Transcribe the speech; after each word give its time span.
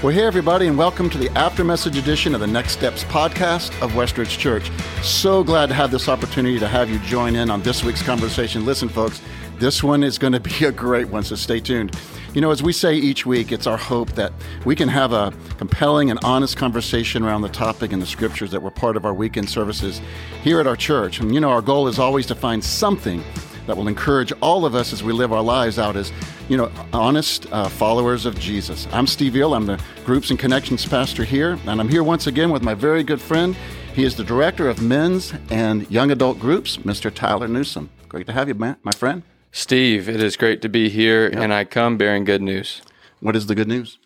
Well, 0.00 0.14
hey, 0.14 0.22
everybody, 0.22 0.68
and 0.68 0.78
welcome 0.78 1.10
to 1.10 1.18
the 1.18 1.28
after 1.36 1.64
message 1.64 1.96
edition 1.98 2.32
of 2.32 2.40
the 2.40 2.46
Next 2.46 2.70
Steps 2.70 3.02
podcast 3.02 3.70
of 3.82 3.90
Westridge 3.94 4.38
Church. 4.38 4.70
So 5.02 5.42
glad 5.42 5.70
to 5.70 5.74
have 5.74 5.90
this 5.90 6.08
opportunity 6.08 6.60
to 6.60 6.68
have 6.68 6.88
you 6.88 7.00
join 7.00 7.34
in 7.34 7.50
on 7.50 7.62
this 7.62 7.82
week's 7.82 8.00
conversation. 8.00 8.64
Listen, 8.64 8.88
folks, 8.88 9.20
this 9.58 9.82
one 9.82 10.04
is 10.04 10.16
going 10.16 10.32
to 10.34 10.38
be 10.38 10.66
a 10.66 10.70
great 10.70 11.08
one, 11.08 11.24
so 11.24 11.34
stay 11.34 11.58
tuned. 11.58 11.98
You 12.32 12.40
know, 12.40 12.52
as 12.52 12.62
we 12.62 12.72
say 12.72 12.94
each 12.94 13.26
week, 13.26 13.50
it's 13.50 13.66
our 13.66 13.76
hope 13.76 14.12
that 14.12 14.32
we 14.64 14.76
can 14.76 14.88
have 14.88 15.12
a 15.12 15.32
compelling 15.56 16.12
and 16.12 16.20
honest 16.22 16.56
conversation 16.56 17.24
around 17.24 17.42
the 17.42 17.48
topic 17.48 17.90
and 17.90 18.00
the 18.00 18.06
scriptures 18.06 18.52
that 18.52 18.62
were 18.62 18.70
part 18.70 18.96
of 18.96 19.04
our 19.04 19.12
weekend 19.12 19.50
services 19.50 20.00
here 20.44 20.60
at 20.60 20.68
our 20.68 20.76
church. 20.76 21.18
And, 21.18 21.34
you 21.34 21.40
know, 21.40 21.50
our 21.50 21.60
goal 21.60 21.88
is 21.88 21.98
always 21.98 22.26
to 22.26 22.36
find 22.36 22.62
something 22.62 23.24
that 23.68 23.76
will 23.76 23.86
encourage 23.86 24.32
all 24.40 24.64
of 24.64 24.74
us 24.74 24.94
as 24.94 25.02
we 25.02 25.12
live 25.12 25.30
our 25.30 25.42
lives 25.42 25.78
out 25.78 25.94
as, 25.94 26.10
you 26.48 26.56
know, 26.56 26.72
honest 26.94 27.46
uh, 27.52 27.68
followers 27.68 28.24
of 28.24 28.40
Jesus. 28.40 28.88
I'm 28.92 29.06
Steve 29.06 29.34
Veal. 29.34 29.52
I'm 29.52 29.66
the 29.66 29.78
Groups 30.06 30.30
and 30.30 30.38
Connections 30.38 30.86
pastor 30.86 31.22
here, 31.22 31.58
and 31.66 31.78
I'm 31.78 31.88
here 31.90 32.02
once 32.02 32.26
again 32.26 32.50
with 32.50 32.62
my 32.62 32.72
very 32.72 33.02
good 33.02 33.20
friend. 33.20 33.54
He 33.94 34.04
is 34.04 34.16
the 34.16 34.24
director 34.24 34.70
of 34.70 34.80
men's 34.80 35.34
and 35.50 35.88
young 35.90 36.10
adult 36.10 36.40
groups, 36.40 36.78
Mr. 36.78 37.12
Tyler 37.12 37.46
Newsom. 37.46 37.90
Great 38.08 38.26
to 38.28 38.32
have 38.32 38.48
you, 38.48 38.54
man, 38.54 38.76
my 38.84 38.92
friend. 38.92 39.22
Steve, 39.52 40.08
it 40.08 40.22
is 40.22 40.34
great 40.38 40.62
to 40.62 40.70
be 40.70 40.88
here, 40.88 41.24
yep. 41.24 41.38
and 41.38 41.52
I 41.52 41.64
come 41.64 41.98
bearing 41.98 42.24
good 42.24 42.40
news. 42.40 42.80
What 43.20 43.36
is 43.36 43.48
the 43.48 43.54
good 43.54 43.68
news? 43.68 43.98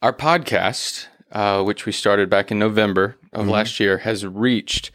Our 0.00 0.12
podcast, 0.12 1.08
uh, 1.32 1.64
which 1.64 1.86
we 1.86 1.92
started 1.92 2.30
back 2.30 2.52
in 2.52 2.60
November 2.60 3.16
of 3.32 3.42
mm-hmm. 3.42 3.50
last 3.50 3.80
year, 3.80 3.98
has 3.98 4.24
reached 4.24 4.92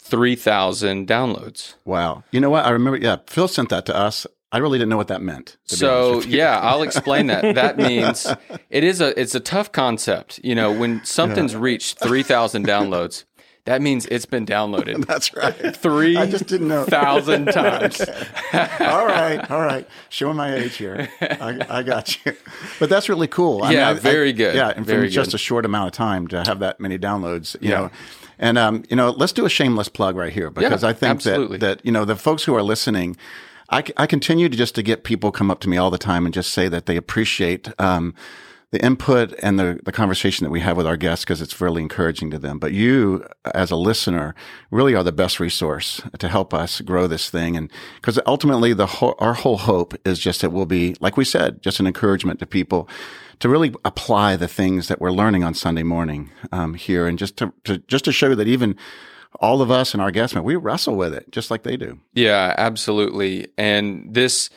3,000 0.00 1.06
downloads. 1.06 1.74
Wow. 1.84 2.24
You 2.30 2.40
know 2.40 2.50
what? 2.50 2.64
I 2.64 2.70
remember, 2.70 2.98
yeah, 2.98 3.18
Phil 3.26 3.48
sent 3.48 3.68
that 3.68 3.86
to 3.86 3.96
us. 3.96 4.26
I 4.52 4.58
really 4.58 4.78
didn't 4.78 4.90
know 4.90 4.96
what 4.96 5.08
that 5.08 5.22
meant. 5.22 5.56
So 5.66 6.22
yeah, 6.22 6.58
I'll 6.62 6.82
explain 6.82 7.28
that. 7.28 7.54
That 7.54 7.76
means 7.76 8.26
it 8.68 8.82
is 8.82 9.00
a 9.00 9.18
it's 9.20 9.36
a 9.36 9.40
tough 9.40 9.70
concept. 9.70 10.40
You 10.42 10.56
know, 10.56 10.72
when 10.72 11.04
something's 11.04 11.52
yeah. 11.52 11.60
reached 11.60 12.00
three 12.00 12.24
thousand 12.24 12.66
downloads, 12.66 13.26
that 13.64 13.80
means 13.80 14.06
it's 14.06 14.26
been 14.26 14.44
downloaded. 14.44 15.06
That's 15.06 15.32
right. 15.34 15.76
Three 15.76 16.16
I 16.16 16.26
just 16.26 16.48
didn't 16.48 16.66
know 16.66 16.84
thousand 16.84 17.46
times. 17.52 18.00
all 18.00 19.06
right, 19.06 19.48
all 19.48 19.60
right. 19.60 19.86
Showing 20.08 20.36
my 20.36 20.52
age 20.52 20.76
here. 20.76 21.08
I, 21.20 21.64
I 21.68 21.82
got 21.84 22.24
you. 22.24 22.32
But 22.80 22.90
that's 22.90 23.08
really 23.08 23.28
cool. 23.28 23.62
I 23.62 23.70
yeah, 23.70 23.88
mean, 23.90 23.98
I, 23.98 24.00
very 24.00 24.32
good. 24.32 24.56
Yeah, 24.56 24.72
and 24.74 24.84
very 24.84 25.06
from 25.06 25.12
just 25.12 25.34
a 25.34 25.38
short 25.38 25.64
amount 25.64 25.86
of 25.86 25.92
time 25.92 26.26
to 26.28 26.42
have 26.42 26.58
that 26.58 26.80
many 26.80 26.98
downloads, 26.98 27.54
you 27.60 27.70
yeah. 27.70 27.78
know 27.78 27.90
and 28.40 28.58
um, 28.58 28.84
you 28.88 28.96
know, 28.96 29.10
let's 29.10 29.32
do 29.32 29.44
a 29.44 29.50
shameless 29.50 29.88
plug 29.88 30.16
right 30.16 30.32
here 30.32 30.50
because 30.50 30.82
yeah, 30.82 30.88
I 30.88 30.92
think 30.92 31.10
absolutely. 31.10 31.58
that 31.58 31.78
that 31.78 31.86
you 31.86 31.92
know 31.92 32.04
the 32.04 32.16
folks 32.16 32.42
who 32.42 32.56
are 32.56 32.62
listening. 32.62 33.16
I, 33.72 33.84
I 33.96 34.08
continue 34.08 34.48
to 34.48 34.56
just 34.56 34.74
to 34.74 34.82
get 34.82 35.04
people 35.04 35.30
come 35.30 35.48
up 35.48 35.60
to 35.60 35.68
me 35.68 35.76
all 35.76 35.92
the 35.92 35.98
time 35.98 36.24
and 36.24 36.34
just 36.34 36.52
say 36.52 36.66
that 36.66 36.86
they 36.86 36.96
appreciate 36.96 37.68
um, 37.78 38.16
the 38.72 38.84
input 38.84 39.34
and 39.42 39.58
the, 39.58 39.80
the 39.84 39.90
conversation 39.92 40.44
that 40.44 40.50
we 40.50 40.60
have 40.60 40.76
with 40.76 40.86
our 40.86 40.96
guests 40.96 41.24
because 41.24 41.42
it's 41.42 41.60
really 41.60 41.82
encouraging 41.82 42.30
to 42.30 42.38
them. 42.38 42.58
But 42.58 42.72
you, 42.72 43.26
as 43.52 43.70
a 43.70 43.76
listener, 43.76 44.34
really 44.70 44.94
are 44.94 45.02
the 45.02 45.12
best 45.12 45.40
resource 45.40 46.00
to 46.18 46.28
help 46.28 46.54
us 46.54 46.80
grow 46.80 47.08
this 47.08 47.30
thing. 47.30 47.56
And 47.56 47.70
because 47.96 48.20
ultimately, 48.26 48.72
the 48.72 48.86
our 49.18 49.34
whole 49.34 49.58
hope 49.58 49.94
is 50.04 50.20
just 50.20 50.40
that 50.42 50.50
we'll 50.50 50.66
be, 50.66 50.94
like 51.00 51.16
we 51.16 51.24
said, 51.24 51.62
just 51.62 51.80
an 51.80 51.86
encouragement 51.86 52.38
to 52.40 52.46
people 52.46 52.88
to 53.40 53.48
really 53.48 53.74
apply 53.84 54.36
the 54.36 54.48
things 54.48 54.86
that 54.88 55.00
we're 55.00 55.10
learning 55.10 55.42
on 55.42 55.54
Sunday 55.54 55.82
morning 55.82 56.30
um, 56.52 56.74
here, 56.74 57.06
and 57.06 57.18
just 57.18 57.36
to, 57.38 57.52
to 57.64 57.78
just 57.78 58.04
to 58.04 58.12
show 58.12 58.34
that 58.34 58.46
even 58.46 58.76
all 59.40 59.62
of 59.62 59.70
us 59.70 59.94
and 59.94 60.02
our 60.02 60.10
guests, 60.10 60.36
we 60.36 60.56
wrestle 60.56 60.96
with 60.96 61.14
it 61.14 61.30
just 61.32 61.50
like 61.50 61.62
they 61.62 61.76
do. 61.76 61.98
Yeah, 62.14 62.54
absolutely. 62.58 63.48
And 63.56 64.12
this 64.12 64.50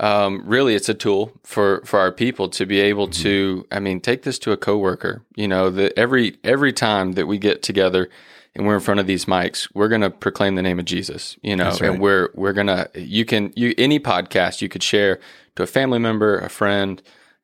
um, 0.00 0.42
really, 0.44 0.74
it's 0.74 0.88
a 0.88 0.94
tool 0.94 1.32
for 1.42 1.82
for 1.84 1.98
our 1.98 2.12
people 2.12 2.48
to 2.50 2.66
be 2.66 2.80
able 2.80 3.08
mm-hmm. 3.08 3.22
to. 3.22 3.66
I 3.72 3.80
mean, 3.80 4.00
take 4.00 4.22
this 4.22 4.38
to 4.40 4.52
a 4.52 4.56
coworker. 4.56 5.22
You 5.34 5.48
know, 5.48 5.70
that 5.70 5.98
every 5.98 6.38
every 6.44 6.72
time 6.72 7.12
that 7.12 7.26
we 7.26 7.38
get 7.38 7.62
together 7.62 8.08
and 8.56 8.66
we're 8.66 8.74
in 8.74 8.80
front 8.80 9.00
of 9.00 9.06
these 9.06 9.26
mics, 9.26 9.68
we're 9.74 9.88
going 9.88 10.00
to 10.00 10.10
proclaim 10.10 10.54
the 10.54 10.62
name 10.62 10.78
of 10.78 10.86
Jesus, 10.86 11.36
you 11.42 11.54
know, 11.54 11.68
right. 11.68 11.82
and 11.82 12.00
we're, 12.00 12.30
we're 12.34 12.54
going 12.54 12.68
to, 12.68 12.88
you 12.94 13.26
can, 13.26 13.52
you, 13.54 13.74
any 13.76 14.00
podcast 14.00 14.62
you 14.62 14.68
could 14.70 14.82
share 14.82 15.20
to 15.56 15.62
a 15.62 15.66
family 15.66 15.98
member, 15.98 16.38
a 16.38 16.48
friend, 16.48 17.02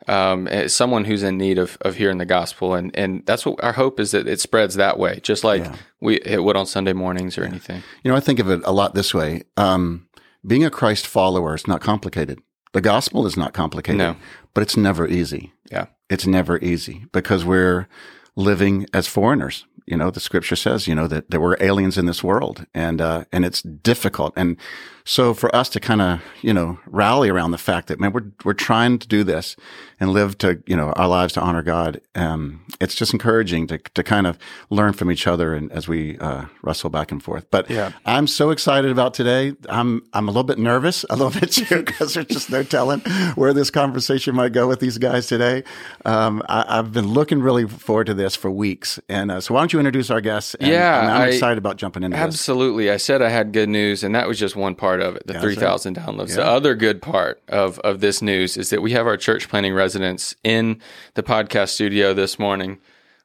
um, 0.09 0.49
eh, 0.49 0.69
someone 0.69 1.05
who's 1.05 1.23
in 1.23 1.37
need 1.37 1.59
of, 1.59 1.77
of 1.83 1.97
hearing 1.97 2.17
the 2.17 2.25
gospel. 2.25 2.73
And, 2.73 2.97
and 2.97 3.27
that's 3.27 3.45
what 3.45 3.63
our 3.63 3.75
hope 3.75 4.01
is 4.01 4.13
that 4.13 4.27
it 4.27 4.41
spreads 4.41 4.77
that 4.77 4.99
way, 4.99 5.21
just 5.23 5.45
like 5.45 5.63
yeah. 5.65 5.77
we, 6.01 6.17
it 6.23 6.43
would 6.43 6.57
on 6.57 6.65
Sunday 6.65 6.95
mornings 6.95 7.37
or 7.37 7.43
yeah. 7.43 7.49
anything. 7.49 7.83
You 8.03 8.11
know, 8.11 8.17
I 8.17 8.21
think 8.21 8.39
of 8.39 8.49
it 8.49 8.63
a 8.65 8.73
lot 8.73 8.95
this 8.95 9.13
way. 9.13 9.43
Um, 9.59 10.07
being 10.47 10.65
a 10.65 10.71
Christ 10.71 11.07
follower 11.07 11.55
is 11.55 11.67
not 11.67 11.81
complicated. 11.81 12.41
The 12.73 12.81
gospel 12.81 13.27
is 13.27 13.37
not 13.37 13.53
complicated, 13.53 13.99
no. 13.99 14.17
but 14.55 14.63
it's 14.63 14.77
never 14.77 15.07
easy. 15.07 15.53
Yeah. 15.71 15.87
It's 16.09 16.27
never 16.27 16.59
easy 16.59 17.07
because 17.13 17.45
we're 17.45 17.87
living 18.35 18.87
as 18.95 19.07
foreigners 19.07 19.67
you 19.87 19.97
know, 19.97 20.11
the 20.11 20.21
scripture 20.21 20.57
says, 20.57 20.87
you 20.87 20.95
know, 20.95 21.07
that, 21.09 21.31
that 21.31 21.41
we're 21.41 21.57
aliens 21.61 21.99
in 21.99 22.07
this 22.07 22.23
world 22.23 22.67
and, 22.75 23.01
uh, 23.01 23.25
and 23.33 23.45
it's 23.45 23.63
difficult. 23.63 24.33
And 24.37 24.57
so 25.05 25.35
for 25.35 25.55
us 25.55 25.69
to 25.71 25.81
kind 25.81 26.01
of, 26.01 26.23
you 26.43 26.53
know, 26.53 26.79
rally 26.87 27.29
around 27.29 27.51
the 27.51 27.59
fact 27.59 27.89
that, 27.89 27.99
man, 27.99 28.13
we're, 28.13 28.31
we're 28.45 28.53
trying 28.55 28.99
to 28.99 29.09
do 29.09 29.25
this 29.25 29.57
and 29.99 30.11
live 30.11 30.39
to, 30.39 30.63
you 30.67 30.77
know, 30.77 30.93
our 30.93 31.09
lives 31.09 31.35
to 31.35 31.41
honor 31.41 31.63
God. 31.63 32.01
Um, 32.15 32.65
it's 32.81 32.95
just 32.95 33.13
encouraging 33.13 33.67
to, 33.69 33.79
to 33.79 34.03
kind 34.03 34.27
of 34.27 34.39
learn 34.71 34.93
from 34.93 35.11
each 35.11 35.27
other 35.27 35.55
and 35.55 35.71
as 35.73 35.89
we, 35.89 36.19
uh, 36.19 36.47
wrestle 36.63 36.91
back 36.91 37.13
and 37.13 37.23
forth. 37.23 37.47
But 37.51 37.71
yeah. 37.71 37.93
I'm 38.07 38.27
so 38.27 38.51
excited 38.51 38.91
about 38.91 39.15
today. 39.15 39.55
I'm, 39.69 40.03
I'm 40.13 40.29
a 40.29 40.31
little 40.31 40.45
bit 40.45 40.59
nervous, 40.59 41.05
a 41.11 41.17
little 41.17 41.31
bit 41.41 41.53
too, 41.53 41.83
because 41.83 42.15
there's 42.15 42.27
just 42.27 42.51
no 42.51 42.63
telling 42.63 43.01
where 43.35 43.53
this 43.53 43.71
conversation 43.71 44.35
might 44.35 44.53
go 44.53 44.69
with 44.69 44.81
these 44.81 44.99
guys 44.99 45.27
today. 45.27 45.65
Um, 46.05 46.43
I, 46.49 46.77
have 46.77 46.93
been 46.93 47.09
looking 47.09 47.41
really 47.41 47.67
forward 47.67 48.07
to 48.07 48.15
this 48.15 48.35
for 48.35 48.51
weeks. 48.51 49.01
And, 49.09 49.31
uh, 49.31 49.41
so 49.41 49.55
why 49.55 49.61
don't 49.61 49.73
you 49.73 49.79
introduce 49.79 50.11
our 50.11 50.21
guests? 50.21 50.55
And 50.57 50.71
yeah, 50.71 51.01
I'm, 51.01 51.23
I'm 51.23 51.29
excited 51.29 51.59
about 51.59 51.77
jumping 51.77 52.03
into 52.03 52.17
absolutely. 52.17 52.87
This. 52.87 52.95
I 52.95 52.97
said 52.99 53.23
I 53.23 53.29
had 53.29 53.53
good 53.53 53.69
news, 53.69 54.05
and 54.05 54.15
that 54.15 54.29
was 54.29 54.39
just 54.39 54.57
one 54.57 54.75
part 54.75 54.92
of 55.01 55.17
it. 55.17 55.27
The 55.27 55.35
yeah, 55.35 55.41
three 55.41 55.55
thousand 55.55 55.97
right. 55.97 56.07
downloads. 56.07 56.31
Yeah. 56.31 56.37
The 56.37 56.47
other 56.47 56.75
good 56.75 57.03
part 57.03 57.43
of 57.49 57.79
of 57.81 58.01
this 58.01 58.23
news 58.23 58.57
is 58.57 58.71
that 58.71 58.83
we 58.83 58.93
have 58.93 59.07
our 59.07 59.17
church 59.17 59.49
planting 59.49 59.75
residents 59.75 60.35
in 60.45 60.81
the 61.15 61.23
podcast 61.23 61.71
studio 61.71 62.15
this 62.15 62.39
morning. 62.39 62.79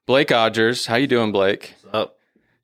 Blake 0.06 0.30
Odgers, 0.30 0.88
how 0.88 0.96
you 0.96 1.08
doing, 1.08 1.32
Blake? 1.32 1.74
What's 1.82 1.96
up? 1.96 2.18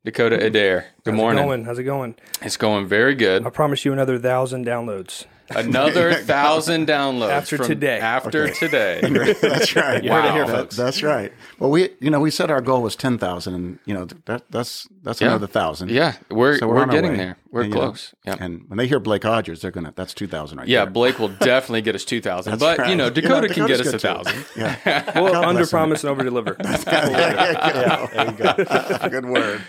Dakota 0.05 0.43
Adair. 0.43 0.87
Good 1.03 1.11
How's 1.11 1.17
morning. 1.17 1.43
It 1.43 1.47
going? 1.47 1.65
How's 1.65 1.79
it 1.79 1.83
going? 1.83 2.15
It's 2.41 2.57
going 2.57 2.87
very 2.87 3.15
good. 3.15 3.45
I 3.45 3.49
promise 3.49 3.85
you 3.85 3.93
another 3.93 4.19
thousand 4.19 4.65
downloads. 4.65 5.25
Another 5.49 6.13
thousand 6.13 6.87
downloads 6.87 7.31
after 7.31 7.57
today. 7.57 7.99
After 7.99 8.43
okay. 8.45 8.53
today, 8.53 9.01
that's 9.41 9.75
right. 9.75 10.03
wow. 10.03 10.33
Hear, 10.33 10.47
that, 10.47 10.69
that's 10.69 11.03
right. 11.03 11.33
Well, 11.59 11.69
we 11.69 11.89
you 11.99 12.09
know 12.09 12.21
we 12.21 12.31
said 12.31 12.49
our 12.49 12.61
goal 12.61 12.81
was 12.81 12.95
ten 12.95 13.17
thousand, 13.17 13.53
and 13.53 13.79
you 13.85 13.93
know 13.93 14.05
that 14.25 14.43
that's 14.49 14.87
that's 15.01 15.19
yeah. 15.19 15.27
another 15.27 15.47
thousand. 15.47 15.91
Yeah, 15.91 16.15
we're 16.29 16.57
so 16.59 16.67
we're, 16.67 16.75
we're 16.75 16.85
getting 16.85 17.17
there. 17.17 17.37
We're 17.51 17.63
and, 17.63 17.73
close. 17.73 18.15
yeah. 18.25 18.37
And 18.39 18.69
when 18.69 18.77
they 18.77 18.87
hear 18.87 19.01
Blake 19.01 19.23
Odgers, 19.23 19.59
they're 19.59 19.71
gonna 19.71 19.91
that's 19.93 20.13
two 20.13 20.27
thousand 20.27 20.59
right 20.59 20.67
Yeah, 20.67 20.85
there. 20.85 20.91
Blake 20.91 21.19
will 21.19 21.27
definitely 21.39 21.81
get 21.81 21.95
us 21.95 22.05
two 22.05 22.21
thousand. 22.21 22.57
but 22.57 22.77
right. 22.77 22.89
you 22.89 22.95
know 22.95 23.09
Dakota 23.09 23.41
you 23.41 23.49
know, 23.49 23.53
can 23.53 23.67
get 23.67 23.81
us 23.81 23.93
a 23.93 23.99
thousand. 23.99 24.45
Yeah, 24.55 25.19
well, 25.19 25.43
under 25.43 25.67
promise 25.67 26.05
and 26.05 26.11
over 26.11 26.23
deliver. 26.23 26.55
yeah, 26.59 28.07
there 28.13 28.25
you 28.25 28.31
go. 28.31 29.09
Good 29.09 29.25
word. 29.25 29.61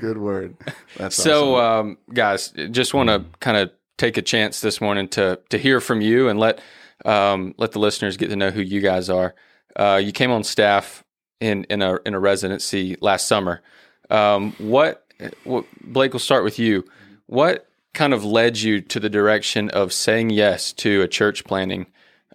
Good 0.00 0.18
word. 0.18 0.56
That's 0.96 1.16
so, 1.16 1.56
awesome. 1.56 1.88
um, 1.88 1.98
guys. 2.14 2.52
Just 2.70 2.94
want 2.94 3.08
to 3.08 3.24
kind 3.40 3.56
of 3.56 3.72
take 3.98 4.16
a 4.16 4.22
chance 4.22 4.60
this 4.60 4.80
morning 4.80 5.08
to 5.08 5.38
to 5.50 5.58
hear 5.58 5.80
from 5.80 6.00
you 6.00 6.28
and 6.28 6.38
let 6.38 6.60
um, 7.04 7.54
let 7.58 7.72
the 7.72 7.78
listeners 7.78 8.16
get 8.16 8.30
to 8.30 8.36
know 8.36 8.50
who 8.50 8.62
you 8.62 8.80
guys 8.80 9.10
are. 9.10 9.34
Uh, 9.76 10.00
you 10.02 10.12
came 10.12 10.30
on 10.30 10.42
staff 10.44 11.04
in 11.40 11.64
in 11.64 11.82
a 11.82 11.98
in 12.06 12.14
a 12.14 12.20
residency 12.20 12.96
last 13.00 13.28
summer. 13.28 13.62
Um, 14.10 14.52
what, 14.58 15.06
what 15.44 15.66
Blake? 15.82 16.12
We'll 16.12 16.20
start 16.20 16.44
with 16.44 16.58
you. 16.58 16.84
What 17.26 17.68
kind 17.94 18.14
of 18.14 18.24
led 18.24 18.58
you 18.58 18.80
to 18.80 19.00
the 19.00 19.10
direction 19.10 19.70
of 19.70 19.92
saying 19.92 20.30
yes 20.30 20.72
to 20.72 21.02
a 21.02 21.08
church 21.08 21.44
planting 21.44 21.86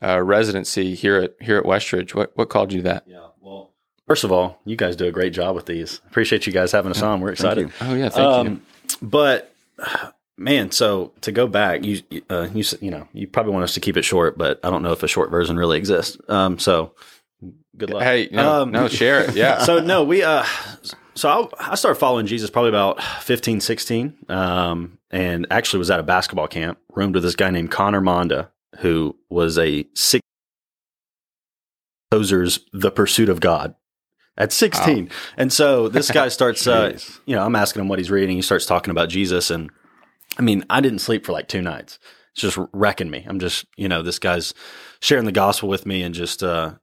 uh, 0.01 0.21
residency 0.21 0.93
here 0.93 1.17
at 1.17 1.35
here 1.41 1.57
at 1.57 1.63
Westridge? 1.63 2.13
What 2.13 2.35
what 2.35 2.49
called 2.49 2.71
you 2.71 2.81
that? 2.83 3.03
Yeah, 3.07 3.27
well, 3.41 3.71
first 4.07 4.23
of 4.23 4.31
all, 4.31 4.59
you 4.65 4.75
guys 4.75 4.95
do 4.95 5.07
a 5.07 5.11
great 5.11 5.33
job 5.33 5.55
with 5.55 5.65
these. 5.65 6.01
Appreciate 6.07 6.45
you 6.45 6.53
guys 6.53 6.71
having 6.71 6.91
us 6.91 7.01
on. 7.01 7.21
We're 7.21 7.31
excited. 7.31 7.71
Oh 7.81 7.95
yeah, 7.95 8.09
thank 8.09 8.25
um, 8.25 8.47
you. 8.47 8.97
But 9.01 9.53
Man, 10.37 10.71
so 10.71 11.13
to 11.21 11.31
go 11.31 11.47
back, 11.47 11.83
you 11.83 12.01
uh, 12.29 12.47
you 12.53 12.63
you 12.81 12.89
know 12.89 13.07
you 13.13 13.27
probably 13.27 13.53
want 13.53 13.63
us 13.63 13.75
to 13.75 13.79
keep 13.79 13.97
it 13.97 14.03
short, 14.03 14.37
but 14.37 14.59
I 14.63 14.71
don't 14.71 14.81
know 14.81 14.91
if 14.91 15.03
a 15.03 15.07
short 15.07 15.29
version 15.29 15.57
really 15.57 15.77
exists. 15.77 16.17
Um, 16.27 16.57
so 16.57 16.95
good 17.77 17.91
luck. 17.91 18.01
Hey, 18.01 18.29
no, 18.31 18.63
um, 18.63 18.71
no 18.71 18.87
share 18.87 19.23
it. 19.25 19.35
Yeah. 19.35 19.59
so 19.63 19.79
no, 19.79 20.03
we 20.03 20.23
uh, 20.23 20.43
so 21.13 21.29
I, 21.59 21.71
I, 21.71 21.75
started 21.75 21.99
following 21.99 22.25
Jesus 22.25 22.49
probably 22.49 22.69
about 22.69 23.01
15, 23.21 23.61
16, 23.61 24.17
um, 24.29 24.97
and 25.11 25.45
actually 25.51 25.79
was 25.79 25.91
at 25.91 25.99
a 25.99 26.03
basketball 26.03 26.47
camp, 26.47 26.79
roomed 26.95 27.13
with 27.13 27.23
this 27.23 27.35
guy 27.35 27.51
named 27.51 27.69
Connor 27.69 28.01
Monda, 28.01 28.49
who 28.79 29.15
was 29.29 29.57
a 29.59 29.85
six 29.93 30.23
Tozer's 32.11 32.59
the 32.71 32.91
pursuit 32.91 33.29
of 33.29 33.39
God 33.39 33.75
at 34.37 34.51
16. 34.51 35.05
Wow. 35.05 35.11
And 35.37 35.53
so 35.53 35.89
this 35.89 36.11
guy 36.11 36.27
starts, 36.29 36.67
uh, 36.67 36.97
you 37.25 37.35
know, 37.35 37.43
I'm 37.43 37.55
asking 37.55 37.81
him 37.81 37.87
what 37.87 37.99
he's 37.99 38.11
reading. 38.11 38.35
He 38.35 38.41
starts 38.41 38.65
talking 38.65 38.91
about 38.91 39.09
Jesus 39.09 39.49
and 39.49 39.71
I 40.37 40.41
mean, 40.41 40.65
I 40.69 40.81
didn't 40.81 40.99
sleep 40.99 41.25
for 41.25 41.31
like 41.31 41.47
two 41.47 41.61
nights. 41.61 41.99
It's 42.33 42.41
just 42.41 42.57
wrecking 42.73 43.09
me. 43.09 43.23
I'm 43.27 43.39
just, 43.39 43.65
you 43.77 43.87
know, 43.87 44.01
this 44.01 44.19
guy's 44.19 44.53
sharing 44.99 45.25
the 45.25 45.31
gospel 45.31 45.69
with 45.69 45.85
me 45.85 46.01
and 46.01 46.15
just, 46.15 46.41
uh, 46.41 46.73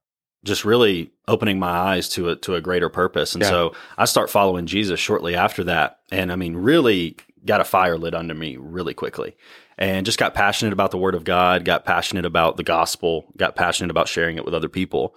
just 0.45 0.65
really 0.65 1.11
opening 1.29 1.59
my 1.59 1.69
eyes 1.71 2.09
to 2.11 2.31
a 2.31 2.37
to 2.37 2.55
a 2.55 2.61
greater 2.61 2.89
purpose. 2.89 3.35
And 3.35 3.43
Yeah. 3.43 3.51
so 3.51 3.75
I 3.99 4.07
start 4.07 4.31
following 4.31 4.67
Jesus 4.67 4.99
shortly 4.99 5.35
after 5.35 5.65
that. 5.65 5.99
And 6.11 6.33
I 6.33 6.37
mean, 6.37 6.55
really 6.57 7.17
got 7.45 7.61
a 7.61 7.65
fire 7.65 7.99
lit 7.99 8.15
under 8.15 8.35
me 8.35 8.57
really 8.57 8.95
quickly. 8.95 9.37
And 9.77 10.07
just 10.07 10.19
got 10.19 10.35
passionate 10.35 10.73
about 10.73 10.91
the 10.93 10.99
word 10.99 11.15
of 11.15 11.25
God, 11.25 11.65
got 11.65 11.85
passionate 11.85 12.25
about 12.25 12.57
the 12.57 12.63
gospel, 12.63 13.33
got 13.37 13.57
passionate 13.57 13.91
about 13.91 14.09
sharing 14.09 14.37
it 14.37 14.45
with 14.45 14.55
other 14.55 14.69
people. 14.69 15.15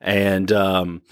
And 0.00 0.50
um 0.52 1.02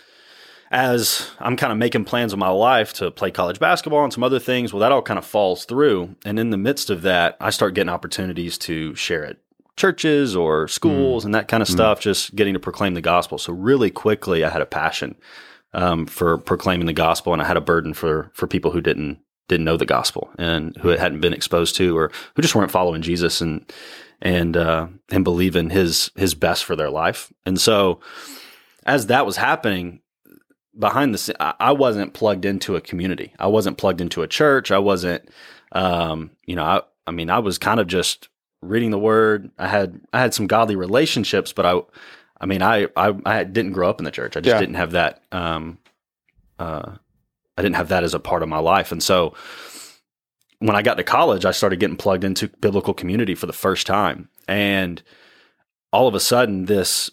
as 0.71 1.31
I'm 1.41 1.57
kind 1.57 1.73
of 1.73 1.79
making 1.79 2.05
plans 2.05 2.33
with 2.33 2.39
my 2.39 2.49
life 2.49 2.93
to 2.95 3.11
play 3.11 3.31
college 3.31 3.59
basketball 3.59 4.05
and 4.05 4.13
some 4.13 4.23
other 4.23 4.39
things, 4.39 4.73
well, 4.73 4.81
that 4.81 4.93
all 4.93 5.03
kind 5.03 5.19
of 5.19 5.25
falls 5.25 5.65
through. 5.65 6.15
And 6.25 6.39
in 6.39 6.51
the 6.51 6.57
midst 6.57 6.91
of 6.91 7.03
that, 7.03 7.37
I 7.41 7.51
start 7.51 7.75
getting 7.75 7.89
opportunities 7.89 8.57
to 8.59 8.95
share 8.95 9.25
at 9.25 9.39
churches 9.77 10.37
or 10.37 10.69
schools 10.69 11.25
and 11.25 11.35
that 11.35 11.49
kind 11.49 11.63
of 11.63 11.69
stuff, 11.69 12.01
just 12.01 12.37
getting 12.37 12.55
to 12.55 12.61
proclaim 12.61 12.95
the 12.95 13.01
gospel. 13.01 13.39
So 13.39 13.53
really 13.53 13.91
quickly, 13.91 14.45
I 14.45 14.51
had 14.51 14.61
a 14.61 14.67
passion 14.67 15.17
um, 15.73 16.07
for 16.07 16.39
proclaiming 16.39 16.87
the 16.87 16.93
gospel, 16.93 17.33
and 17.33 17.41
I 17.43 17.47
had 17.47 17.57
a 17.57 17.63
burden 17.63 17.95
for 17.95 18.31
for 18.35 18.47
people 18.47 18.71
who 18.71 18.81
didn't 18.81 19.19
didn't 19.49 19.65
know 19.65 19.77
the 19.77 19.87
gospel 19.87 20.31
and 20.39 20.77
who 20.77 20.91
it 20.91 21.01
hadn't 21.01 21.21
been 21.21 21.33
exposed 21.33 21.77
to, 21.77 21.97
or 21.97 22.13
who 22.37 22.43
just 22.43 22.55
weren't 22.55 22.71
following 22.71 23.03
Jesus 23.03 23.41
and 23.41 23.73
and 24.21 24.57
uh, 24.57 24.87
and 25.11 25.25
believing 25.25 25.71
his 25.71 26.11
his 26.15 26.35
best 26.35 26.65
for 26.65 26.77
their 26.77 26.91
life. 26.91 27.33
And 27.47 27.61
so, 27.61 28.01
as 28.85 29.07
that 29.07 29.27
was 29.27 29.37
happening, 29.37 30.01
behind 30.79 31.13
the 31.15 31.19
scene, 31.19 31.37
I 31.41 31.55
I 31.61 31.73
wasn't 31.73 32.15
plugged 32.15 32.45
into 32.45 32.77
a 32.77 32.81
community. 32.81 33.33
I 33.39 33.47
wasn't 33.49 33.79
plugged 33.79 34.01
into 34.01 34.23
a 34.23 34.29
church. 34.29 34.71
I 34.71 34.79
wasn't, 34.79 35.29
um, 35.73 36.31
you 36.47 36.57
know, 36.57 36.65
I, 36.65 36.83
I 37.07 37.11
mean, 37.11 37.31
I 37.31 37.39
was 37.39 37.59
kind 37.59 37.81
of 37.81 37.87
just 37.87 38.29
reading 38.63 38.91
the 38.91 38.99
word. 38.99 39.51
I 39.59 39.69
had, 39.69 40.01
I 40.13 40.21
had 40.21 40.35
some 40.35 40.47
godly 40.47 40.77
relationships, 40.77 41.53
but 41.53 41.65
I, 41.67 41.81
I 42.41 42.47
mean, 42.47 42.63
I, 42.63 42.89
I, 42.97 43.15
I 43.25 43.45
didn't 43.45 43.73
grow 43.73 43.89
up 43.89 44.01
in 44.01 44.05
the 44.05 44.11
church. 44.11 44.37
I 44.37 44.41
just 44.41 44.55
Yeah. 44.55 44.61
didn't 44.61 44.75
have 44.77 44.93
that, 44.93 45.23
um, 45.33 45.79
uh, 46.59 46.93
I 47.57 47.63
didn't 47.63 47.77
have 47.77 47.89
that 47.89 48.05
as 48.05 48.15
a 48.15 48.21
part 48.21 48.43
of 48.43 48.49
my 48.49 48.59
life. 48.59 48.93
And 48.93 49.03
so 49.03 49.35
when 50.59 50.77
I 50.77 50.83
got 50.83 50.97
to 50.99 51.05
college, 51.05 51.45
I 51.45 51.53
started 51.53 51.81
getting 51.81 51.97
plugged 51.97 52.23
into 52.25 52.49
biblical 52.61 52.93
community 52.95 53.35
for 53.35 53.47
the 53.47 53.53
first 53.53 53.87
time. 53.87 54.29
And 54.47 55.03
all 55.93 56.07
of 56.07 56.15
a 56.15 56.21
sudden 56.21 56.67
this 56.67 57.11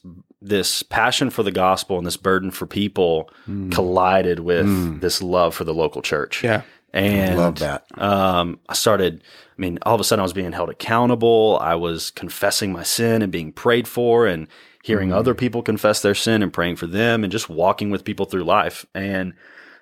this 0.48 0.84
passion 0.84 1.30
for 1.30 1.44
the 1.44 1.52
gospel 1.52 1.98
and 1.98 2.06
this 2.08 2.18
burden 2.18 2.52
for 2.52 2.66
people 2.66 3.30
collided 3.72 4.40
with 4.40 5.02
this 5.02 5.22
love 5.22 5.56
for 5.56 5.64
the 5.64 5.74
local 5.74 6.02
church. 6.02 6.44
Yeah. 6.44 6.62
And 6.94 7.38
Love 7.38 7.60
that. 7.60 7.86
um, 8.02 8.60
I 8.70 8.74
started, 8.74 9.22
I 9.22 9.62
mean, 9.62 9.78
all 9.84 9.94
of 9.94 10.02
a 10.02 10.04
sudden 10.04 10.22
I 10.22 10.24
was 10.24 10.34
being 10.34 10.54
held 10.54 10.70
accountable. 10.70 11.60
I 11.62 11.76
was 11.76 12.12
confessing 12.12 12.72
my 12.72 12.84
sin 12.84 13.22
and 13.22 13.32
being 13.32 13.52
prayed 13.52 13.88
for 13.88 14.26
and 14.26 14.48
hearing 14.84 15.12
other 15.12 15.36
people 15.36 15.62
confess 15.62 16.02
their 16.02 16.16
sin 16.16 16.42
and 16.42 16.52
praying 16.54 16.78
for 16.78 16.88
them 16.88 17.24
and 17.24 17.32
just 17.32 17.50
walking 17.50 17.92
with 17.92 18.06
people 18.06 18.26
through 18.26 18.46
life. 18.46 18.86
And 18.96 19.34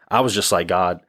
I 0.10 0.22
was 0.22 0.34
just 0.34 0.52
like, 0.52 0.68
God, 0.68 1.00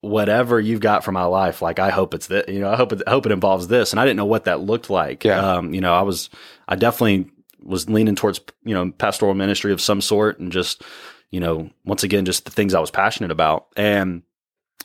whatever 0.00 0.60
you've 0.60 0.80
got 0.80 1.04
for 1.04 1.12
my 1.12 1.24
life, 1.24 1.60
like 1.60 1.78
I 1.80 1.90
hope 1.90 2.14
it's 2.14 2.28
that, 2.28 2.48
you 2.48 2.60
know, 2.60 2.70
I 2.70 2.76
hope 2.76 2.92
it, 2.92 3.02
I 3.06 3.10
hope 3.10 3.26
it 3.26 3.32
involves 3.32 3.66
this. 3.68 3.92
And 3.92 4.00
I 4.00 4.04
didn't 4.04 4.16
know 4.16 4.24
what 4.26 4.44
that 4.44 4.60
looked 4.60 4.88
like. 4.90 5.24
Yeah. 5.24 5.56
Um, 5.56 5.74
you 5.74 5.80
know, 5.80 5.92
I 5.92 6.02
was, 6.02 6.30
I 6.68 6.76
definitely 6.76 7.30
was 7.62 7.88
leaning 7.88 8.16
towards, 8.16 8.40
you 8.64 8.74
know, 8.74 8.90
pastoral 8.92 9.34
ministry 9.34 9.72
of 9.72 9.80
some 9.80 10.00
sort 10.00 10.38
and 10.38 10.52
just, 10.52 10.82
you 11.30 11.40
know, 11.40 11.70
once 11.84 12.02
again, 12.02 12.24
just 12.24 12.44
the 12.44 12.50
things 12.50 12.74
I 12.74 12.80
was 12.80 12.90
passionate 12.90 13.30
about. 13.30 13.66
And 13.76 14.22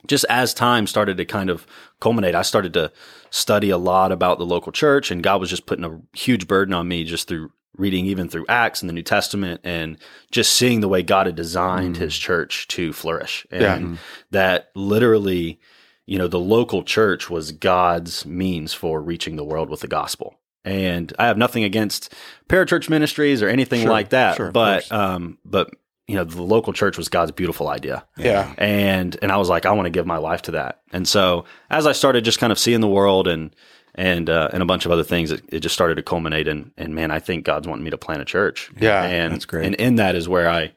just 0.08 0.26
as 0.30 0.54
time 0.54 0.88
started 0.88 1.18
to 1.18 1.26
kind 1.26 1.50
of 1.50 1.66
culminate, 2.00 2.36
I 2.36 2.44
started 2.44 2.74
to 2.74 2.92
study 3.30 3.70
a 3.70 3.78
lot 3.78 4.12
about 4.12 4.38
the 4.38 4.46
local 4.46 4.72
church, 4.72 5.12
and 5.12 5.24
God 5.24 5.42
was 5.42 5.50
just 5.50 5.66
putting 5.66 5.86
a 5.86 6.00
huge 6.14 6.48
burden 6.48 6.74
on 6.74 6.88
me 6.88 7.04
just 7.04 7.28
through 7.28 7.52
reading, 7.78 8.06
even 8.06 8.30
through 8.30 8.46
Acts 8.48 8.82
and 8.82 8.90
the 8.90 8.94
New 8.94 9.02
Testament, 9.02 9.62
and 9.64 9.98
just 10.32 10.54
seeing 10.54 10.80
the 10.80 10.88
way 10.88 11.02
God 11.02 11.26
had 11.26 11.36
designed 11.36 11.98
His 11.98 12.14
mm. 12.14 12.20
church 12.20 12.68
to 12.70 12.94
flourish, 12.94 13.46
and 13.52 13.62
Yeah. 13.62 13.98
that 14.32 14.72
literally, 14.76 15.60
you 16.06 16.18
know, 16.18 16.28
the 16.28 16.40
local 16.40 16.84
church 16.84 17.30
was 17.30 17.52
God's 17.52 18.26
means 18.26 18.74
for 18.74 19.02
reaching 19.02 19.36
the 19.36 19.44
world 19.44 19.70
with 19.70 19.82
the 19.82 19.88
gospel. 19.88 20.40
And 20.66 21.14
I 21.20 21.28
have 21.28 21.38
nothing 21.38 21.64
against 21.64 22.14
parachurch 22.50 22.90
ministries 22.90 23.42
or 23.42 23.48
anything 23.48 23.82
Sure, 23.84 23.92
like 23.92 24.10
that, 24.10 24.36
sure, 24.36 24.52
but 24.52 24.92
um, 24.92 25.38
but 25.46 25.70
you 26.08 26.16
know, 26.16 26.24
the 26.24 26.42
local 26.44 26.74
church 26.74 26.98
was 26.98 27.08
God's 27.10 27.32
beautiful 27.32 27.68
idea 27.70 28.06
Yeah. 28.18 28.54
and 28.58 29.18
and 29.22 29.32
I 29.32 29.38
was 29.38 29.48
like, 29.50 29.66
I 29.66 29.72
want 29.72 29.86
to 29.88 29.90
give 29.92 30.06
my 30.06 30.18
life 30.18 30.42
to 30.44 30.52
that. 30.52 30.82
And 30.92 31.08
so 31.08 31.46
as 31.70 31.88
I 31.88 31.94
started 31.94 32.26
just 32.26 32.40
kind 32.40 32.52
of 32.52 32.60
seeing 32.60 32.82
the 32.82 32.88
world 32.88 33.28
and 33.28 33.56
and 33.96 34.30
uh, 34.30 34.50
and 34.52 34.62
a 34.62 34.66
bunch 34.66 34.86
of 34.86 34.92
other 34.92 35.04
things, 35.04 35.32
it, 35.32 35.42
it 35.50 35.60
just 35.62 35.74
started 35.74 35.96
to 35.96 36.04
culminate. 36.04 36.48
And 36.48 36.72
and 36.78 36.94
man, 36.94 37.12
I 37.12 37.20
think 37.20 37.46
God's 37.46 37.68
wanting 37.68 37.84
me 37.86 37.92
to 37.92 37.98
plant 37.98 38.22
a 38.22 38.26
church. 38.26 38.70
Yeah, 38.80 39.04
and 39.04 39.34
that's 39.34 39.46
great. 39.46 39.66
And 39.66 39.76
in 39.76 39.96
that 39.96 40.16
is 40.16 40.28
where 40.28 40.50
I 40.50 40.74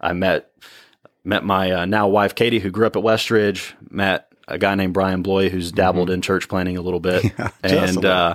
I 0.00 0.12
met 0.12 0.50
met 1.24 1.44
my 1.44 1.72
uh, 1.72 1.86
now 1.86 2.08
wife 2.08 2.34
Katie, 2.34 2.58
who 2.58 2.70
grew 2.70 2.86
up 2.86 2.96
at 2.96 3.02
Westridge. 3.02 3.72
Met 3.90 4.30
a 4.46 4.58
guy 4.58 4.74
named 4.74 4.94
Brian 4.94 5.22
Bloye, 5.22 5.48
who's 5.50 5.72
dabbled 5.72 6.08
in 6.10 6.22
church 6.22 6.48
planting 6.48 6.76
a 6.76 6.82
little 6.82 7.00
bit, 7.00 7.22
just 7.36 7.38
a 7.38 7.50
and 7.64 7.96
little. 7.96 8.10
uh, 8.10 8.34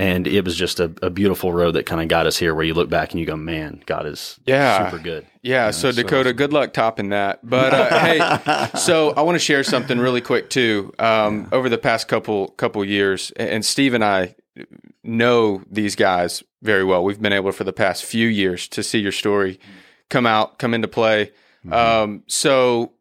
and 0.00 0.26
it 0.26 0.44
was 0.44 0.56
just 0.56 0.80
a, 0.80 0.92
a 1.02 1.10
beautiful 1.10 1.52
road 1.52 1.72
that 1.72 1.84
kind 1.86 2.00
of 2.00 2.08
got 2.08 2.26
us 2.26 2.36
here. 2.38 2.54
Where 2.54 2.64
you 2.64 2.74
look 2.74 2.88
back 2.88 3.10
and 3.10 3.20
you 3.20 3.26
go, 3.26 3.36
man, 3.36 3.82
God 3.86 4.06
is 4.06 4.40
Yeah. 4.46 4.88
super 4.90 5.02
good. 5.02 5.26
Yeah, 5.42 5.70
so 5.70 5.92
Dakota, 5.92 6.32
good 6.32 6.52
luck 6.52 6.72
topping 6.72 7.10
that. 7.10 7.40
But 7.48 7.74
uh, 7.74 7.98
hey, 7.98 8.68
so 8.78 9.10
I 9.10 9.22
want 9.22 9.36
to 9.36 9.38
share 9.40 9.62
something 9.64 9.98
really 9.98 10.20
quick 10.20 10.50
too. 10.50 10.92
Um, 10.98 11.48
Over 11.52 11.68
the 11.68 11.78
past 11.78 12.08
couple 12.08 12.48
couple 12.48 12.84
years, 12.84 13.30
and 13.32 13.64
Steve 13.64 13.94
and 13.94 14.04
I 14.04 14.34
know 15.04 15.62
these 15.70 15.96
guys 15.96 16.42
very 16.62 16.84
well. 16.84 17.04
We've 17.04 17.20
been 17.20 17.32
able 17.32 17.52
for 17.52 17.64
the 17.64 17.72
past 17.72 18.04
few 18.04 18.28
years 18.28 18.68
to 18.68 18.82
see 18.82 18.98
your 18.98 19.12
story 19.12 19.58
come 20.10 20.26
out, 20.26 20.58
come 20.58 20.74
into 20.74 20.88
play. 20.88 21.32
Um, 21.70 22.22
so 22.26 22.92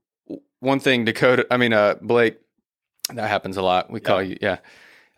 one 0.59 0.79
thing, 0.79 1.05
Dakota, 1.05 1.45
I 1.51 1.57
mean 1.57 1.73
uh, 1.73 1.95
Blake, 2.01 2.37
that 3.13 3.27
happens 3.27 3.57
a 3.57 3.61
lot. 3.61 3.89
We 3.91 3.99
call 3.99 4.21
you, 4.21 4.37
yeah. 4.41 4.57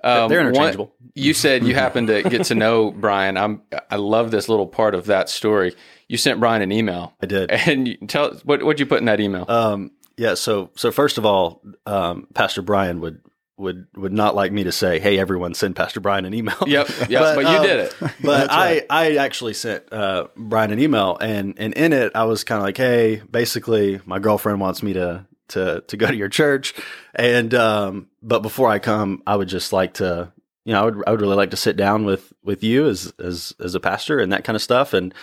Um, 0.04 0.30
They're 0.30 0.40
one- 0.40 0.48
interchangeable. 0.48 0.94
you 1.16 1.34
said 1.34 1.64
you 1.66 1.74
happened 1.76 2.08
to 2.08 2.24
get 2.24 2.46
to 2.46 2.56
know 2.56 2.92
Brian. 2.96 3.38
I'm 3.38 3.62
I 3.90 3.98
love 3.98 4.32
this 4.32 4.50
little 4.50 4.68
part 4.68 4.96
of 4.96 5.06
that 5.06 5.30
story. 5.30 5.76
You 6.08 6.18
sent 6.18 6.40
Brian 6.40 6.62
an 6.62 6.72
email. 6.72 7.14
I 7.22 7.26
did. 7.26 7.52
And 7.68 7.88
you 7.88 7.98
tell 8.08 8.34
what 8.44 8.64
what'd 8.64 8.80
you 8.80 8.86
put 8.86 9.00
in 9.00 9.06
that 9.06 9.20
email? 9.20 9.46
Um, 9.48 9.92
yeah. 10.18 10.34
So, 10.34 10.72
so 10.76 10.92
first 10.92 11.18
of 11.18 11.26
all, 11.26 11.62
um, 11.86 12.28
Pastor 12.34 12.62
Brian 12.62 13.02
would 13.02 13.22
would 13.58 13.88
would 13.96 14.12
not 14.12 14.36
like 14.36 14.52
me 14.52 14.64
to 14.64 14.72
say, 14.72 15.00
"Hey, 15.00 15.20
everyone, 15.20 15.54
send 15.54 15.76
Pastor 15.76 16.00
Brian 16.00 16.26
an 16.26 16.34
email." 16.34 16.58
yep, 16.68 16.90
yep. 17.10 17.36
But, 17.36 17.42
you 17.42 17.58
um, 17.58 17.64
did 17.64 17.80
it. 17.80 17.96
But 18.24 18.48
I 18.52 18.84
I 18.90 19.16
actually 19.18 19.54
sent 19.54 19.92
uh, 19.94 20.28
Brian 20.36 20.72
an 20.72 20.80
email, 20.80 21.18
and 21.22 21.54
and 21.58 21.74
in 21.76 21.94
it, 21.94 22.12
I 22.16 22.24
was 22.26 22.44
kind 22.44 22.58
of 22.58 22.64
like, 22.64 22.78
"Hey, 22.78 23.22
basically, 23.30 24.02
my 24.06 24.20
girlfriend 24.20 24.60
wants 24.60 24.82
me 24.84 24.94
to." 24.94 25.26
To, 25.52 25.82
to 25.88 25.98
go 25.98 26.08
to 26.08 26.16
your 26.16 26.30
church, 26.30 26.74
and 27.14 27.54
um, 27.54 28.08
but 28.22 28.42
before 28.42 28.70
I 28.70 28.80
come, 28.80 29.22
I 29.28 29.36
would 29.36 29.50
just 29.50 29.74
like 29.74 29.96
to, 29.96 30.32
you 30.66 30.74
know, 30.74 30.82
I 30.82 30.86
would 30.86 31.04
I 31.08 31.12
would 31.12 31.22
really 31.22 31.36
like 31.36 31.52
to 31.52 31.58
sit 31.58 31.78
down 31.78 32.06
with 32.06 32.32
with 32.44 32.64
you 32.64 32.88
as 32.88 33.14
as 33.20 33.54
as 33.60 33.76
a 33.76 33.80
pastor 33.80 34.20
and 34.20 34.32
that 34.32 34.44
kind 34.44 34.56
of 34.56 34.62
stuff, 34.62 34.94
and 34.94 35.14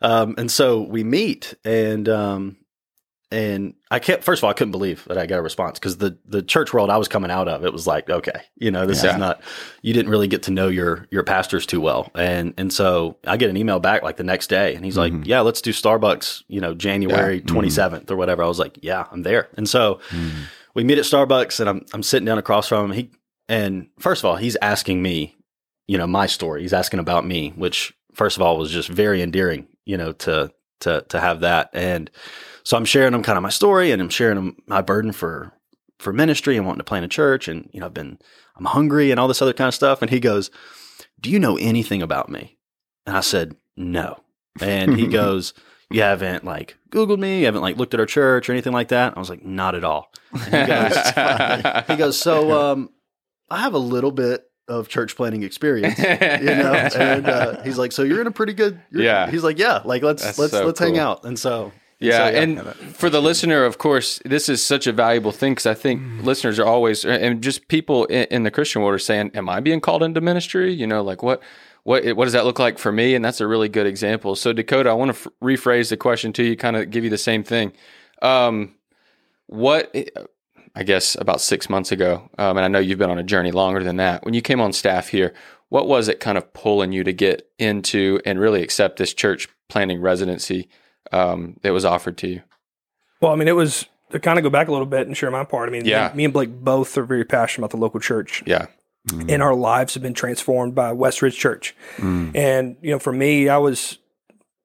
um, 0.00 0.34
and 0.38 0.50
so 0.50 0.80
we 0.82 1.04
meet, 1.04 1.54
and 1.64 2.08
um, 2.08 2.56
and 3.32 3.74
I 3.90 3.98
can't. 3.98 4.22
First 4.22 4.40
of 4.40 4.44
all, 4.44 4.50
I 4.50 4.52
couldn't 4.52 4.72
believe 4.72 5.04
that 5.06 5.16
I 5.16 5.26
got 5.26 5.38
a 5.38 5.42
response 5.42 5.78
because 5.78 5.96
the 5.96 6.18
the 6.26 6.42
church 6.42 6.72
world 6.72 6.90
I 6.90 6.98
was 6.98 7.08
coming 7.08 7.30
out 7.30 7.48
of, 7.48 7.64
it 7.64 7.72
was 7.72 7.86
like, 7.86 8.10
okay, 8.10 8.42
you 8.56 8.70
know, 8.70 8.86
this 8.86 9.02
Yeah. 9.02 9.12
is 9.12 9.18
not. 9.18 9.40
You 9.80 9.94
didn't 9.94 10.10
really 10.10 10.28
get 10.28 10.42
to 10.44 10.50
know 10.50 10.68
your 10.68 11.06
your 11.10 11.24
pastors 11.24 11.64
too 11.64 11.80
well, 11.80 12.10
and 12.14 12.52
and 12.58 12.72
so 12.72 13.16
I 13.26 13.38
get 13.38 13.48
an 13.48 13.56
email 13.56 13.80
back 13.80 14.02
like 14.02 14.16
the 14.18 14.24
next 14.24 14.48
day, 14.48 14.74
and 14.74 14.84
he's 14.84 14.98
like, 14.98 15.12
mm-hmm. 15.12 15.24
yeah, 15.24 15.40
let's 15.40 15.62
do 15.62 15.72
Starbucks, 15.72 16.44
you 16.48 16.60
know, 16.60 16.74
January 16.74 17.40
twenty 17.40 17.70
seventh 17.70 18.10
or 18.10 18.16
whatever. 18.16 18.42
I 18.42 18.48
was 18.48 18.58
like, 18.58 18.78
yeah, 18.82 19.06
I'm 19.10 19.22
there, 19.22 19.48
and 19.56 19.68
so 19.68 19.98
mm. 20.10 20.30
we 20.74 20.84
meet 20.84 20.98
at 20.98 21.04
Starbucks, 21.04 21.58
and 21.58 21.68
I'm 21.68 21.86
I'm 21.94 22.02
sitting 22.02 22.26
down 22.26 22.38
across 22.38 22.68
from 22.68 22.90
him. 22.90 22.96
He 22.96 23.10
and 23.48 23.88
first 23.98 24.22
of 24.22 24.26
all, 24.26 24.36
he's 24.36 24.56
asking 24.62 25.02
me, 25.02 25.36
you 25.88 25.96
know, 25.96 26.06
my 26.06 26.26
story. 26.26 26.62
He's 26.62 26.72
asking 26.74 27.00
about 27.00 27.26
me, 27.26 27.50
which 27.56 27.94
first 28.12 28.36
of 28.36 28.42
all 28.42 28.58
was 28.58 28.70
just 28.70 28.88
very 28.88 29.22
endearing, 29.22 29.68
you 29.86 29.96
know, 29.96 30.12
to 30.12 30.52
to 30.80 31.04
to 31.08 31.20
have 31.20 31.40
that. 31.40 31.70
And 31.72 32.10
so 32.64 32.76
I'm 32.76 32.84
sharing 32.84 33.14
him 33.14 33.22
kind 33.22 33.36
of 33.36 33.42
my 33.42 33.48
story, 33.50 33.90
and 33.92 34.00
I'm 34.02 34.08
sharing 34.08 34.38
him 34.38 34.56
my 34.66 34.82
burden 34.82 35.12
for 35.12 35.52
for 35.98 36.12
ministry 36.12 36.56
and 36.56 36.66
wanting 36.66 36.80
to 36.80 36.84
plant 36.84 37.04
a 37.04 37.08
church, 37.08 37.48
and 37.48 37.68
you 37.72 37.80
know, 37.80 37.86
I've 37.86 37.94
been 37.94 38.18
I'm 38.56 38.64
hungry 38.66 39.10
and 39.10 39.18
all 39.20 39.28
this 39.28 39.42
other 39.42 39.52
kind 39.52 39.68
of 39.68 39.74
stuff. 39.74 40.02
And 40.02 40.10
he 40.10 40.20
goes, 40.20 40.50
"Do 41.20 41.30
you 41.30 41.38
know 41.38 41.56
anything 41.58 42.02
about 42.02 42.28
me?" 42.28 42.58
And 43.06 43.16
I 43.16 43.20
said, 43.20 43.54
"No." 43.76 44.20
And 44.60 44.96
he 44.98 45.06
goes. 45.20 45.54
You 45.90 46.00
haven't 46.00 46.42
like 46.42 46.78
Googled 46.88 47.18
me, 47.18 47.40
you 47.40 47.44
haven't 47.44 47.60
like 47.60 47.76
looked 47.76 47.92
at 47.92 48.00
our 48.00 48.06
church 48.06 48.48
or 48.48 48.52
anything 48.52 48.72
like 48.72 48.88
that. 48.88 49.12
I 49.14 49.20
was 49.20 49.28
like, 49.28 49.44
not 49.44 49.74
at 49.74 49.84
all. 49.84 50.10
And 50.32 50.42
he 50.42 50.66
goes, 50.66 51.84
he 51.88 51.96
goes, 51.96 52.18
so 52.18 52.50
um, 52.72 52.88
I 53.50 53.58
have 53.58 53.74
a 53.74 53.78
little 53.78 54.10
bit 54.10 54.42
of 54.68 54.88
church 54.88 55.16
planting 55.16 55.42
experience, 55.42 55.98
you 55.98 56.04
know, 56.06 56.72
and 56.96 57.28
uh, 57.28 57.62
he's 57.62 57.76
like, 57.76 57.92
so 57.92 58.04
you're 58.04 58.22
in 58.22 58.26
a 58.26 58.30
pretty 58.30 58.54
good, 58.54 58.80
you're- 58.90 59.04
Yeah. 59.04 59.30
He's 59.30 59.44
like, 59.44 59.58
yeah, 59.58 59.82
like 59.84 60.02
let's 60.02 60.24
That's 60.24 60.38
let's 60.38 60.52
so 60.54 60.64
let's 60.64 60.80
hang 60.80 60.96
out, 60.98 61.26
and 61.26 61.38
so 61.38 61.72
Yeah, 62.02 62.28
so, 62.30 62.34
and 62.36 62.60
for 62.96 63.08
the 63.10 63.22
listener, 63.22 63.64
of 63.64 63.78
course, 63.78 64.20
this 64.24 64.48
is 64.48 64.64
such 64.64 64.86
a 64.86 64.92
valuable 64.92 65.32
thing 65.32 65.52
because 65.52 65.66
I 65.66 65.74
think 65.74 66.00
Mm. 66.02 66.24
listeners 66.24 66.58
are 66.58 66.66
always, 66.66 67.04
and 67.04 67.42
just 67.42 67.68
people 67.68 68.04
in, 68.06 68.24
in 68.30 68.42
the 68.42 68.50
Christian 68.50 68.82
world 68.82 68.94
are 68.94 68.98
saying, 68.98 69.30
"Am 69.34 69.48
I 69.48 69.60
being 69.60 69.80
called 69.80 70.02
into 70.02 70.20
ministry?" 70.20 70.72
You 70.72 70.86
know, 70.86 71.02
like 71.02 71.22
what 71.22 71.40
what 71.84 72.04
what 72.16 72.24
does 72.24 72.32
that 72.34 72.44
look 72.44 72.58
like 72.58 72.78
for 72.78 72.92
me? 72.92 73.14
And 73.14 73.24
that's 73.24 73.40
a 73.40 73.46
really 73.46 73.68
good 73.68 73.86
example. 73.86 74.36
So 74.36 74.52
Dakota, 74.52 74.90
I 74.90 74.94
want 74.94 75.14
to 75.14 75.18
f- 75.18 75.28
rephrase 75.42 75.88
the 75.90 75.96
question 75.96 76.32
to 76.34 76.42
you, 76.42 76.56
kind 76.56 76.76
of 76.76 76.90
give 76.90 77.04
you 77.04 77.10
the 77.10 77.18
same 77.18 77.42
thing. 77.44 77.72
Um, 78.20 78.74
what 79.46 79.94
I 80.74 80.82
guess 80.84 81.16
about 81.20 81.40
six 81.40 81.68
months 81.68 81.92
ago, 81.92 82.30
um, 82.38 82.56
and 82.56 82.64
I 82.64 82.68
know 82.68 82.78
you've 82.78 82.98
been 82.98 83.10
on 83.10 83.18
a 83.18 83.22
journey 83.24 83.50
longer 83.50 83.82
than 83.84 83.96
that. 83.96 84.24
When 84.24 84.32
you 84.34 84.40
came 84.42 84.60
on 84.60 84.72
staff 84.72 85.08
here, 85.08 85.34
what 85.68 85.86
was 85.86 86.08
it 86.08 86.20
kind 86.20 86.38
of 86.38 86.52
pulling 86.54 86.92
you 86.92 87.04
to 87.04 87.12
get 87.12 87.48
into 87.58 88.20
and 88.24 88.38
really 88.40 88.62
accept 88.62 88.96
this 88.98 89.12
church 89.12 89.48
planting 89.68 90.00
residency 90.00 90.68
um, 91.10 91.56
that 91.62 91.72
was 91.72 91.84
offered 91.84 92.16
to 92.18 92.28
you? 92.28 92.42
Well, 93.20 93.32
I 93.32 93.36
mean, 93.36 93.48
it 93.48 93.56
was 93.56 93.86
to 94.10 94.20
kind 94.20 94.38
of 94.38 94.42
go 94.42 94.50
back 94.50 94.68
a 94.68 94.72
little 94.72 94.86
bit 94.86 95.06
and 95.06 95.16
share 95.16 95.30
my 95.30 95.44
part. 95.44 95.68
I 95.68 95.72
mean, 95.72 95.84
Yeah. 95.84 96.08
me, 96.10 96.18
me 96.18 96.24
and 96.26 96.32
Blake 96.32 96.50
both 96.50 96.96
are 96.98 97.04
very 97.04 97.24
passionate 97.24 97.64
about 97.66 97.70
the 97.70 97.82
local 97.82 97.98
church. 98.00 98.42
Yeah, 98.46 98.66
and 99.28 99.42
our 99.42 99.54
lives 99.54 99.94
have 99.94 100.02
been 100.02 100.14
transformed 100.14 100.74
by 100.74 100.92
Westridge 100.92 101.36
Church. 101.36 101.74
And 101.98 102.76
you 102.82 102.90
know, 102.90 102.98
for 102.98 103.12
me, 103.12 103.48
I 103.48 103.58
was 103.58 103.98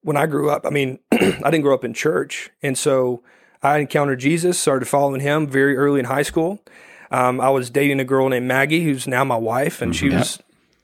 when 0.02 0.18
I 0.18 0.26
grew 0.26 0.50
up. 0.50 0.66
I 0.66 0.70
mean, 0.70 1.00
I 1.12 1.18
didn't 1.50 1.62
grow 1.62 1.74
up 1.74 1.84
in 1.86 1.94
church, 1.94 2.50
and 2.62 2.78
so 2.78 3.24
I 3.64 3.78
encountered 3.80 4.20
Jesus, 4.20 4.60
started 4.60 4.86
following 4.88 5.22
Him 5.22 5.48
very 5.48 5.76
early 5.78 6.00
in 6.00 6.06
high 6.06 6.22
school. 6.24 6.60
Um, 7.10 7.40
I 7.40 7.50
was 7.50 7.70
dating 7.70 8.00
a 8.00 8.04
girl 8.04 8.28
named 8.30 8.48
Maggie, 8.48 8.84
who's 8.84 9.08
now 9.08 9.24
my 9.24 9.38
wife, 9.38 9.82
and 9.82 9.96
she 9.96 10.10
was 10.10 10.40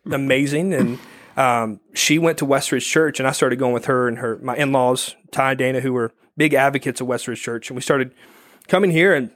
amazing. 0.10 0.74
And 0.74 1.00
um, 1.38 1.80
she 1.94 2.20
went 2.20 2.38
to 2.40 2.46
Westridge 2.46 2.88
Church, 2.88 3.20
and 3.20 3.28
I 3.28 3.32
started 3.32 3.60
going 3.60 3.74
with 3.74 3.86
her 3.86 4.08
and 4.08 4.20
her 4.20 4.38
my 4.42 4.56
in 4.56 4.72
laws, 4.72 5.16
Ty 5.32 5.52
and 5.52 5.58
Dana, 5.58 5.80
who 5.82 5.94
were 5.94 6.14
big 6.38 6.54
advocates 6.54 7.02
of 7.02 7.08
Westridge 7.08 7.42
Church, 7.42 7.70
and 7.70 7.76
we 7.76 7.82
started 7.82 8.14
coming 8.68 8.92
here 8.92 9.14
and 9.14 9.32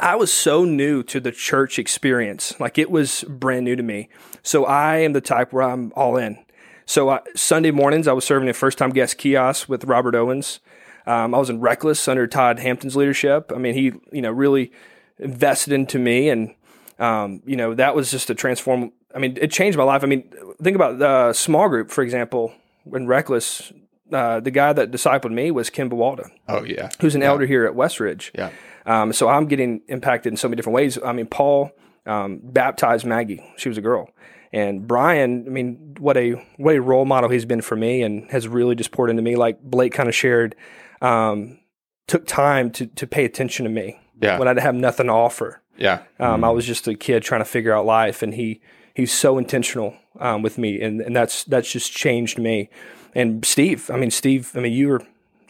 I 0.00 0.14
was 0.14 0.32
so 0.32 0.64
new 0.64 1.02
to 1.04 1.18
the 1.18 1.32
church 1.32 1.78
experience. 1.78 2.58
Like 2.60 2.78
it 2.78 2.90
was 2.90 3.24
brand 3.28 3.64
new 3.64 3.74
to 3.74 3.82
me. 3.82 4.08
So 4.42 4.64
I 4.64 4.98
am 4.98 5.12
the 5.12 5.20
type 5.20 5.52
where 5.52 5.64
I'm 5.64 5.92
all 5.96 6.16
in. 6.16 6.38
So 6.86 7.10
I, 7.10 7.20
Sunday 7.34 7.70
mornings, 7.70 8.06
I 8.06 8.12
was 8.12 8.24
serving 8.24 8.48
a 8.48 8.52
first 8.52 8.78
time 8.78 8.90
guest 8.90 9.18
kiosk 9.18 9.68
with 9.68 9.84
Robert 9.84 10.14
Owens. 10.14 10.60
Um, 11.06 11.34
I 11.34 11.38
was 11.38 11.50
in 11.50 11.60
Reckless 11.60 12.06
under 12.06 12.26
Todd 12.26 12.60
Hampton's 12.60 12.94
leadership. 12.94 13.50
I 13.54 13.58
mean, 13.58 13.74
he, 13.74 13.92
you 14.12 14.22
know, 14.22 14.30
really 14.30 14.72
invested 15.18 15.72
into 15.72 15.98
me. 15.98 16.28
And, 16.28 16.54
um, 16.98 17.42
you 17.44 17.56
know, 17.56 17.74
that 17.74 17.94
was 17.94 18.10
just 18.10 18.30
a 18.30 18.34
transform. 18.34 18.92
I 19.14 19.18
mean, 19.18 19.38
it 19.40 19.50
changed 19.50 19.78
my 19.78 19.84
life. 19.84 20.04
I 20.04 20.06
mean, 20.06 20.30
think 20.62 20.74
about 20.74 20.98
the 20.98 21.32
small 21.32 21.68
group, 21.68 21.90
for 21.90 22.02
example, 22.02 22.52
in 22.92 23.06
Reckless. 23.06 23.72
Uh, 24.12 24.40
the 24.40 24.50
guy 24.50 24.72
that 24.72 24.90
discipled 24.90 25.32
me 25.32 25.50
was 25.50 25.68
Ken 25.68 25.90
Bawalda, 25.90 26.30
oh 26.48 26.64
yeah, 26.64 26.88
who's 27.00 27.14
an 27.14 27.22
elder 27.22 27.44
here 27.44 27.66
at 27.66 27.74
Westridge. 27.74 28.30
yeah, 28.34 28.50
Um, 28.86 29.12
so 29.12 29.28
I'm 29.28 29.46
getting 29.46 29.82
impacted 29.88 30.32
in 30.32 30.38
so 30.38 30.48
many 30.48 30.56
different 30.56 30.76
ways. 30.76 30.98
I 31.04 31.12
mean, 31.12 31.26
Paul 31.26 31.72
um, 32.06 32.40
baptized 32.42 33.04
Maggie; 33.04 33.44
she 33.58 33.68
was 33.68 33.76
a 33.76 33.82
girl, 33.82 34.08
and 34.50 34.86
Brian. 34.86 35.44
I 35.46 35.50
mean, 35.50 35.94
what 35.98 36.16
a 36.16 36.32
what 36.56 36.74
a 36.74 36.80
role 36.80 37.04
model 37.04 37.28
he's 37.28 37.44
been 37.44 37.60
for 37.60 37.76
me, 37.76 38.00
and 38.02 38.30
has 38.30 38.48
really 38.48 38.74
just 38.74 38.92
poured 38.92 39.10
into 39.10 39.20
me. 39.22 39.36
Like 39.36 39.60
Blake 39.60 39.92
kind 39.92 40.08
of 40.08 40.14
shared, 40.14 40.56
um, 41.02 41.58
took 42.06 42.26
time 42.26 42.70
to 42.72 42.86
to 42.86 43.06
pay 43.06 43.26
attention 43.26 43.64
to 43.64 43.70
me 43.70 44.00
yeah, 44.22 44.38
when 44.38 44.48
I 44.48 44.54
didn't 44.54 44.64
have 44.64 44.74
nothing 44.74 45.08
to 45.08 45.12
offer. 45.12 45.60
yeah, 45.76 46.00
Um, 46.18 46.44
I 46.44 46.50
was 46.50 46.64
just 46.64 46.88
a 46.88 46.94
kid 46.94 47.22
trying 47.22 47.42
to 47.42 47.44
figure 47.44 47.74
out 47.76 47.84
life, 47.84 48.22
and 48.22 48.32
he 48.32 48.62
he's 48.98 49.12
so 49.12 49.38
intentional 49.38 49.94
um, 50.18 50.42
with 50.42 50.58
me, 50.58 50.82
and 50.82 51.00
and 51.00 51.14
that's 51.16 51.44
that's 51.44 51.70
just 51.72 51.92
changed 51.92 52.38
me. 52.38 52.68
And 53.14 53.44
Steve, 53.44 53.90
I 53.90 53.96
mean, 53.96 54.10
Steve, 54.10 54.50
I 54.54 54.60
mean, 54.60 54.72
you 54.72 54.88
were 54.88 55.02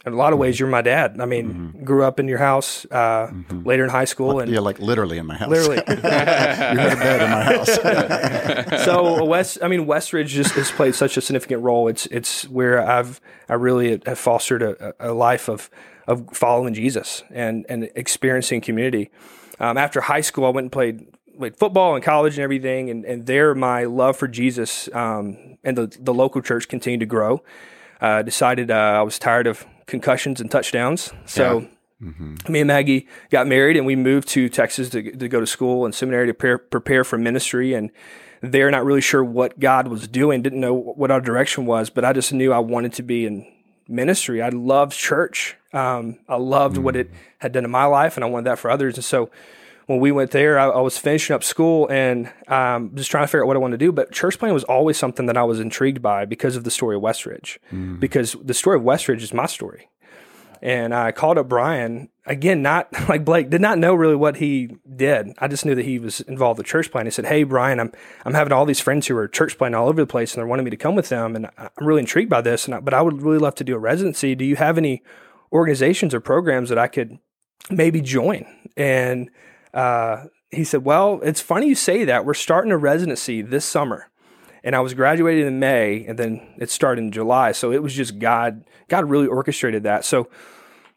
in 0.05 0.13
a 0.13 0.15
lot 0.15 0.31
of 0.31 0.39
ways 0.39 0.59
you're 0.59 0.69
my 0.69 0.81
dad. 0.81 1.17
I 1.19 1.25
mean, 1.25 1.81
grew 1.83 2.03
up 2.05 2.19
in 2.21 2.27
your 2.29 2.37
house 2.37 2.85
uh, 2.85 3.31
later 3.65 3.83
in 3.83 3.89
high 3.89 4.05
school, 4.05 4.39
and 4.39 4.49
Yeah, 4.51 4.61
like 4.61 4.79
literally 4.79 5.17
in 5.17 5.25
my 5.25 5.35
house. 5.35 5.49
literally. 5.49 5.77
you 5.87 5.95
had 5.95 6.93
a 6.93 6.95
bed 6.95 7.21
in 7.21 7.29
my 7.29 7.43
house. 7.43 8.85
so 8.85 9.25
West, 9.25 9.57
I 9.61 9.67
mean, 9.67 9.85
Westridge 9.85 10.27
just 10.27 10.53
has 10.55 10.71
played 10.71 10.95
such 10.95 11.17
a 11.17 11.21
significant 11.21 11.63
role. 11.63 11.87
It's 11.89 12.05
it's 12.07 12.47
where 12.47 12.81
I've 12.87 13.19
I 13.49 13.55
really 13.55 14.01
have 14.05 14.19
fostered 14.19 14.61
a, 14.61 14.93
a 14.99 15.11
life 15.11 15.49
of 15.49 15.69
of 16.07 16.29
following 16.33 16.73
Jesus 16.73 17.23
and 17.31 17.65
and 17.67 17.89
experiencing 17.95 18.61
community. 18.61 19.09
Um, 19.59 19.77
after 19.77 19.99
high 19.99 20.21
school, 20.21 20.45
I 20.45 20.49
went 20.49 20.65
and 20.65 20.71
played 20.71 21.05
played 21.39 21.57
football 21.57 21.95
and 21.95 22.03
college 22.03 22.35
and 22.35 22.43
everything, 22.43 22.89
and 22.89 23.05
and 23.05 23.25
there 23.25 23.55
my 23.55 23.85
love 23.85 24.17
for 24.17 24.27
Jesus 24.27 24.89
um, 24.93 25.57
and 25.63 25.77
the 25.77 25.97
the 25.99 26.13
local 26.13 26.41
church 26.41 26.67
continued 26.67 26.99
to 26.99 27.05
grow. 27.05 27.41
Uh, 28.01 28.21
decided 28.21 28.69
uh, 28.69 28.75
I 28.75 29.01
was 29.01 29.17
tired 29.17 29.47
of 29.47 29.65
concussions 29.87 30.39
and 30.39 30.51
touchdowns, 30.51 31.11
so. 31.25 31.67
Me 32.47 32.61
and 32.61 32.67
Maggie 32.69 33.07
got 33.29 33.45
married, 33.45 33.75
and 33.75 33.85
we 33.85 33.93
moved 33.93 34.29
to 34.29 34.47
Texas 34.47 34.89
to, 34.91 35.11
to 35.17 35.27
go 35.27 35.41
to 35.41 35.45
school 35.45 35.83
and 35.83 35.93
seminary 35.93 36.27
to 36.27 36.33
prepare, 36.33 36.57
prepare 36.57 37.03
for 37.03 37.17
ministry. 37.17 37.73
And 37.73 37.91
they're 38.41 38.71
not 38.71 38.85
really 38.85 39.01
sure 39.01 39.21
what 39.21 39.59
God 39.59 39.89
was 39.89 40.07
doing, 40.07 40.41
didn't 40.41 40.61
know 40.61 40.73
what 40.73 41.11
our 41.11 41.19
direction 41.19 41.65
was, 41.65 41.89
but 41.89 42.05
I 42.05 42.13
just 42.13 42.31
knew 42.31 42.53
I 42.53 42.59
wanted 42.59 42.93
to 42.93 43.03
be 43.03 43.25
in 43.25 43.45
ministry. 43.89 44.41
I 44.41 44.47
loved 44.47 44.93
church. 44.93 45.57
Um, 45.73 46.19
I 46.29 46.37
loved 46.37 46.77
what 46.77 46.95
it 46.95 47.11
had 47.39 47.51
done 47.51 47.65
in 47.65 47.71
my 47.71 47.85
life, 47.85 48.15
and 48.15 48.23
I 48.23 48.27
wanted 48.27 48.45
that 48.45 48.59
for 48.59 48.71
others. 48.71 48.95
And 48.95 49.03
so 49.03 49.29
when 49.89 49.99
we 49.99 50.11
went 50.11 50.29
there, 50.29 50.59
I, 50.59 50.67
I 50.67 50.81
was 50.81 50.99
finishing 50.99 51.33
up 51.33 51.43
school 51.43 51.87
and 51.89 52.31
um, 52.47 52.91
just 52.93 53.09
trying 53.09 53.23
to 53.23 53.27
figure 53.27 53.43
out 53.43 53.47
what 53.47 53.55
I 53.55 53.59
wanted 53.59 53.79
to 53.79 53.85
do. 53.85 53.91
But 53.91 54.11
church 54.11 54.37
planting 54.37 54.53
was 54.53 54.63
always 54.65 54.97
something 54.97 55.25
that 55.25 55.35
I 55.35 55.43
was 55.43 55.59
intrigued 55.59 55.99
by 55.99 56.25
because 56.25 56.55
of 56.55 56.63
the 56.63 56.69
story 56.69 56.95
of 56.95 57.01
Westridge, 57.01 57.57
because 57.99 58.35
the 58.43 58.53
story 58.53 58.77
of 58.77 58.83
Westridge 58.83 59.21
is 59.21 59.33
my 59.33 59.47
story 59.47 59.89
and 60.61 60.93
I 60.93 61.11
called 61.11 61.37
up 61.37 61.47
Brian 61.47 62.09
again, 62.25 62.61
not 62.61 62.87
like 63.09 63.25
Blake, 63.25 63.49
did 63.49 63.61
not 63.61 63.77
know 63.77 63.93
really 63.95 64.15
what 64.15 64.37
he 64.37 64.75
did. 64.95 65.33
I 65.39 65.47
just 65.47 65.65
knew 65.65 65.75
that 65.75 65.85
he 65.85 65.99
was 65.99 66.21
involved 66.21 66.57
with 66.57 66.67
church 66.67 66.91
planting. 66.91 67.07
He 67.07 67.11
said, 67.11 67.25
Hey, 67.25 67.43
Brian, 67.43 67.79
I'm, 67.79 67.91
I'm 68.25 68.33
having 68.33 68.53
all 68.53 68.65
these 68.65 68.79
friends 68.79 69.07
who 69.07 69.17
are 69.17 69.27
church 69.27 69.57
planting 69.57 69.79
all 69.79 69.87
over 69.87 70.01
the 70.01 70.07
place 70.07 70.33
and 70.33 70.39
they're 70.39 70.47
wanting 70.47 70.65
me 70.65 70.71
to 70.71 70.77
come 70.77 70.95
with 70.95 71.09
them. 71.09 71.35
And 71.35 71.49
I'm 71.57 71.69
really 71.79 72.01
intrigued 72.01 72.29
by 72.29 72.41
this. 72.41 72.65
And 72.65 72.75
I, 72.75 72.79
but 72.79 72.93
I 72.93 73.01
would 73.01 73.21
really 73.21 73.39
love 73.39 73.55
to 73.55 73.63
do 73.63 73.75
a 73.75 73.79
residency. 73.79 74.35
Do 74.35 74.45
you 74.45 74.55
have 74.57 74.77
any 74.77 75.01
organizations 75.51 76.13
or 76.13 76.19
programs 76.19 76.69
that 76.69 76.77
I 76.77 76.87
could 76.87 77.19
maybe 77.69 78.01
join? 78.01 78.45
And, 78.77 79.29
uh, 79.73 80.25
he 80.51 80.63
said, 80.63 80.83
Well, 80.83 81.19
it's 81.23 81.41
funny 81.41 81.67
you 81.67 81.75
say 81.75 82.05
that. 82.05 82.25
We're 82.25 82.33
starting 82.33 82.71
a 82.71 82.77
residency 82.77 83.41
this 83.41 83.65
summer 83.65 84.09
and 84.63 84.75
I 84.75 84.79
was 84.79 84.93
graduated 84.93 85.45
in 85.45 85.59
May, 85.59 86.05
and 86.05 86.17
then 86.17 86.41
it 86.57 86.69
started 86.69 87.03
in 87.03 87.11
July. 87.11 87.51
So 87.53 87.71
it 87.71 87.81
was 87.81 87.93
just 87.93 88.19
God. 88.19 88.65
God 88.87 89.09
really 89.09 89.27
orchestrated 89.27 89.83
that. 89.83 90.05
So 90.05 90.29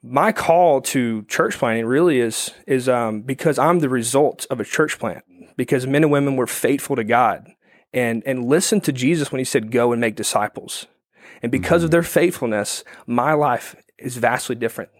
my 0.02 0.32
call 0.32 0.80
to 0.80 1.22
church 1.24 1.58
planting 1.58 1.86
really 1.86 2.18
is 2.18 2.50
is 2.66 2.88
um, 2.88 3.22
because 3.22 3.58
I'm 3.58 3.78
the 3.78 3.88
result 3.88 4.46
of 4.50 4.60
a 4.60 4.64
church 4.64 4.98
plant. 4.98 5.24
Because 5.56 5.86
men 5.86 6.02
and 6.02 6.10
women 6.10 6.36
were 6.36 6.46
faithful 6.46 6.96
to 6.96 7.04
God 7.04 7.52
and 7.92 8.22
and 8.26 8.44
listened 8.44 8.84
to 8.84 8.92
Jesus 8.92 9.30
when 9.30 9.38
He 9.38 9.44
said, 9.44 9.70
"Go 9.70 9.92
and 9.92 10.00
make 10.00 10.16
disciples." 10.16 10.86
And 11.42 11.52
because 11.52 11.82
of 11.82 11.90
their 11.90 12.02
faithfulness, 12.02 12.84
my 13.06 13.32
life 13.32 13.74
is 13.98 14.16
vastly 14.16 14.54
different. 14.54 14.90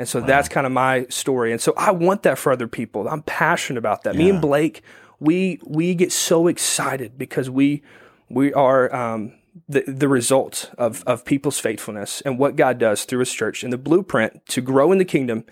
And 0.00 0.08
so 0.08 0.22
that's 0.22 0.48
kind 0.48 0.66
of 0.66 0.72
my 0.72 1.04
story. 1.10 1.52
And 1.52 1.60
so 1.60 1.74
I 1.76 1.90
want 1.90 2.22
that 2.22 2.38
for 2.38 2.50
other 2.50 2.66
people. 2.66 3.06
I'm 3.06 3.20
passionate 3.20 3.78
about 3.78 4.04
that. 4.04 4.16
Me 4.16 4.30
and 4.30 4.40
Blake, 4.40 4.82
we 5.18 5.60
we 5.62 5.94
get 5.94 6.10
so 6.10 6.46
excited 6.46 7.18
because 7.18 7.50
we 7.50 7.82
we 8.30 8.50
are 8.54 8.90
um, 8.94 9.34
the 9.68 9.84
the 9.86 10.08
result 10.08 10.70
of 10.78 11.04
of 11.06 11.26
people's 11.26 11.58
faithfulness 11.58 12.22
and 12.22 12.38
what 12.38 12.56
God 12.56 12.78
does 12.78 13.04
through 13.04 13.18
His 13.18 13.30
church. 13.30 13.62
And 13.62 13.70
the 13.70 13.76
blueprint 13.76 14.46
to 14.46 14.62
grow 14.62 14.90
in 14.90 14.96
the 14.96 15.04
kingdom 15.04 15.44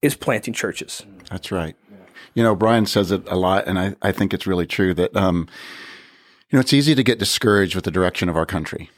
is 0.00 0.14
planting 0.14 0.54
churches. 0.54 1.04
That's 1.28 1.50
right. 1.50 1.74
You 2.34 2.44
know, 2.44 2.54
Brian 2.54 2.86
says 2.86 3.10
it 3.10 3.28
a 3.28 3.34
lot, 3.34 3.66
and 3.66 3.80
I, 3.80 3.96
I 4.00 4.12
think 4.12 4.32
it's 4.32 4.46
really 4.46 4.66
true 4.66 4.94
that, 4.94 5.16
um, 5.16 5.48
you 6.50 6.56
know, 6.56 6.60
it's 6.60 6.72
easy 6.72 6.94
to 6.94 7.02
get 7.02 7.18
discouraged 7.18 7.74
with 7.74 7.82
the 7.82 7.90
direction 7.90 8.28
of 8.28 8.36
our 8.36 8.46
country. 8.46 8.90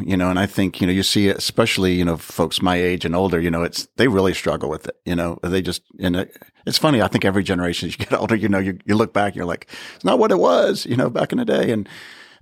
You 0.00 0.16
know, 0.16 0.30
and 0.30 0.38
I 0.38 0.46
think, 0.46 0.80
you 0.80 0.86
know, 0.86 0.92
you 0.92 1.02
see, 1.02 1.28
especially, 1.28 1.92
you 1.94 2.04
know, 2.04 2.16
folks 2.16 2.62
my 2.62 2.76
age 2.76 3.04
and 3.04 3.14
older, 3.14 3.38
you 3.38 3.50
know, 3.50 3.62
it's, 3.62 3.88
they 3.96 4.08
really 4.08 4.32
struggle 4.32 4.70
with 4.70 4.86
it. 4.86 4.96
You 5.04 5.14
know, 5.14 5.38
they 5.42 5.60
just, 5.60 5.82
and 6.00 6.16
it, 6.16 6.36
it's 6.66 6.78
funny. 6.78 7.02
I 7.02 7.08
think 7.08 7.26
every 7.26 7.42
generation 7.42 7.88
as 7.88 7.98
you 7.98 8.06
get 8.06 8.12
older, 8.18 8.34
you 8.34 8.48
know, 8.48 8.58
you, 8.58 8.78
you 8.86 8.94
look 8.94 9.12
back, 9.12 9.32
and 9.32 9.36
you're 9.36 9.44
like, 9.44 9.68
it's 9.94 10.04
not 10.04 10.18
what 10.18 10.32
it 10.32 10.38
was, 10.38 10.86
you 10.86 10.96
know, 10.96 11.10
back 11.10 11.32
in 11.32 11.38
the 11.38 11.44
day. 11.44 11.70
And, 11.70 11.86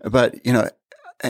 but, 0.04 0.44
you 0.46 0.52
know, 0.52 0.68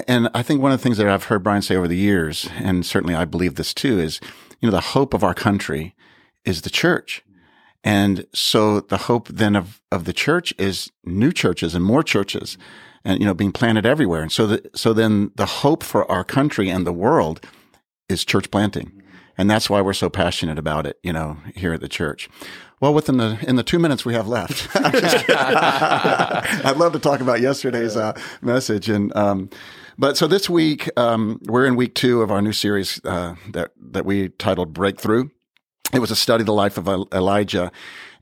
and 0.07 0.29
I 0.35 0.43
think 0.43 0.61
one 0.61 0.73
of 0.73 0.79
the 0.79 0.83
things 0.83 0.99
that 0.99 1.09
I've 1.09 1.25
heard 1.25 1.43
Brian 1.43 1.63
say 1.63 1.75
over 1.75 1.89
the 1.89 1.97
years, 1.97 2.49
and 2.59 2.85
certainly 2.85 3.15
I 3.15 3.25
believe 3.25 3.55
this 3.55 3.73
too, 3.73 3.99
is, 3.99 4.21
you 4.61 4.69
know, 4.69 4.73
the 4.73 4.81
hope 4.81 5.15
of 5.15 5.25
our 5.25 5.35
country 5.35 5.95
is 6.45 6.63
the 6.63 6.71
church. 6.71 7.25
And 7.83 8.27
so 8.35 8.81
the 8.81 8.99
hope 8.99 9.29
then 9.29 9.57
of, 9.57 9.81
of 9.91 10.05
the 10.05 10.13
church 10.13 10.53
is 10.59 10.93
new 11.05 11.33
churches 11.33 11.75
and 11.75 11.85
more 11.85 12.03
churches 12.03 12.59
and, 13.05 13.21
you 13.21 13.27
know, 13.27 13.35
being 13.35 13.53
planted 13.53 13.87
everywhere. 13.87 14.23
And 14.23 14.33
so 14.33 14.47
the, 14.47 14.71
so 14.75 14.93
then 14.93 15.33
the 15.37 15.47
hope 15.47 15.83
for 15.83 16.11
our 16.11 16.25
country 16.25 16.69
and 16.69 16.87
the 16.87 16.93
world 16.93 17.41
is 18.09 18.25
church 18.25 18.51
planting. 18.51 19.03
And 19.39 19.51
that's 19.51 19.71
why 19.71 19.81
we're 19.81 19.95
so 19.95 20.11
passionate 20.11 20.59
about 20.59 20.87
it, 20.87 20.99
you 21.03 21.13
know, 21.13 21.39
here 21.55 21.73
at 21.73 21.81
the 21.81 21.89
church. 21.89 22.29
Well, 22.81 22.93
within 22.93 23.19
the, 23.19 23.43
in 23.47 23.57
the 23.57 23.63
two 23.63 23.79
minutes 23.79 24.05
we 24.05 24.15
have 24.15 24.29
left. 24.29 24.69
I'd 24.77 26.77
love 26.77 26.93
to 26.93 26.99
talk 26.99 27.21
about 27.21 27.41
yesterday's 27.41 27.97
uh, 27.97 28.19
message. 28.43 28.89
And, 28.89 29.15
um, 29.17 29.51
but 29.99 30.17
so 30.17 30.27
this 30.27 30.51
week, 30.51 30.91
um, 30.99 31.41
we're 31.45 31.67
in 31.67 31.77
week 31.77 31.95
two 31.95 32.23
of 32.23 32.31
our 32.31 32.43
new 32.43 32.53
series, 32.53 33.01
uh, 33.05 33.37
that, 33.51 33.73
that 33.79 34.05
we 34.05 34.31
titled 34.31 34.73
Breakthrough. 34.73 35.29
It 35.93 35.99
was 35.99 36.11
a 36.11 36.17
study 36.17 36.43
of 36.43 36.47
the 36.47 36.55
life 36.55 36.79
of 36.79 36.89
Elijah. 37.13 37.73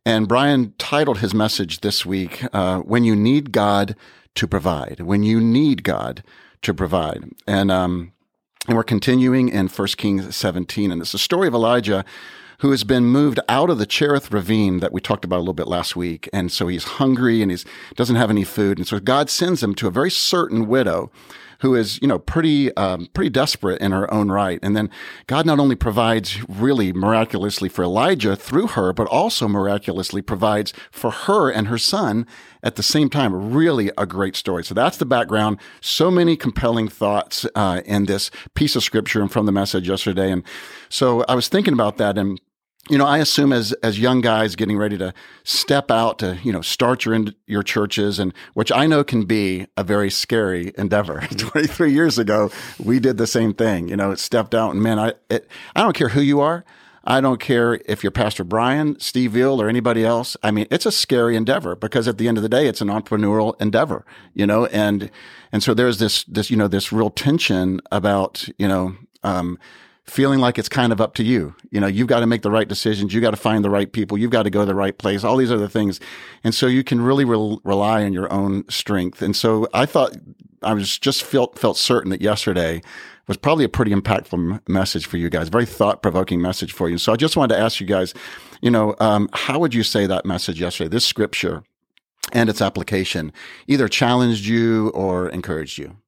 And 0.04 0.28
Brian 0.28 0.74
titled 0.78 1.18
his 1.18 1.34
message 1.34 1.80
this 1.80 2.06
week, 2.06 2.44
uh, 2.52 2.78
When 2.80 3.04
You 3.04 3.14
Need 3.14 3.52
God 3.52 3.94
to 4.38 4.46
provide, 4.46 5.00
when 5.00 5.22
you 5.24 5.40
need 5.40 5.82
God 5.82 6.22
to 6.62 6.72
provide. 6.72 7.24
And, 7.46 7.70
um, 7.72 8.12
and 8.68 8.76
we're 8.76 8.84
continuing 8.84 9.48
in 9.48 9.68
1 9.68 9.88
Kings 9.96 10.34
17. 10.34 10.92
And 10.92 11.02
it's 11.02 11.12
the 11.12 11.18
story 11.18 11.48
of 11.48 11.54
Elijah 11.54 12.04
who 12.60 12.70
has 12.70 12.84
been 12.84 13.04
moved 13.04 13.38
out 13.48 13.70
of 13.70 13.78
the 13.78 13.86
Cherith 13.86 14.32
ravine 14.32 14.80
that 14.80 14.92
we 14.92 15.00
talked 15.00 15.24
about 15.24 15.36
a 15.36 15.40
little 15.40 15.54
bit 15.54 15.68
last 15.68 15.96
week. 15.96 16.28
And 16.32 16.50
so 16.50 16.68
he's 16.68 16.84
hungry 16.84 17.40
and 17.42 17.50
he 17.50 17.58
doesn't 17.94 18.16
have 18.16 18.30
any 18.30 18.44
food. 18.44 18.78
And 18.78 18.86
so 18.86 18.98
God 18.98 19.30
sends 19.30 19.62
him 19.62 19.74
to 19.76 19.86
a 19.86 19.92
very 19.92 20.10
certain 20.10 20.66
widow 20.66 21.10
who 21.60 21.74
is, 21.74 22.00
you 22.00 22.08
know, 22.08 22.18
pretty, 22.18 22.74
um, 22.76 23.08
pretty 23.14 23.30
desperate 23.30 23.80
in 23.80 23.92
her 23.92 24.12
own 24.12 24.30
right. 24.30 24.58
And 24.62 24.76
then 24.76 24.90
God 25.26 25.44
not 25.44 25.58
only 25.58 25.74
provides 25.74 26.38
really 26.48 26.92
miraculously 26.92 27.68
for 27.68 27.82
Elijah 27.82 28.36
through 28.36 28.68
her, 28.68 28.92
but 28.92 29.08
also 29.08 29.48
miraculously 29.48 30.22
provides 30.22 30.72
for 30.90 31.10
her 31.10 31.50
and 31.50 31.68
her 31.68 31.78
son 31.78 32.26
at 32.62 32.76
the 32.76 32.82
same 32.82 33.10
time. 33.10 33.52
Really 33.52 33.90
a 33.98 34.06
great 34.06 34.36
story. 34.36 34.64
So 34.64 34.74
that's 34.74 34.96
the 34.96 35.06
background. 35.06 35.58
So 35.80 36.10
many 36.10 36.36
compelling 36.36 36.88
thoughts 36.88 37.46
uh, 37.54 37.82
in 37.84 38.06
this 38.06 38.30
piece 38.54 38.76
of 38.76 38.84
scripture 38.84 39.20
and 39.20 39.30
from 39.30 39.46
the 39.46 39.52
message 39.52 39.88
yesterday. 39.88 40.30
And 40.30 40.44
so 40.88 41.24
I 41.28 41.34
was 41.34 41.48
thinking 41.48 41.74
about 41.74 41.96
that 41.98 42.16
and 42.16 42.40
you 42.88 42.98
know, 42.98 43.06
I 43.06 43.18
assume 43.18 43.52
as 43.52 43.72
as 43.82 43.98
young 43.98 44.20
guys 44.20 44.56
getting 44.56 44.76
ready 44.76 44.96
to 44.98 45.12
step 45.44 45.90
out 45.90 46.18
to 46.20 46.38
you 46.42 46.52
know 46.52 46.60
start 46.60 47.04
your 47.04 47.14
in, 47.14 47.34
your 47.46 47.62
churches, 47.62 48.18
and 48.18 48.32
which 48.54 48.72
I 48.72 48.86
know 48.86 49.04
can 49.04 49.24
be 49.24 49.66
a 49.76 49.84
very 49.84 50.10
scary 50.10 50.72
endeavor. 50.76 51.20
Twenty 51.36 51.66
three 51.66 51.92
years 51.92 52.18
ago, 52.18 52.50
we 52.82 53.00
did 53.00 53.18
the 53.18 53.26
same 53.26 53.54
thing. 53.54 53.88
You 53.88 53.96
know, 53.96 54.10
it 54.10 54.18
stepped 54.18 54.54
out, 54.54 54.72
and 54.72 54.82
man, 54.82 54.98
I 54.98 55.14
it, 55.30 55.48
I 55.76 55.82
don't 55.82 55.94
care 55.94 56.08
who 56.10 56.20
you 56.20 56.40
are. 56.40 56.64
I 57.04 57.22
don't 57.22 57.40
care 57.40 57.80
if 57.86 58.04
you're 58.04 58.10
Pastor 58.10 58.44
Brian, 58.44 59.00
Steve 59.00 59.32
Veal, 59.32 59.62
or 59.62 59.68
anybody 59.68 60.04
else. 60.04 60.36
I 60.42 60.50
mean, 60.50 60.66
it's 60.70 60.84
a 60.84 60.92
scary 60.92 61.36
endeavor 61.36 61.74
because 61.74 62.06
at 62.06 62.18
the 62.18 62.28
end 62.28 62.36
of 62.36 62.42
the 62.42 62.50
day, 62.50 62.66
it's 62.66 62.82
an 62.82 62.88
entrepreneurial 62.88 63.58
endeavor, 63.62 64.04
you 64.34 64.46
know, 64.46 64.66
and, 64.66 65.10
and 65.50 65.62
so 65.62 65.72
there's 65.72 65.98
this, 65.98 66.24
this, 66.24 66.50
you 66.50 66.56
know, 66.58 66.68
this 66.68 66.92
real 66.92 67.08
tension 67.08 67.80
about, 67.90 68.46
you 68.58 68.68
know, 68.68 68.94
um, 69.22 69.58
feeling 70.08 70.38
like 70.38 70.58
it's 70.58 70.68
kind 70.68 70.92
of 70.92 71.00
up 71.00 71.14
to 71.14 71.22
you. 71.22 71.54
You 71.70 71.80
know, 71.80 71.86
you've 71.86 72.08
got 72.08 72.20
to 72.20 72.26
make 72.26 72.42
the 72.42 72.50
right 72.50 72.66
decisions. 72.66 73.12
You 73.12 73.20
got 73.20 73.32
to 73.32 73.36
find 73.36 73.64
the 73.64 73.70
right 73.70 73.90
people. 73.92 74.18
You've 74.18 74.30
got 74.30 74.44
to 74.44 74.50
go 74.50 74.60
to 74.60 74.66
the 74.66 74.74
right 74.74 74.96
place, 74.96 75.24
all 75.24 75.36
these 75.36 75.52
other 75.52 75.68
things. 75.68 76.00
And 76.42 76.54
so 76.54 76.66
you 76.66 76.82
can 76.82 77.00
really 77.00 77.24
re- 77.24 77.58
rely 77.64 78.04
on 78.04 78.12
your 78.12 78.32
own 78.32 78.68
strength. 78.68 79.22
And 79.22 79.36
so 79.36 79.68
I 79.74 79.86
thought 79.86 80.16
I 80.62 80.74
was 80.74 80.98
just 80.98 81.22
felt, 81.22 81.58
felt 81.58 81.76
certain 81.76 82.10
that 82.10 82.20
yesterday 82.20 82.82
was 83.26 83.36
probably 83.36 83.64
a 83.64 83.68
pretty 83.68 83.92
impactful 83.92 84.66
message 84.68 85.06
for 85.06 85.18
you 85.18 85.28
guys, 85.28 85.50
very 85.50 85.66
thought 85.66 86.02
provoking 86.02 86.40
message 86.40 86.72
for 86.72 86.88
you. 86.88 86.96
So 86.96 87.12
I 87.12 87.16
just 87.16 87.36
wanted 87.36 87.54
to 87.54 87.60
ask 87.60 87.78
you 87.80 87.86
guys, 87.86 88.14
you 88.62 88.70
know, 88.70 88.96
um, 89.00 89.28
how 89.32 89.58
would 89.58 89.74
you 89.74 89.82
say 89.82 90.06
that 90.06 90.24
message 90.24 90.60
yesterday, 90.60 90.88
this 90.88 91.04
scripture 91.04 91.62
and 92.32 92.48
its 92.48 92.62
application 92.62 93.32
either 93.66 93.88
challenged 93.88 94.46
you 94.46 94.88
or 94.90 95.28
encouraged 95.28 95.78
you? 95.78 95.98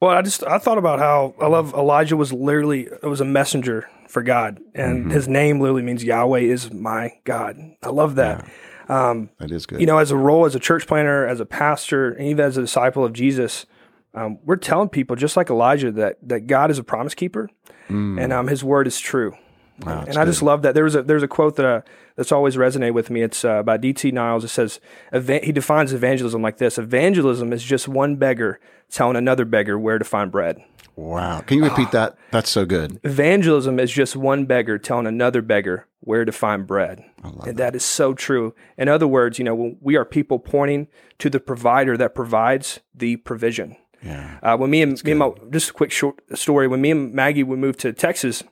Well, 0.00 0.10
I 0.10 0.22
just 0.22 0.44
I 0.44 0.58
thought 0.58 0.78
about 0.78 0.98
how 0.98 1.34
I 1.40 1.46
love 1.46 1.72
Elijah 1.74 2.16
was 2.16 2.32
literally 2.32 2.82
it 2.82 3.06
was 3.06 3.20
a 3.20 3.24
messenger 3.24 3.88
for 4.08 4.22
God, 4.22 4.60
and 4.74 5.02
mm-hmm. 5.02 5.10
his 5.10 5.28
name 5.28 5.60
literally 5.60 5.82
means 5.82 6.04
Yahweh 6.04 6.40
is 6.40 6.72
my 6.72 7.12
God. 7.24 7.58
I 7.82 7.88
love 7.88 8.16
that. 8.16 8.44
Yeah. 8.44 8.50
Um, 8.86 9.30
that 9.38 9.50
is 9.50 9.66
good. 9.66 9.80
You 9.80 9.86
know, 9.86 9.98
as 9.98 10.10
a 10.10 10.16
role 10.16 10.44
as 10.44 10.54
a 10.54 10.60
church 10.60 10.86
planter, 10.86 11.26
as 11.26 11.40
a 11.40 11.46
pastor, 11.46 12.12
and 12.12 12.26
even 12.28 12.44
as 12.44 12.56
a 12.56 12.60
disciple 12.60 13.04
of 13.04 13.12
Jesus, 13.12 13.66
um, 14.14 14.38
we're 14.44 14.56
telling 14.56 14.88
people 14.88 15.16
just 15.16 15.36
like 15.36 15.48
Elijah 15.48 15.90
that 15.92 16.18
that 16.22 16.46
God 16.46 16.70
is 16.70 16.78
a 16.78 16.84
promise 16.84 17.14
keeper, 17.14 17.48
mm. 17.88 18.22
and 18.22 18.32
um, 18.32 18.48
His 18.48 18.62
word 18.62 18.86
is 18.86 18.98
true. 18.98 19.34
Wow, 19.80 20.04
and 20.06 20.16
I 20.16 20.24
just 20.24 20.42
love 20.42 20.62
that. 20.62 20.74
There's 20.74 20.94
a 20.94 21.02
there's 21.02 21.22
a 21.22 21.28
quote 21.28 21.56
that 21.56 21.66
uh, 21.66 21.80
that's 22.16 22.30
always 22.30 22.56
resonated 22.56 22.94
with 22.94 23.10
me. 23.10 23.22
It's 23.22 23.44
uh, 23.44 23.62
by 23.62 23.76
D.T. 23.76 24.12
Niles. 24.12 24.44
It 24.44 24.48
says 24.48 24.78
he 25.12 25.50
defines 25.50 25.92
evangelism 25.92 26.42
like 26.42 26.58
this: 26.58 26.78
Evangelism 26.78 27.52
is 27.52 27.64
just 27.64 27.88
one 27.88 28.16
beggar 28.16 28.60
telling 28.88 29.16
another 29.16 29.44
beggar 29.44 29.78
where 29.78 29.98
to 29.98 30.04
find 30.04 30.30
bread. 30.30 30.62
Wow. 30.96 31.40
Can 31.40 31.58
you 31.58 31.64
repeat 31.64 31.90
that? 31.90 32.16
That's 32.30 32.50
so 32.50 32.64
good. 32.64 33.00
Evangelism 33.02 33.80
is 33.80 33.90
just 33.90 34.14
one 34.14 34.44
beggar 34.44 34.78
telling 34.78 35.06
another 35.06 35.42
beggar 35.42 35.88
where 36.00 36.24
to 36.24 36.32
find 36.32 36.66
bread. 36.66 37.04
and 37.22 37.40
that. 37.42 37.56
that 37.56 37.76
is 37.76 37.84
so 37.84 38.14
true. 38.14 38.54
In 38.78 38.88
other 38.88 39.08
words, 39.08 39.38
you 39.38 39.44
know, 39.44 39.76
we 39.80 39.96
are 39.96 40.04
people 40.04 40.38
pointing 40.38 40.88
to 41.18 41.28
the 41.28 41.40
provider 41.40 41.96
that 41.96 42.14
provides 42.14 42.80
the 42.94 43.16
provision. 43.16 43.76
Yeah. 44.02 44.38
Uh, 44.42 44.56
when 44.56 44.70
me 44.70 44.82
and, 44.82 45.02
me 45.02 45.12
and 45.12 45.18
my, 45.18 45.30
just 45.50 45.70
a 45.70 45.72
quick 45.72 45.90
short 45.90 46.20
story, 46.38 46.68
when 46.68 46.80
me 46.80 46.90
and 46.90 47.12
Maggie, 47.12 47.42
we 47.42 47.56
moved 47.56 47.80
to 47.80 47.92
Texas, 47.92 48.44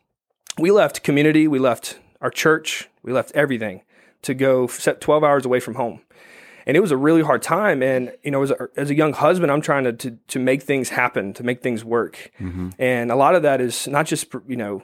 we 0.58 0.70
left 0.70 1.02
community, 1.02 1.48
we 1.48 1.58
left 1.58 1.98
our 2.20 2.30
church, 2.30 2.88
we 3.02 3.12
left 3.12 3.32
everything 3.34 3.82
to 4.22 4.34
go 4.34 4.66
set 4.66 5.00
12 5.00 5.24
hours 5.24 5.44
away 5.44 5.60
from 5.60 5.74
home 5.74 6.00
and 6.66 6.76
it 6.76 6.80
was 6.80 6.90
a 6.90 6.96
really 6.96 7.22
hard 7.22 7.42
time. 7.42 7.82
And 7.82 8.12
you 8.22 8.30
know, 8.30 8.42
as 8.42 8.50
a, 8.50 8.68
as 8.76 8.90
a 8.90 8.94
young 8.94 9.12
husband, 9.12 9.50
I'm 9.50 9.60
trying 9.60 9.84
to, 9.84 9.92
to, 9.92 10.18
to 10.28 10.38
make 10.38 10.62
things 10.62 10.90
happen, 10.90 11.32
to 11.34 11.42
make 11.42 11.62
things 11.62 11.84
work. 11.84 12.30
Mm-hmm. 12.40 12.70
And 12.78 13.10
a 13.10 13.16
lot 13.16 13.34
of 13.34 13.42
that 13.42 13.60
is 13.60 13.88
not 13.88 14.06
just 14.06 14.32
you 14.46 14.56
know, 14.56 14.82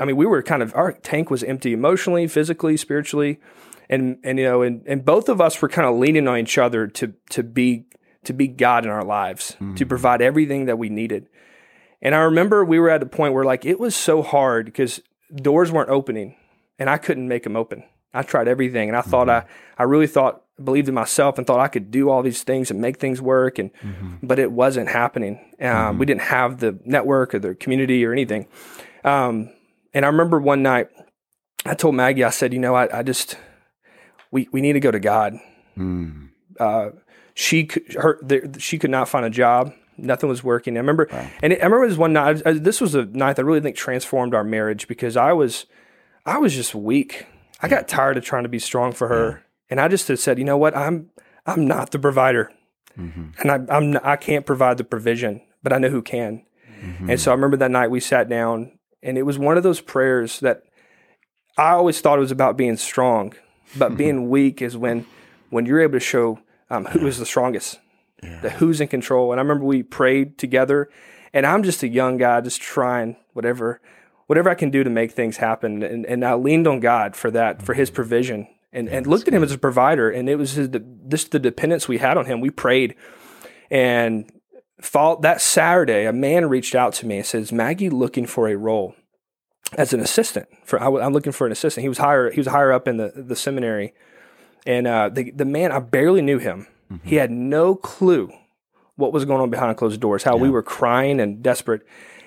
I 0.00 0.04
mean, 0.04 0.16
we 0.16 0.26
were 0.26 0.42
kind 0.42 0.62
of 0.62 0.74
our 0.74 0.92
tank 0.92 1.30
was 1.30 1.42
empty 1.42 1.72
emotionally, 1.72 2.26
physically, 2.26 2.76
spiritually, 2.76 3.40
and 3.88 4.18
and 4.24 4.38
you 4.38 4.44
know, 4.44 4.62
and 4.62 4.82
and 4.86 5.04
both 5.04 5.28
of 5.28 5.40
us 5.40 5.60
were 5.60 5.68
kind 5.68 5.88
of 5.88 5.96
leaning 5.96 6.26
on 6.28 6.38
each 6.38 6.58
other 6.58 6.86
to 6.86 7.14
to 7.30 7.42
be 7.42 7.86
to 8.24 8.32
be 8.32 8.48
God 8.48 8.84
in 8.84 8.90
our 8.90 9.04
lives, 9.04 9.52
mm-hmm. 9.52 9.74
to 9.74 9.86
provide 9.86 10.22
everything 10.22 10.66
that 10.66 10.78
we 10.78 10.88
needed. 10.88 11.28
And 12.02 12.14
I 12.14 12.20
remember 12.20 12.64
we 12.64 12.78
were 12.78 12.90
at 12.90 13.02
a 13.02 13.06
point 13.06 13.34
where 13.34 13.44
like 13.44 13.64
it 13.64 13.78
was 13.78 13.94
so 13.94 14.22
hard 14.22 14.66
because 14.66 15.00
doors 15.34 15.70
weren't 15.70 15.90
opening, 15.90 16.36
and 16.78 16.88
I 16.88 16.98
couldn't 16.98 17.28
make 17.28 17.44
them 17.44 17.56
open. 17.56 17.84
I 18.12 18.22
tried 18.22 18.48
everything, 18.48 18.88
and 18.88 18.96
I 18.96 19.02
thought 19.02 19.28
mm-hmm. 19.28 19.48
I 19.78 19.82
I 19.82 19.84
really 19.84 20.06
thought 20.06 20.42
believed 20.62 20.88
in 20.88 20.94
myself 20.94 21.38
and 21.38 21.46
thought 21.46 21.60
I 21.60 21.68
could 21.68 21.90
do 21.90 22.10
all 22.10 22.22
these 22.22 22.42
things 22.42 22.70
and 22.70 22.80
make 22.80 22.98
things 22.98 23.20
work, 23.20 23.58
and 23.58 23.72
mm-hmm. 23.74 24.14
but 24.22 24.38
it 24.38 24.52
wasn't 24.52 24.88
happening. 24.88 25.38
Um, 25.60 25.66
mm-hmm. 25.66 25.98
We 25.98 26.06
didn't 26.06 26.22
have 26.22 26.58
the 26.58 26.78
network 26.84 27.34
or 27.34 27.38
the 27.38 27.54
community 27.54 28.04
or 28.04 28.12
anything. 28.12 28.46
Um, 29.04 29.50
and 29.94 30.04
I 30.04 30.08
remember 30.08 30.40
one 30.40 30.62
night 30.62 30.88
I 31.64 31.74
told 31.74 31.94
Maggie, 31.94 32.24
I 32.24 32.30
said, 32.30 32.52
you 32.52 32.58
know, 32.58 32.74
I, 32.74 32.98
I 32.98 33.02
just 33.02 33.36
we 34.30 34.48
we 34.52 34.60
need 34.60 34.74
to 34.74 34.80
go 34.80 34.90
to 34.90 35.00
God. 35.00 35.34
Mm. 35.76 36.30
Uh, 36.58 36.90
she 37.34 37.68
her 37.96 38.18
the, 38.22 38.56
she 38.58 38.78
could 38.78 38.90
not 38.90 39.08
find 39.08 39.24
a 39.24 39.30
job. 39.30 39.72
Nothing 40.02 40.28
was 40.28 40.42
working. 40.42 40.76
I 40.76 40.80
remember, 40.80 41.08
wow. 41.10 41.30
and 41.42 41.52
it, 41.52 41.60
I 41.60 41.64
remember 41.64 41.88
this 41.88 41.98
one 41.98 42.12
night. 42.12 42.42
I, 42.44 42.52
this 42.52 42.80
was 42.80 42.94
a 42.94 43.04
night 43.04 43.36
that 43.36 43.42
I 43.42 43.46
really 43.46 43.60
think 43.60 43.76
transformed 43.76 44.34
our 44.34 44.44
marriage 44.44 44.88
because 44.88 45.16
I 45.16 45.32
was, 45.32 45.66
I 46.26 46.38
was 46.38 46.54
just 46.54 46.74
weak. 46.74 47.26
I 47.62 47.68
got 47.68 47.88
tired 47.88 48.16
of 48.16 48.24
trying 48.24 48.44
to 48.44 48.48
be 48.48 48.58
strong 48.58 48.92
for 48.92 49.08
her. 49.08 49.44
And 49.70 49.80
I 49.80 49.88
just 49.88 50.08
had 50.08 50.18
said, 50.18 50.38
you 50.38 50.44
know 50.44 50.58
what, 50.58 50.76
I'm 50.76 51.10
I'm 51.46 51.66
not 51.66 51.90
the 51.90 51.98
provider, 51.98 52.52
mm-hmm. 52.98 53.30
and 53.38 53.50
I, 53.50 53.74
I'm 53.74 53.98
I 54.02 54.16
can't 54.16 54.44
provide 54.44 54.76
the 54.76 54.84
provision, 54.84 55.40
but 55.62 55.72
I 55.72 55.78
know 55.78 55.88
who 55.88 56.02
can. 56.02 56.44
Mm-hmm. 56.82 57.10
And 57.10 57.20
so 57.20 57.30
I 57.30 57.34
remember 57.34 57.56
that 57.58 57.70
night 57.70 57.90
we 57.90 58.00
sat 58.00 58.28
down, 58.28 58.72
and 59.02 59.16
it 59.16 59.22
was 59.22 59.38
one 59.38 59.56
of 59.56 59.62
those 59.62 59.80
prayers 59.80 60.40
that 60.40 60.64
I 61.56 61.70
always 61.70 62.00
thought 62.00 62.18
it 62.18 62.22
was 62.22 62.32
about 62.32 62.56
being 62.56 62.76
strong, 62.76 63.34
but 63.76 63.96
being 63.96 64.28
weak 64.28 64.60
is 64.60 64.76
when 64.76 65.06
when 65.50 65.66
you're 65.66 65.80
able 65.80 65.94
to 65.94 66.00
show 66.00 66.40
um, 66.68 66.86
who 66.86 67.06
is 67.06 67.18
the 67.18 67.26
strongest, 67.26 67.78
yeah. 68.22 68.40
the 68.40 68.50
who's 68.50 68.80
in 68.80 68.88
control. 68.88 69.32
And 69.32 69.40
I 69.40 69.42
remember 69.42 69.64
we 69.64 69.82
prayed 69.82 70.38
together, 70.38 70.88
and 71.32 71.46
I'm 71.46 71.62
just 71.62 71.82
a 71.82 71.88
young 71.88 72.16
guy 72.16 72.40
just 72.40 72.60
trying 72.60 73.16
whatever 73.32 73.80
whatever 74.26 74.48
I 74.48 74.54
can 74.54 74.70
do 74.70 74.84
to 74.84 74.90
make 74.90 75.10
things 75.10 75.38
happen. 75.38 75.82
And, 75.82 76.06
and 76.06 76.24
I 76.24 76.34
leaned 76.34 76.68
on 76.68 76.78
God 76.78 77.16
for 77.16 77.32
that, 77.32 77.62
for 77.62 77.74
His 77.74 77.88
mm-hmm. 77.88 77.96
provision 77.96 78.48
and, 78.72 78.88
and 78.88 79.06
looked 79.06 79.28
at 79.28 79.34
him 79.34 79.42
as 79.42 79.52
a 79.52 79.58
provider. 79.58 80.10
And 80.10 80.28
it 80.28 80.36
was 80.36 80.52
his, 80.52 80.68
this 80.72 81.24
the 81.24 81.38
dependence 81.38 81.88
we 81.88 81.98
had 81.98 82.16
on 82.16 82.26
him. 82.26 82.40
We 82.40 82.50
prayed, 82.50 82.94
and 83.70 84.30
fall, 84.80 85.16
that 85.18 85.40
Saturday, 85.40 86.06
a 86.06 86.12
man 86.12 86.48
reached 86.48 86.74
out 86.74 86.94
to 86.94 87.06
me 87.06 87.18
and 87.18 87.26
says, 87.26 87.52
"Maggie, 87.52 87.90
looking 87.90 88.26
for 88.26 88.48
a 88.48 88.56
role 88.56 88.94
as 89.76 89.92
an 89.92 90.00
assistant. 90.00 90.48
For 90.64 90.80
I, 90.80 91.04
am 91.04 91.12
looking 91.12 91.32
for 91.32 91.46
an 91.46 91.52
assistant. 91.52 91.82
He 91.82 91.88
was 91.88 91.98
higher. 91.98 92.30
He 92.30 92.40
was 92.40 92.48
higher 92.48 92.72
up 92.72 92.88
in 92.88 92.96
the 92.96 93.12
the 93.14 93.36
seminary, 93.36 93.94
and 94.66 94.86
uh, 94.86 95.08
the 95.08 95.30
the 95.30 95.44
man 95.44 95.72
I 95.72 95.80
barely 95.80 96.22
knew 96.22 96.38
him. 96.38 96.66
Mm-hmm. 96.90 97.08
He 97.08 97.16
had 97.16 97.30
no 97.30 97.74
clue 97.74 98.32
what 98.96 99.12
was 99.12 99.24
going 99.24 99.40
on 99.40 99.50
behind 99.50 99.76
closed 99.76 100.00
doors. 100.00 100.22
How 100.22 100.36
yeah. 100.36 100.42
we 100.42 100.50
were 100.50 100.62
crying 100.62 101.20
and 101.20 101.42
desperate, 101.42 101.82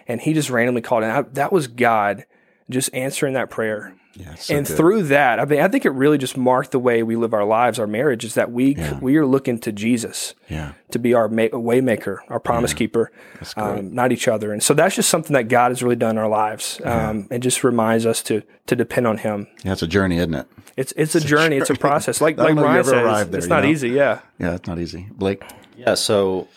and 0.07 0.21
he 0.21 0.33
just 0.33 0.49
randomly 0.49 0.81
called. 0.81 1.03
And 1.03 1.11
I, 1.11 1.21
that 1.21 1.51
was 1.51 1.67
God 1.67 2.25
just 2.69 2.93
answering 2.93 3.33
that 3.33 3.49
prayer 3.49 3.95
yeah, 4.15 4.35
so 4.35 4.55
and 4.55 4.67
good. 4.67 4.77
through 4.77 5.03
that, 5.03 5.39
I 5.39 5.45
mean, 5.45 5.59
I 5.59 5.67
think 5.67 5.85
it 5.85 5.89
really 5.89 6.19
just 6.19 6.37
marked 6.37 6.71
the 6.71 6.79
way 6.79 7.01
we 7.01 7.15
live 7.15 7.33
our 7.33 7.45
lives, 7.45 7.79
our 7.79 7.87
marriage, 7.87 8.23
is 8.23 8.35
that 8.35 8.51
we 8.51 8.75
yeah. 8.75 8.99
we 8.99 9.17
are 9.17 9.25
looking 9.25 9.57
to 9.59 9.71
Jesus 9.71 10.35
yeah. 10.49 10.73
to 10.91 10.99
be 10.99 11.15
our 11.15 11.27
ma- 11.27 11.43
waymaker, 11.43 12.19
our 12.29 12.39
promise 12.39 12.71
yeah. 12.71 12.77
keeper, 12.77 13.11
um, 13.57 13.93
not 13.93 14.11
each 14.11 14.27
other. 14.27 14.53
And 14.53 14.61
so 14.61 14.75
that's 14.75 14.95
just 14.95 15.09
something 15.09 15.33
that 15.33 15.47
God 15.47 15.71
has 15.71 15.81
really 15.81 15.95
done 15.95 16.11
in 16.11 16.17
our 16.19 16.29
lives, 16.29 16.79
um, 16.83 17.27
and 17.31 17.41
just 17.41 17.63
reminds 17.63 18.05
us 18.05 18.21
to 18.23 18.43
to 18.67 18.75
depend 18.75 19.07
on 19.07 19.17
Him. 19.17 19.47
Yeah, 19.63 19.71
it's 19.71 19.81
a 19.81 19.87
journey, 19.87 20.17
isn't 20.17 20.35
it? 20.35 20.47
It's 20.77 20.91
it's, 20.95 21.15
it's 21.15 21.25
a, 21.25 21.27
journey, 21.27 21.57
a 21.57 21.61
it's 21.61 21.71
a 21.71 21.75
process. 21.75 22.21
Like 22.21 22.37
like 22.37 22.55
Ryan 22.55 22.83
says, 22.83 23.29
there, 23.29 23.37
it's 23.39 23.47
not 23.47 23.63
know? 23.63 23.69
easy. 23.69 23.89
Yeah, 23.89 24.19
yeah, 24.37 24.53
it's 24.53 24.67
not 24.67 24.77
easy. 24.77 25.07
Blake, 25.11 25.43
yeah. 25.75 25.95
So, 25.95 26.47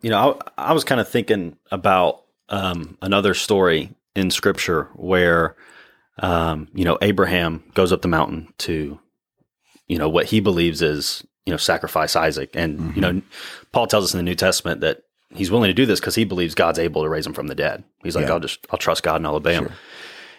you 0.00 0.10
know, 0.10 0.38
I, 0.56 0.70
I 0.70 0.72
was 0.72 0.84
kind 0.84 1.00
of 1.00 1.08
thinking 1.08 1.56
about 1.72 2.22
um, 2.50 2.98
another 3.02 3.34
story 3.34 3.90
in 4.14 4.30
Scripture 4.30 4.84
where 4.94 5.56
um, 6.18 6.68
you 6.74 6.84
know, 6.84 6.98
Abraham 7.02 7.62
goes 7.74 7.92
up 7.92 8.02
the 8.02 8.08
mountain 8.08 8.52
to, 8.58 8.98
you 9.88 9.98
know, 9.98 10.08
what 10.08 10.26
he 10.26 10.40
believes 10.40 10.82
is 10.82 11.24
you 11.44 11.50
know, 11.52 11.58
sacrifice 11.58 12.16
Isaac. 12.16 12.50
And, 12.54 12.94
you 12.96 13.02
know, 13.02 13.20
Paul 13.72 13.86
tells 13.86 14.04
us 14.04 14.14
in 14.14 14.18
the 14.18 14.22
New 14.22 14.34
Testament 14.34 14.80
that 14.80 15.02
he's 15.34 15.50
willing 15.50 15.68
to 15.68 15.74
do 15.74 15.84
this 15.84 16.00
because 16.00 16.14
he 16.14 16.24
believes 16.24 16.54
God's 16.54 16.78
able 16.78 17.02
to 17.02 17.08
raise 17.08 17.26
him 17.26 17.34
from 17.34 17.48
the 17.48 17.54
dead. 17.54 17.84
He's 18.02 18.16
like, 18.16 18.26
Yeah. 18.26 18.32
I'll 18.32 18.40
just, 18.40 18.66
I'll 18.70 18.78
trust 18.78 19.02
God 19.02 19.16
and 19.16 19.26
I'll 19.26 19.34
obey 19.36 19.54
him. 19.54 19.70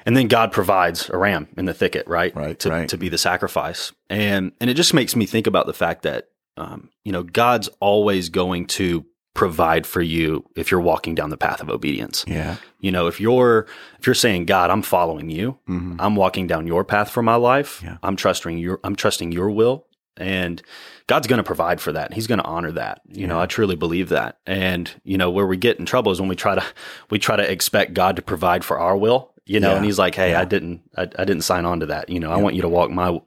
And 0.05 0.15
then 0.17 0.27
God 0.27 0.51
provides 0.51 1.09
a 1.09 1.17
ram 1.17 1.47
in 1.57 1.65
the 1.65 1.73
thicket, 1.73 2.07
right? 2.07 2.35
Right, 2.35 2.57
To, 2.59 2.69
right. 2.69 2.89
to 2.89 2.97
be 2.97 3.09
the 3.09 3.17
sacrifice. 3.17 3.91
And, 4.09 4.51
and 4.59 4.69
it 4.69 4.75
just 4.75 4.93
makes 4.93 5.15
me 5.15 5.25
think 5.25 5.47
about 5.47 5.67
the 5.67 5.73
fact 5.73 6.03
that, 6.03 6.29
um, 6.57 6.89
you 7.03 7.11
know, 7.11 7.23
God's 7.23 7.67
always 7.79 8.29
going 8.29 8.67
to 8.67 9.05
provide 9.35 9.85
for 9.85 10.01
you 10.01 10.43
if 10.55 10.71
you're 10.71 10.79
walking 10.81 11.13
down 11.13 11.29
the 11.29 11.37
path 11.37 11.61
of 11.61 11.69
obedience. 11.69 12.25
Yeah. 12.27 12.55
You 12.79 12.91
know, 12.91 13.05
if 13.05 13.19
you're 13.21 13.67
if 13.99 14.07
you're 14.07 14.15
saying, 14.15 14.45
God, 14.47 14.71
I'm 14.71 14.81
following 14.81 15.29
you, 15.29 15.59
I'm 15.67 16.15
walking 16.15 16.47
down 16.47 16.65
your 16.65 16.83
path 16.83 17.11
for 17.11 17.21
my 17.21 17.35
life. 17.35 17.81
Yeah. 17.83 17.97
I'm 18.01 18.15
trusting 18.15 18.57
your 18.57 18.79
I'm 18.83 18.95
trusting 18.95 19.31
your 19.31 19.51
will. 19.51 19.85
And 20.17 20.61
God's 21.07 21.27
going 21.27 21.37
to 21.39 21.43
provide 21.43 21.81
for 21.81 21.91
that. 21.91 22.13
He's 22.13 22.25
going 22.25 22.39
to 22.39 22.45
honor 22.45 22.71
that. 22.71 23.01
You 23.11 23.27
know, 23.27 23.37
I 23.37 23.47
truly 23.47 23.75
believe 23.75 24.07
that. 24.09 24.37
And 24.47 24.89
you 25.03 25.17
know, 25.17 25.29
where 25.29 25.45
we 25.45 25.57
get 25.57 25.77
in 25.77 25.85
trouble 25.85 26.11
is 26.13 26.19
when 26.21 26.29
we 26.29 26.35
try 26.37 26.55
to 26.55 26.63
we 27.11 27.19
try 27.19 27.35
to 27.35 27.51
expect 27.51 27.93
God 27.93 28.15
to 28.15 28.21
provide 28.21 28.63
for 28.63 28.79
our 28.79 28.95
will. 28.97 29.31
You 29.45 29.59
know, 29.59 29.71
Yeah. 29.71 29.75
and 29.75 29.85
He's 29.85 29.99
like, 29.99 30.15
"Hey, 30.15 30.33
I 30.33 30.43
didn't, 30.45 30.81
I, 30.97 31.03
I 31.03 31.25
didn't 31.25 31.41
sign 31.41 31.65
on 31.65 31.81
to 31.81 31.85
that. 31.87 32.09
You 32.09 32.19
know, 32.19 32.31
I 32.31 32.37
want 32.37 32.55
you 32.55 32.63
to 32.63 32.69
walk 32.69 32.89
my, 32.89 33.19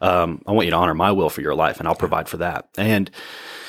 um, 0.00 0.40
I 0.46 0.52
want 0.52 0.66
you 0.66 0.70
to 0.70 0.76
honor 0.76 0.94
my 0.94 1.10
will 1.10 1.28
for 1.30 1.40
your 1.40 1.54
life, 1.56 1.80
and 1.80 1.88
I'll 1.88 1.96
provide 1.96 2.28
for 2.28 2.36
that." 2.36 2.68
And 2.78 3.10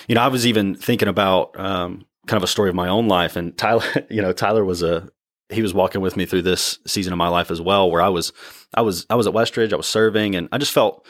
you 0.08 0.16
know, 0.16 0.22
I 0.22 0.28
was 0.28 0.46
even 0.46 0.76
thinking 0.76 1.08
about 1.08 1.60
um, 1.60 2.06
kind 2.28 2.38
of 2.38 2.44
a 2.44 2.48
story 2.48 2.70
of 2.70 2.76
my 2.76 2.88
own 2.88 3.08
life. 3.08 3.36
And 3.36 3.58
Tyler, 3.58 3.84
you 4.10 4.22
know, 4.22 4.34
Tyler 4.34 4.66
was 4.66 4.84
a 4.84 5.10
he 5.50 5.62
was 5.62 5.74
walking 5.74 6.02
with 6.02 6.18
me 6.18 6.26
through 6.26 6.42
this 6.42 6.80
season 6.88 7.14
of 7.14 7.18
my 7.18 7.28
life 7.28 7.52
as 7.52 7.62
well, 7.62 7.90
where 7.92 8.02
I 8.02 8.10
was, 8.10 8.34
I 8.74 8.82
was, 8.82 9.06
I 9.10 9.16
was 9.16 9.28
at 9.28 9.34
Westridge, 9.34 9.74
I 9.74 9.78
was 9.78 9.88
serving, 9.88 10.36
and 10.36 10.50
I 10.52 10.58
just 10.58 10.72
felt, 10.72 11.06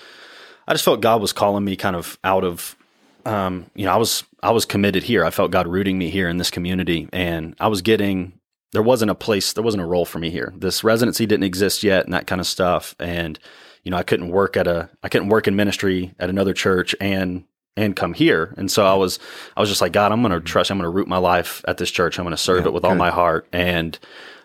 I 0.67 0.73
just 0.73 0.84
felt 0.84 1.01
God 1.01 1.21
was 1.21 1.31
calling 1.31 1.63
me 1.63 1.75
kind 1.75 1.95
of 1.95 2.19
out 2.23 2.43
of, 2.43 2.75
um, 3.25 3.69
you 3.75 3.86
know, 3.86 3.93
I 3.93 3.97
was, 3.97 4.23
I 4.43 4.51
was 4.51 4.65
committed 4.65 5.03
here. 5.03 5.23
I 5.23 5.29
felt 5.29 5.51
God 5.51 5.67
rooting 5.67 5.97
me 5.97 6.10
here 6.10 6.27
in 6.27 6.38
this 6.38 6.51
community, 6.51 7.08
and 7.13 7.55
I 7.60 7.67
was 7.67 7.81
getting. 7.81 8.39
There 8.71 8.84
wasn't 8.84 9.12
a 9.12 9.15
place, 9.15 9.53
there 9.53 9.63
wasn't 9.63 9.84
a 9.84 9.86
role 9.86 10.03
for 10.03 10.19
me 10.19 10.29
here. 10.29 10.51
This 10.58 10.84
residency 10.84 11.25
didn't 11.25 11.45
exist 11.45 11.81
yet, 11.81 12.03
and 12.03 12.13
that 12.13 12.27
kind 12.27 12.41
of 12.41 12.47
stuff. 12.47 12.93
And 12.99 13.39
you 13.84 13.91
know, 13.91 13.95
I 13.95 14.03
couldn't 14.03 14.29
work 14.29 14.58
at 14.58 14.67
a, 14.67 14.89
I 15.01 15.08
couldn't 15.08 15.29
work 15.29 15.47
in 15.47 15.55
ministry 15.55 16.13
at 16.19 16.29
another 16.29 16.53
church 16.53 16.93
and 16.99 17.45
and 17.77 17.95
come 17.95 18.13
here. 18.13 18.53
And 18.57 18.71
so 18.71 18.85
I 18.85 18.93
was, 18.95 19.19
I 19.57 19.59
was 19.59 19.69
just 19.69 19.81
like, 19.81 19.91
God, 19.91 20.11
I'm 20.11 20.21
going 20.21 20.31
to 20.31 20.39
trust, 20.39 20.71
I'm 20.71 20.77
going 20.77 20.83
to 20.85 20.89
root 20.89 21.07
my 21.07 21.17
life 21.17 21.63
at 21.67 21.77
this 21.77 21.91
church. 21.91 22.17
I'm 22.17 22.25
going 22.25 22.35
to 22.35 22.41
serve 22.41 22.61
Yeah, 22.63 22.67
it 22.69 22.73
with 22.73 22.85
all 22.85 22.95
my 22.95 23.11
heart. 23.11 23.47
And, 23.51 23.97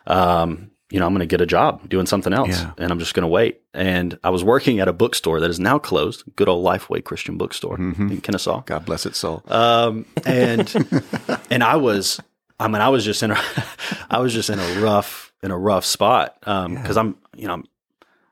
um, 0.06 0.70
you 0.90 0.98
know, 0.98 1.06
I'm 1.06 1.12
going 1.12 1.20
to 1.20 1.26
get 1.26 1.40
a 1.40 1.46
job 1.46 1.88
doing 1.88 2.06
something 2.06 2.32
else 2.32 2.48
Yeah. 2.50 2.72
and 2.78 2.90
I'm 2.90 2.98
just 2.98 3.14
going 3.14 3.22
to 3.22 3.28
wait. 3.28 3.60
And 3.72 4.18
I 4.24 4.30
was 4.30 4.42
working 4.42 4.80
at 4.80 4.88
a 4.88 4.92
bookstore 4.92 5.38
that 5.40 5.48
is 5.50 5.60
now 5.60 5.78
closed, 5.78 6.24
good 6.34 6.48
old 6.48 6.64
Lifeway 6.66 7.04
Christian 7.04 7.38
bookstore 7.38 7.76
Mm-hmm. 7.78 8.10
in 8.10 8.20
Kennesaw. 8.20 8.62
God 8.62 8.84
bless 8.84 9.06
its 9.06 9.18
soul. 9.18 9.44
Um, 9.46 10.06
and, 10.26 10.74
and 11.50 11.62
I 11.62 11.76
was, 11.76 12.20
I 12.58 12.66
mean, 12.66 12.82
I 12.82 12.88
was 12.88 13.04
just 13.04 13.22
in 13.22 13.30
a, 13.30 13.40
I 14.10 14.18
was 14.18 14.32
just 14.34 14.50
in 14.50 14.58
a 14.58 14.80
rough, 14.80 15.32
in 15.44 15.52
a 15.52 15.58
rough 15.58 15.84
spot. 15.84 16.36
Um, 16.44 16.82
cause 16.82 16.96
I'm, 16.96 17.16
you 17.36 17.46
know, 17.46 17.54
I'm, 17.54 17.64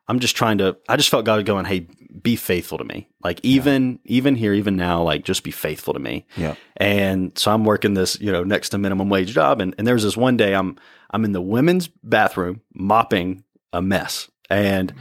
I'm 0.09 0.19
just 0.19 0.35
trying 0.37 0.59
to, 0.59 0.77
I 0.89 0.97
just 0.97 1.11
felt 1.11 1.25
God 1.25 1.45
going, 1.47 1.65
Hey, 1.67 1.87
be 2.23 2.37
faithful 2.37 2.79
to 2.79 2.85
me. 2.85 3.09
Like 3.23 3.41
even, 3.43 3.99
even 4.05 4.35
here, 4.35 4.53
even 4.53 4.77
now, 4.77 5.03
like 5.03 5.25
just 5.25 5.43
be 5.43 5.51
faithful 5.51 5.95
to 5.95 6.01
me. 6.01 6.27
Yeah. 6.37 6.55
And 6.77 7.37
so 7.39 7.53
I'm 7.53 7.65
working 7.65 7.95
this, 7.95 8.21
you 8.21 8.33
know, 8.33 8.45
next 8.45 8.71
to 8.71 8.79
minimum 8.79 9.09
wage 9.09 9.33
job. 9.33 9.61
And, 9.61 9.75
and 9.79 9.87
there's 9.87 10.03
this 10.03 10.17
one 10.17 10.37
day 10.37 10.55
I'm, 10.55 10.77
I'm 11.11 11.25
in 11.25 11.33
the 11.33 11.41
women's 11.43 11.89
bathroom 12.03 12.63
mopping 12.75 13.45
a 13.73 13.83
mess 13.83 14.31
and, 14.51 14.95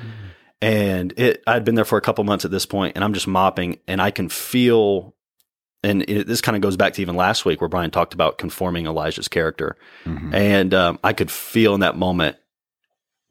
and 0.62 1.14
it, 1.18 1.44
I'd 1.48 1.64
been 1.64 1.76
there 1.76 1.86
for 1.86 1.98
a 1.98 2.02
couple 2.02 2.24
months 2.24 2.44
at 2.46 2.52
this 2.52 2.66
point 2.66 2.96
and 2.96 3.04
I'm 3.04 3.14
just 3.14 3.28
mopping 3.28 3.80
and 3.88 4.02
I 4.02 4.12
can 4.12 4.28
feel, 4.30 5.16
and 5.84 6.04
it, 6.10 6.28
this 6.28 6.42
kind 6.42 6.56
of 6.56 6.62
goes 6.62 6.76
back 6.76 6.94
to 6.94 7.02
even 7.02 7.16
last 7.16 7.46
week 7.46 7.62
where 7.62 7.70
Brian 7.70 7.92
talked 7.92 8.14
about 8.14 8.38
conforming 8.38 8.88
Elijah's 8.88 9.28
character. 9.28 9.78
Mhm. 10.06 10.34
And, 10.34 10.74
um, 10.74 11.00
I 11.04 11.14
could 11.14 11.32
feel 11.32 11.74
in 11.74 11.80
that 11.82 11.96
moment 11.96 12.38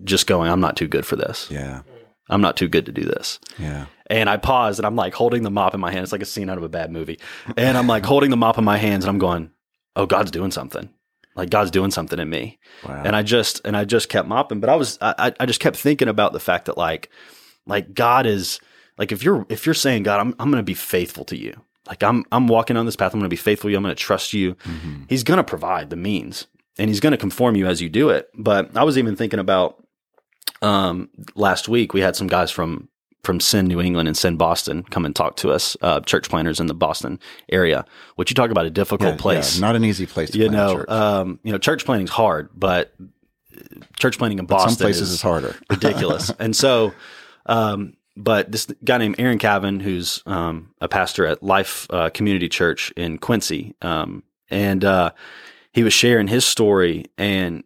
just 0.05 0.27
going, 0.27 0.51
I'm 0.51 0.61
not 0.61 0.77
too 0.77 0.89
good 0.89 1.05
for 1.07 1.17
this. 1.17 1.49
Yeah. 1.51 1.83
I'm 2.29 2.41
not 2.41 2.57
too 2.57 2.69
good 2.69 2.87
to 2.87 2.93
do 2.93 3.03
this. 3.03 3.39
Yeah. 3.59 3.87
And 4.09 4.29
I 4.29 4.37
paused 4.37 4.79
and 4.79 4.87
I'm 4.87 4.97
like 4.97 5.15
holding 5.15 5.43
the 5.43 5.51
mop 5.51 5.75
in 5.75 5.81
my 5.81 5.91
hand. 5.91 6.03
It's 6.03 6.13
like 6.13 6.23
a 6.23 6.27
scene 6.27 6.49
out 6.51 6.59
of 6.59 6.65
a 6.65 6.69
bad 6.69 6.91
movie. 6.91 7.19
And 7.57 7.77
I'm 7.77 7.87
like 7.87 8.05
holding 8.05 8.31
the 8.31 8.37
mop 8.37 8.59
in 8.59 8.65
my 8.65 8.79
hands 8.79 9.05
and 9.05 9.11
I'm 9.11 9.19
going, 9.19 9.51
Oh, 9.97 10.07
God's 10.07 10.31
doing 10.31 10.51
something. 10.51 10.91
Like 11.35 11.51
God's 11.51 11.71
doing 11.71 11.91
something 11.91 12.19
in 12.19 12.29
me. 12.29 12.59
Wow. 12.87 13.03
And 13.05 13.17
I 13.17 13.23
just 13.23 13.61
and 13.65 13.77
I 13.77 13.85
just 13.85 14.09
kept 14.09 14.29
mopping. 14.29 14.61
But 14.61 14.71
I 14.71 14.77
was 14.77 14.99
I, 15.01 15.33
I 15.39 15.47
just 15.47 15.61
kept 15.61 15.77
thinking 15.77 16.09
about 16.09 16.33
the 16.33 16.41
fact 16.41 16.67
that 16.67 16.79
like 16.79 17.11
like 17.67 17.95
God 17.95 18.27
is 18.27 18.61
like 18.99 19.13
if 19.13 19.23
you're 19.23 19.47
if 19.49 19.67
you're 19.67 19.75
saying, 19.75 20.03
God, 20.03 20.21
I'm 20.21 20.35
I'm 20.39 20.51
gonna 20.51 20.63
be 20.63 20.75
faithful 20.75 21.25
to 21.27 21.37
you. 21.37 21.61
Like 21.87 22.03
I'm 22.03 22.25
I'm 22.33 22.49
walking 22.49 22.77
on 22.77 22.87
this 22.87 22.97
path, 22.97 23.13
I'm 23.13 23.21
gonna 23.21 23.29
be 23.29 23.37
faithful 23.37 23.69
to 23.69 23.73
you, 23.73 23.77
I'm 23.77 23.83
gonna 23.83 23.95
trust 23.95 24.33
you. 24.33 24.55
Mm-hmm. 24.55 25.03
He's 25.09 25.23
gonna 25.25 25.45
provide 25.45 25.91
the 25.91 25.97
means 25.97 26.47
and 26.79 26.89
he's 26.89 27.01
gonna 27.01 27.19
conform 27.19 27.55
you 27.55 27.67
as 27.67 27.81
you 27.83 27.89
do 27.89 28.09
it. 28.09 28.31
But 28.35 28.77
I 28.77 28.85
was 28.85 28.97
even 28.97 29.15
thinking 29.15 29.39
about 29.39 29.83
um 30.63 31.09
last 31.35 31.69
week 31.69 31.93
we 31.95 32.01
had 32.01 32.17
some 32.17 32.27
guys 32.27 32.51
from 32.51 32.89
from 33.25 33.41
Send 33.41 33.67
New 33.67 33.81
England 33.81 34.07
and 34.09 34.17
Send 34.17 34.39
Boston 34.39 34.85
come 34.85 35.05
and 35.05 35.15
talk 35.15 35.35
to 35.39 35.51
us, 35.51 35.77
uh, 35.83 35.99
church 36.01 36.29
planters 36.31 36.61
in 36.61 36.67
the 36.69 36.75
Boston 36.75 37.19
area. 37.51 37.85
Which 38.15 38.31
you 38.31 38.35
talk 38.37 38.51
about 38.53 38.67
a 38.67 38.71
difficult 38.71 39.15
Yeah, 39.15 39.21
place. 39.21 39.57
yeah, 39.57 39.67
not 39.67 39.75
an 39.75 39.85
easy 39.85 40.07
place 40.07 40.31
to 40.31 40.39
you 40.39 40.49
know, 40.49 40.77
church. 40.77 40.89
um, 40.89 41.41
you 41.43 41.51
know, 41.51 41.59
church 41.59 41.85
planting's 41.85 42.11
hard, 42.11 42.51
but 42.55 42.95
church 43.99 44.17
planning 44.19 44.39
in 44.39 44.47
But 44.47 44.55
Boston 44.59 44.77
some 44.77 44.85
places 44.85 45.09
is 45.09 45.15
is 45.15 45.23
harder. 45.23 45.57
ridiculous. 45.71 46.31
and 46.39 46.55
so, 46.55 46.93
um, 47.47 47.95
but 48.17 48.53
this 48.53 48.67
guy 48.85 48.99
named 48.99 49.17
Aaron 49.19 49.39
Cavan, 49.39 49.81
who's 49.81 50.23
um, 50.27 50.71
a 50.81 50.87
pastor 50.87 51.27
at 51.27 51.43
Life 51.43 51.89
uh, 51.91 52.11
Community 52.11 52.49
Church 52.49 52.93
in 52.97 53.19
Quincy, 53.19 53.75
um, 53.83 54.23
and 54.51 54.85
uh, 54.85 55.11
he 55.73 55.83
was 55.83 55.93
sharing 55.93 56.29
his 56.29 56.45
story, 56.45 57.07
and 57.19 57.65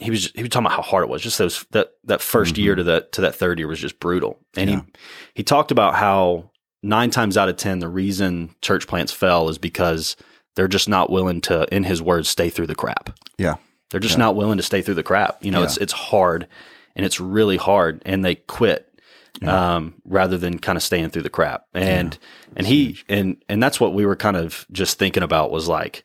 he 0.00 0.10
was 0.10 0.32
he 0.34 0.42
was 0.42 0.50
talking 0.50 0.66
about 0.66 0.76
how 0.76 0.82
hard 0.82 1.04
it 1.04 1.10
was. 1.10 1.22
Just 1.22 1.38
those 1.38 1.64
that 1.70 1.92
that 2.04 2.20
1st 2.20 2.56
year 2.58 2.74
to 2.74 2.82
that 2.84 3.12
to 3.12 3.20
that 3.20 3.34
third 3.34 3.58
year 3.58 3.68
was 3.68 3.78
just 3.80 4.00
brutal, 4.00 4.38
and 4.56 4.70
Yeah. 4.70 4.76
he 4.76 4.92
he 5.34 5.42
talked 5.42 5.70
about 5.70 5.94
how 5.94 6.50
nine 6.82 7.10
times 7.10 7.36
out 7.36 7.48
of 7.48 7.56
ten 7.56 7.78
the 7.80 7.88
reason 7.88 8.54
church 8.62 8.86
plants 8.86 9.12
fell 9.12 9.48
is 9.48 9.58
because 9.58 10.16
they're 10.56 10.66
just 10.68 10.88
not 10.88 11.10
willing 11.10 11.40
to, 11.42 11.66
in 11.74 11.84
his 11.84 12.02
words, 12.02 12.28
stay 12.28 12.48
through 12.50 12.66
the 12.66 12.74
crap. 12.74 13.16
Yeah. 13.38 13.56
They're 13.90 14.00
just 14.00 14.18
not 14.18 14.34
willing 14.34 14.56
to 14.56 14.62
stay 14.64 14.82
through 14.82 14.94
the 14.94 15.02
crap. 15.02 15.44
You 15.44 15.50
know, 15.52 15.58
Yeah. 15.60 15.66
it's 15.66 15.76
it's 15.76 15.92
hard 15.92 16.46
and 16.96 17.06
it's 17.06 17.20
really 17.20 17.56
hard 17.56 18.02
and 18.06 18.24
they 18.24 18.34
quit 18.34 18.86
um, 19.42 19.94
rather 20.04 20.36
than 20.36 20.58
kind 20.58 20.76
of 20.76 20.82
staying 20.82 21.10
through 21.10 21.22
the 21.22 21.30
crap. 21.30 21.64
And 21.74 22.18
and 22.56 22.66
he 22.66 22.98
and 23.08 23.36
and 23.48 23.62
that's 23.62 23.78
what 23.80 23.94
we 23.94 24.04
were 24.06 24.16
kind 24.16 24.36
of 24.36 24.66
just 24.72 24.98
thinking 24.98 25.22
about 25.22 25.50
was 25.50 25.68
like, 25.68 26.04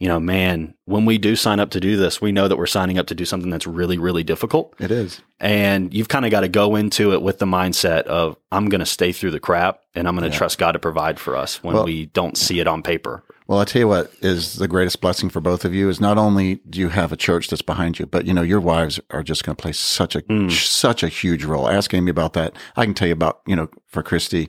you 0.00 0.08
know, 0.08 0.18
man, 0.18 0.74
when 0.86 1.04
we 1.04 1.18
do 1.18 1.36
sign 1.36 1.60
up 1.60 1.70
to 1.70 1.80
do 1.80 1.96
this, 1.96 2.22
we 2.22 2.32
know 2.32 2.48
that 2.48 2.56
we're 2.56 2.66
signing 2.66 2.98
up 2.98 3.06
to 3.08 3.14
do 3.14 3.26
something 3.26 3.50
that's 3.50 3.66
really, 3.66 3.98
really 3.98 4.24
difficult. 4.24 4.74
It 4.80 4.90
is. 4.90 5.20
And 5.38 5.92
you've 5.92 6.08
kind 6.08 6.24
of 6.24 6.30
got 6.30 6.40
to 6.40 6.48
go 6.48 6.74
into 6.74 7.12
it 7.12 7.20
with 7.20 7.38
the 7.38 7.44
mindset 7.44 8.04
of 8.04 8.38
I'm 8.50 8.70
going 8.70 8.80
to 8.80 8.86
stay 8.86 9.12
through 9.12 9.32
the 9.32 9.40
crap 9.40 9.80
and 9.94 10.08
I'm 10.08 10.16
going 10.16 10.28
to 10.30 10.36
trust 10.36 10.56
God 10.56 10.72
to 10.72 10.78
provide 10.78 11.20
for 11.20 11.36
us 11.36 11.62
when 11.62 11.74
Well- 11.74 11.84
we 11.84 12.06
don't 12.06 12.36
see 12.36 12.60
it 12.60 12.66
on 12.66 12.82
paper. 12.82 13.22
Well, 13.46 13.58
I 13.58 13.64
tell 13.64 13.80
you 13.80 13.88
what 13.88 14.12
is 14.22 14.54
the 14.54 14.68
greatest 14.68 15.00
blessing 15.00 15.28
for 15.28 15.40
both 15.40 15.64
of 15.64 15.74
you 15.74 15.88
is 15.88 16.00
not 16.00 16.18
only 16.18 16.60
do 16.70 16.78
you 16.78 16.88
have 16.88 17.10
a 17.10 17.16
church 17.16 17.48
that's 17.48 17.62
behind 17.62 17.98
you, 17.98 18.06
but 18.06 18.24
you 18.24 18.32
know 18.32 18.42
your 18.42 18.60
wives 18.60 19.00
are 19.10 19.24
just 19.24 19.42
going 19.42 19.56
to 19.56 19.60
play 19.60 19.72
such 19.72 20.14
a 20.14 20.20
mm. 20.20 20.52
such 20.52 21.02
a 21.02 21.08
huge 21.08 21.42
role. 21.42 21.68
Ask 21.68 21.92
Amy 21.92 22.12
about 22.12 22.34
that. 22.34 22.54
I 22.76 22.84
can 22.84 22.94
tell 22.94 23.08
you 23.08 23.12
about 23.12 23.40
you 23.48 23.56
know 23.56 23.68
for 23.88 24.04
Christy, 24.04 24.48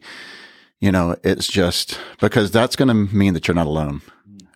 you 0.79 0.91
know 0.91 1.15
it's 1.23 1.47
just 1.47 1.99
because 2.19 2.51
that's 2.51 2.75
going 2.75 2.89
to 2.89 2.93
mean 2.93 3.33
that 3.33 3.47
you're 3.47 3.55
not 3.55 3.65
alone. 3.65 4.03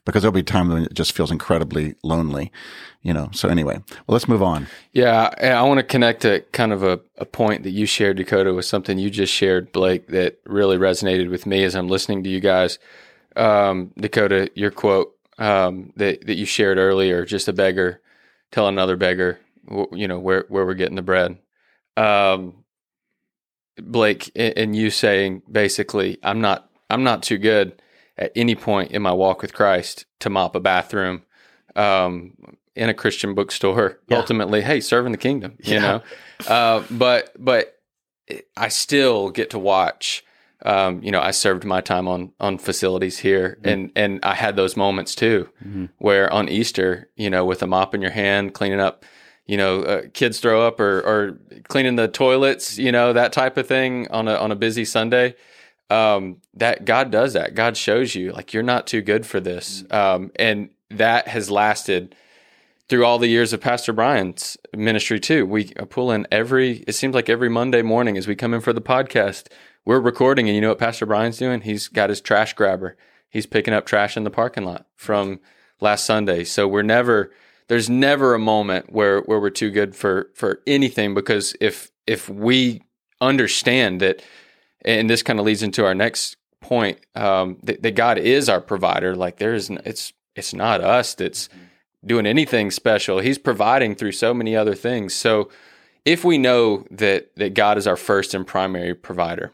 Because 0.05 0.21
there'll 0.21 0.33
be 0.33 0.43
time 0.43 0.69
when 0.69 0.83
it 0.83 0.93
just 0.93 1.13
feels 1.13 1.31
incredibly 1.31 1.95
lonely, 2.03 2.51
you 3.01 3.11
know. 3.11 3.29
So 3.33 3.49
anyway, 3.49 3.77
well, 3.87 4.13
let's 4.13 4.27
move 4.27 4.43
on. 4.43 4.67
Yeah, 4.93 5.33
I, 5.41 5.47
I 5.47 5.61
want 5.63 5.79
to 5.79 5.83
connect 5.83 6.21
to 6.21 6.41
kind 6.51 6.71
of 6.71 6.83
a, 6.83 6.99
a 7.17 7.25
point 7.25 7.63
that 7.63 7.71
you 7.71 7.87
shared, 7.87 8.17
Dakota, 8.17 8.53
with 8.53 8.65
something 8.65 8.99
you 8.99 9.09
just 9.09 9.33
shared, 9.33 9.71
Blake, 9.71 10.07
that 10.09 10.39
really 10.45 10.77
resonated 10.77 11.31
with 11.31 11.47
me 11.47 11.63
as 11.63 11.75
I'm 11.75 11.87
listening 11.87 12.23
to 12.23 12.29
you 12.29 12.39
guys. 12.39 12.77
Um, 13.35 13.93
Dakota, 13.97 14.51
your 14.53 14.69
quote 14.71 15.15
um, 15.39 15.91
that 15.95 16.27
that 16.27 16.35
you 16.35 16.45
shared 16.45 16.77
earlier, 16.77 17.25
just 17.25 17.47
a 17.47 17.53
beggar 17.53 18.01
tell 18.55 18.67
another 18.69 18.95
beggar, 18.95 19.39
you 19.91 20.07
know, 20.07 20.17
where 20.19 20.45
where 20.47 20.65
we're 20.65 20.73
getting 20.73 20.95
the 20.95 21.01
bread. 21.01 21.37
Um, 21.97 22.63
Blake, 23.77 24.31
and 24.35 24.73
you 24.75 24.89
saying 24.89 25.41
basically, 25.51 26.17
I'm 26.23 26.39
not 26.39 26.69
I'm 26.89 27.03
not 27.03 27.21
too 27.21 27.37
good 27.37 27.81
at 28.17 28.32
any 28.36 28.56
point 28.56 28.91
in 28.91 29.01
my 29.01 29.12
walk 29.12 29.41
with 29.41 29.54
Christ 29.54 30.06
to 30.19 30.30
mop 30.30 30.56
a 30.56 30.60
bathroom. 30.60 31.23
Um, 31.75 32.34
in 32.75 32.89
a 32.89 32.93
Christian 32.93 33.34
bookstore, 33.34 33.99
Yeah. 34.10 34.17
ultimately, 34.17 34.62
hey, 34.62 34.82
serving 34.82 35.12
the 35.13 35.17
kingdom, 35.17 35.54
you 35.63 35.75
Yeah. 35.75 35.80
know. 35.80 36.01
Uh, 36.45 36.84
but 36.89 37.32
but 37.39 37.80
I 38.58 38.67
still 38.67 39.30
get 39.30 39.49
to 39.51 39.60
watch. 39.60 40.23
Um, 40.65 41.01
you 41.04 41.12
know, 41.12 41.21
I 41.21 41.32
served 41.32 41.63
my 41.63 41.80
time 41.82 42.08
on 42.08 42.32
on 42.39 42.58
facilities 42.58 43.19
here, 43.19 43.58
and 43.63 43.91
and 43.95 44.19
I 44.23 44.34
had 44.36 44.56
those 44.56 44.75
moments 44.75 45.15
too, 45.15 45.49
where 45.99 46.32
on 46.34 46.49
Easter, 46.49 47.10
you 47.15 47.30
know, 47.30 47.45
with 47.45 47.62
a 47.63 47.67
mop 47.67 47.93
in 47.95 48.01
your 48.01 48.12
hand, 48.12 48.54
cleaning 48.54 48.80
up, 48.80 49.06
you 49.45 49.58
know, 49.58 49.84
uh, 49.84 50.01
kids 50.13 50.39
throw 50.39 50.65
up 50.65 50.80
or 50.80 50.99
or 51.01 51.38
cleaning 51.67 51.95
the 51.97 52.08
toilets, 52.08 52.78
you 52.78 52.91
know, 52.91 53.13
that 53.13 53.32
type 53.32 53.58
of 53.58 53.67
thing 53.67 54.08
on 54.10 54.28
a 54.28 54.36
on 54.36 54.51
a 54.51 54.56
busy 54.56 54.86
Sunday. 54.86 55.36
Um, 55.89 56.41
that 56.53 56.85
God 56.85 57.11
does 57.11 57.33
that. 57.33 57.55
God 57.55 57.77
shows 57.77 58.15
you 58.15 58.31
like 58.31 58.53
you're 58.53 58.63
not 58.63 58.87
too 58.87 59.01
good 59.01 59.25
for 59.25 59.39
this, 59.39 59.83
um, 59.91 60.31
and 60.35 60.69
that 60.89 61.27
has 61.27 61.49
lasted 61.51 62.15
through 62.87 63.05
all 63.05 63.17
the 63.17 63.27
years 63.27 63.53
of 63.53 63.61
Pastor 63.61 63.93
Brian's 63.93 64.57
ministry 64.73 65.19
too. 65.19 65.45
We 65.45 65.65
pull 65.89 66.11
in 66.11 66.27
every. 66.31 66.83
It 66.87 66.93
seems 66.93 67.15
like 67.15 67.29
every 67.29 67.49
Monday 67.49 67.81
morning 67.81 68.17
as 68.17 68.27
we 68.27 68.35
come 68.35 68.53
in 68.53 68.61
for 68.61 68.73
the 68.73 68.81
podcast, 68.81 69.47
we're 69.85 69.99
recording, 69.99 70.47
and 70.47 70.55
you 70.55 70.61
know 70.61 70.69
what 70.69 70.79
Pastor 70.79 71.05
Brian's 71.05 71.37
doing? 71.37 71.61
He's 71.61 71.87
got 71.87 72.09
his 72.09 72.21
trash 72.21 72.53
grabber. 72.53 72.97
He's 73.29 73.45
picking 73.45 73.73
up 73.73 73.85
trash 73.85 74.15
in 74.15 74.23
the 74.23 74.31
parking 74.31 74.63
lot 74.63 74.87
from 74.95 75.39
last 75.81 76.05
Sunday. 76.05 76.43
So 76.43 76.67
we're 76.67 76.83
never. 76.83 77.31
There's 77.67 77.89
never 77.89 78.35
a 78.35 78.39
moment 78.39 78.91
where 78.91 79.21
where 79.21 79.39
we're 79.39 79.49
too 79.49 79.71
good 79.71 79.95
for 79.95 80.29
for 80.35 80.61
anything 80.67 81.15
because 81.15 81.55
if 81.59 81.91
if 82.05 82.29
we 82.29 82.83
understand 83.19 84.01
that 84.01 84.21
and 84.85 85.09
this 85.09 85.23
kind 85.23 85.39
of 85.39 85.45
leads 85.45 85.63
into 85.63 85.83
our 85.83 85.95
next 85.95 86.37
point 86.61 86.99
um, 87.15 87.57
that, 87.63 87.81
that, 87.83 87.95
God 87.95 88.17
is 88.17 88.47
our 88.47 88.61
provider. 88.61 89.15
Like 89.15 89.37
there 89.37 89.53
is, 89.53 89.69
it's 89.69 90.13
it's 90.35 90.53
not 90.53 90.81
us 90.81 91.15
that's 91.15 91.49
doing 92.05 92.25
anything 92.25 92.71
special. 92.71 93.19
He's 93.19 93.37
providing 93.37 93.95
through 93.95 94.13
so 94.13 94.33
many 94.33 94.55
other 94.55 94.75
things. 94.75 95.13
So 95.13 95.49
if 96.05 96.23
we 96.23 96.37
know 96.37 96.85
that 96.91 97.35
that 97.35 97.53
God 97.53 97.77
is 97.77 97.87
our 97.87 97.95
first 97.95 98.33
and 98.33 98.45
primary 98.45 98.93
provider, 98.93 99.53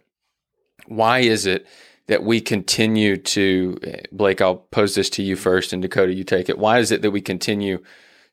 why 0.85 1.19
is 1.19 1.45
it 1.45 1.65
that 2.07 2.23
we 2.23 2.41
continue 2.41 3.15
to 3.15 3.77
Blake? 4.11 4.41
I'll 4.41 4.55
pose 4.55 4.95
this 4.95 5.09
to 5.11 5.23
you 5.23 5.35
first, 5.35 5.71
and 5.71 5.81
Dakota, 5.81 6.13
you 6.13 6.23
take 6.23 6.49
it. 6.49 6.57
Why 6.57 6.79
is 6.79 6.91
it 6.91 7.01
that 7.01 7.11
we 7.11 7.21
continue 7.21 7.81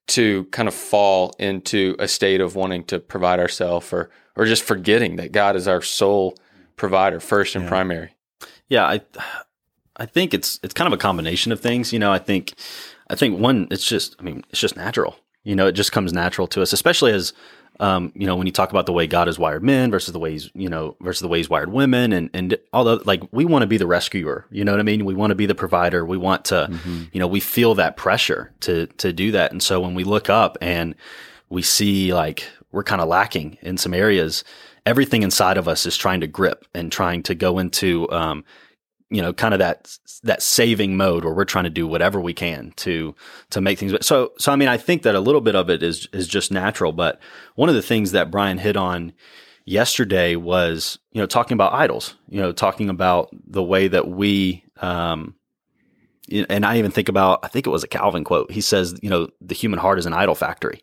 to 0.08 0.44
kind 0.46 0.66
of 0.66 0.74
fall 0.74 1.34
into 1.38 1.94
a 1.98 2.08
state 2.08 2.40
of 2.40 2.56
wanting 2.56 2.82
to 2.84 2.98
provide 2.98 3.38
ourselves, 3.38 3.92
or 3.92 4.10
or 4.36 4.46
just 4.46 4.62
forgetting 4.62 5.16
that 5.16 5.32
God 5.32 5.54
is 5.54 5.68
our 5.68 5.82
sole 5.82 6.36
provider 6.78 7.20
first 7.20 7.54
and 7.54 7.64
yeah. 7.64 7.68
primary. 7.68 8.14
Yeah, 8.68 8.84
I 8.84 9.00
I 9.96 10.06
think 10.06 10.32
it's 10.32 10.60
it's 10.62 10.74
kind 10.74 10.86
of 10.86 10.98
a 10.98 11.00
combination 11.00 11.52
of 11.52 11.60
things. 11.60 11.92
You 11.92 11.98
know, 11.98 12.12
I 12.12 12.18
think 12.18 12.54
I 13.10 13.14
think 13.14 13.38
one, 13.38 13.68
it's 13.70 13.86
just 13.86 14.16
I 14.18 14.22
mean, 14.22 14.44
it's 14.50 14.60
just 14.60 14.76
natural. 14.76 15.16
You 15.44 15.56
know, 15.56 15.66
it 15.66 15.72
just 15.72 15.92
comes 15.92 16.12
natural 16.12 16.46
to 16.48 16.62
us, 16.62 16.72
especially 16.72 17.12
as 17.12 17.32
um, 17.80 18.12
you 18.14 18.26
know, 18.26 18.34
when 18.34 18.46
you 18.46 18.52
talk 18.52 18.70
about 18.70 18.86
the 18.86 18.92
way 18.92 19.06
God 19.06 19.28
has 19.28 19.38
wired 19.38 19.62
men 19.62 19.90
versus 19.90 20.12
the 20.12 20.18
ways, 20.18 20.50
you 20.54 20.68
know, 20.68 20.96
versus 21.00 21.20
the 21.20 21.28
ways 21.28 21.48
wired 21.48 21.72
women 21.72 22.12
and, 22.12 22.28
and 22.34 22.58
although 22.72 23.00
like 23.04 23.22
we 23.30 23.44
want 23.44 23.62
to 23.62 23.68
be 23.68 23.76
the 23.76 23.86
rescuer, 23.86 24.46
you 24.50 24.64
know 24.64 24.72
what 24.72 24.80
I 24.80 24.84
mean? 24.84 25.04
We 25.04 25.14
want 25.14 25.30
to 25.30 25.36
be 25.36 25.46
the 25.46 25.54
provider. 25.54 26.04
We 26.04 26.16
want 26.16 26.46
to, 26.46 26.68
mm-hmm. 26.70 27.04
you 27.12 27.20
know, 27.20 27.28
we 27.28 27.40
feel 27.40 27.76
that 27.76 27.96
pressure 27.96 28.52
to, 28.60 28.86
to 28.98 29.12
do 29.12 29.30
that. 29.30 29.52
And 29.52 29.62
so 29.62 29.80
when 29.80 29.94
we 29.94 30.02
look 30.02 30.28
up 30.28 30.58
and 30.60 30.96
we 31.50 31.62
see 31.62 32.12
like 32.12 32.44
we're 32.72 32.82
kind 32.82 33.00
of 33.00 33.08
lacking 33.08 33.58
in 33.62 33.78
some 33.78 33.94
areas, 33.94 34.42
everything 34.88 35.22
inside 35.22 35.58
of 35.58 35.68
us 35.68 35.84
is 35.84 35.98
trying 35.98 36.20
to 36.22 36.26
grip 36.26 36.64
and 36.74 36.90
trying 36.90 37.22
to 37.22 37.34
go 37.34 37.58
into 37.58 38.10
um, 38.10 38.42
you 39.10 39.20
know 39.20 39.34
kind 39.34 39.52
of 39.52 39.58
that 39.60 39.94
that 40.22 40.42
saving 40.42 40.96
mode 40.96 41.24
where 41.24 41.34
we're 41.34 41.44
trying 41.44 41.64
to 41.64 41.70
do 41.70 41.86
whatever 41.86 42.18
we 42.18 42.32
can 42.32 42.72
to 42.76 43.14
to 43.50 43.60
make 43.60 43.78
things 43.78 43.94
so 44.00 44.32
so 44.38 44.50
I 44.50 44.56
mean 44.56 44.68
I 44.68 44.78
think 44.78 45.02
that 45.02 45.14
a 45.14 45.20
little 45.20 45.42
bit 45.42 45.54
of 45.54 45.68
it 45.68 45.82
is 45.82 46.08
is 46.14 46.26
just 46.26 46.50
natural 46.50 46.92
but 46.92 47.20
one 47.54 47.68
of 47.68 47.74
the 47.74 47.82
things 47.82 48.12
that 48.12 48.30
Brian 48.30 48.56
hit 48.56 48.78
on 48.78 49.12
yesterday 49.66 50.36
was 50.36 50.98
you 51.12 51.20
know 51.20 51.26
talking 51.26 51.54
about 51.54 51.74
idols 51.74 52.14
you 52.30 52.40
know 52.40 52.52
talking 52.52 52.88
about 52.88 53.28
the 53.46 53.62
way 53.62 53.88
that 53.88 54.08
we 54.08 54.64
um, 54.78 55.34
and 56.48 56.64
I 56.66 56.78
even 56.78 56.90
think 56.90 57.08
about, 57.08 57.40
I 57.42 57.48
think 57.48 57.66
it 57.66 57.70
was 57.70 57.84
a 57.84 57.88
Calvin 57.88 58.24
quote. 58.24 58.50
He 58.50 58.60
says, 58.60 58.98
you 59.02 59.10
know, 59.10 59.28
the 59.40 59.54
human 59.54 59.78
heart 59.78 59.98
is 59.98 60.06
an 60.06 60.12
idol 60.12 60.34
factory. 60.34 60.82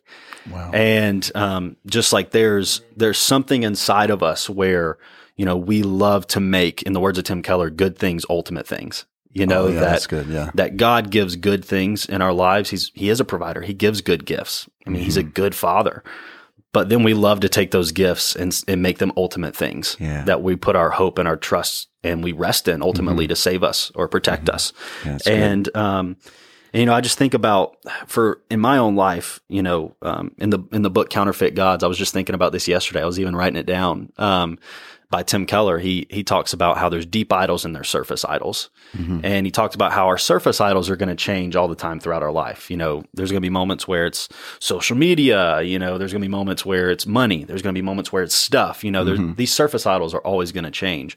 Wow. 0.50 0.70
And, 0.72 1.30
um, 1.34 1.76
just 1.86 2.12
like 2.12 2.30
there's, 2.30 2.82
there's 2.96 3.18
something 3.18 3.62
inside 3.62 4.10
of 4.10 4.22
us 4.22 4.48
where, 4.48 4.98
you 5.36 5.44
know, 5.44 5.56
we 5.56 5.82
love 5.82 6.26
to 6.28 6.40
make, 6.40 6.82
in 6.82 6.92
the 6.92 7.00
words 7.00 7.18
of 7.18 7.24
Tim 7.24 7.42
Keller, 7.42 7.70
good 7.70 7.98
things, 7.98 8.24
ultimate 8.30 8.66
things. 8.66 9.04
You 9.32 9.44
know, 9.46 9.64
oh, 9.64 9.68
yeah, 9.68 9.80
that, 9.80 9.90
that's 9.90 10.06
good. 10.06 10.28
Yeah. 10.28 10.50
that 10.54 10.78
God 10.78 11.10
gives 11.10 11.36
good 11.36 11.62
things 11.62 12.06
in 12.06 12.22
our 12.22 12.32
lives. 12.32 12.70
He's, 12.70 12.90
he 12.94 13.10
is 13.10 13.20
a 13.20 13.24
provider. 13.24 13.60
He 13.60 13.74
gives 13.74 14.00
good 14.00 14.24
gifts. 14.24 14.66
I 14.86 14.90
mean, 14.90 14.96
mm-hmm. 14.96 15.04
he's 15.04 15.16
a 15.18 15.22
mm-hmm. 15.22 15.30
good 15.30 15.54
father 15.54 16.02
but 16.76 16.90
then 16.90 17.02
we 17.02 17.14
love 17.14 17.40
to 17.40 17.48
take 17.48 17.70
those 17.70 17.90
gifts 17.90 18.36
and, 18.36 18.62
and 18.68 18.82
make 18.82 18.98
them 18.98 19.10
ultimate 19.16 19.56
things 19.56 19.96
yeah. 19.98 20.24
that 20.24 20.42
we 20.42 20.56
put 20.56 20.76
our 20.76 20.90
hope 20.90 21.18
and 21.18 21.26
our 21.26 21.38
trust 21.38 21.88
and 22.04 22.22
we 22.22 22.32
rest 22.32 22.68
in 22.68 22.82
ultimately 22.82 23.24
mm-hmm. 23.24 23.30
to 23.30 23.36
save 23.36 23.62
us 23.62 23.90
or 23.94 24.06
protect 24.08 24.44
mm-hmm. 24.44 24.56
us. 24.56 24.74
Yeah, 25.02 25.32
and, 25.32 25.74
um, 25.74 26.18
and, 26.74 26.80
you 26.80 26.84
know, 26.84 26.92
I 26.92 27.00
just 27.00 27.16
think 27.16 27.32
about 27.32 27.78
for 28.06 28.42
in 28.50 28.60
my 28.60 28.76
own 28.76 28.94
life, 28.94 29.40
you 29.48 29.62
know, 29.62 29.96
um, 30.02 30.34
in 30.36 30.50
the 30.50 30.58
in 30.70 30.82
the 30.82 30.90
book 30.90 31.08
Counterfeit 31.08 31.54
Gods, 31.54 31.82
I 31.82 31.86
was 31.86 31.96
just 31.96 32.12
thinking 32.12 32.34
about 32.34 32.52
this 32.52 32.68
yesterday. 32.68 33.00
I 33.00 33.06
was 33.06 33.18
even 33.18 33.34
writing 33.34 33.56
it 33.56 33.64
down. 33.64 34.12
Um, 34.18 34.58
by 35.10 35.22
Tim 35.22 35.46
Keller, 35.46 35.78
he 35.78 36.06
he 36.10 36.24
talks 36.24 36.52
about 36.52 36.78
how 36.78 36.88
there's 36.88 37.06
deep 37.06 37.32
idols 37.32 37.64
and 37.64 37.74
there's 37.74 37.88
surface 37.88 38.24
idols, 38.24 38.70
mm-hmm. 38.92 39.20
and 39.22 39.46
he 39.46 39.52
talks 39.52 39.74
about 39.74 39.92
how 39.92 40.06
our 40.06 40.18
surface 40.18 40.60
idols 40.60 40.90
are 40.90 40.96
going 40.96 41.08
to 41.08 41.14
change 41.14 41.54
all 41.54 41.68
the 41.68 41.76
time 41.76 42.00
throughout 42.00 42.22
our 42.22 42.32
life. 42.32 42.70
You 42.70 42.76
know, 42.76 43.04
there's 43.14 43.30
going 43.30 43.40
to 43.40 43.46
be 43.46 43.50
moments 43.50 43.86
where 43.86 44.06
it's 44.06 44.28
social 44.58 44.96
media. 44.96 45.62
You 45.62 45.78
know, 45.78 45.96
there's 45.98 46.12
going 46.12 46.22
to 46.22 46.28
be 46.28 46.30
moments 46.30 46.66
where 46.66 46.90
it's 46.90 47.06
money. 47.06 47.44
There's 47.44 47.62
going 47.62 47.74
to 47.74 47.78
be 47.78 47.84
moments 47.84 48.12
where 48.12 48.22
it's 48.22 48.34
stuff. 48.34 48.82
You 48.82 48.90
know, 48.90 49.04
mm-hmm. 49.04 49.34
these 49.34 49.52
surface 49.52 49.86
idols 49.86 50.12
are 50.12 50.20
always 50.20 50.50
going 50.52 50.64
to 50.64 50.70
change, 50.70 51.16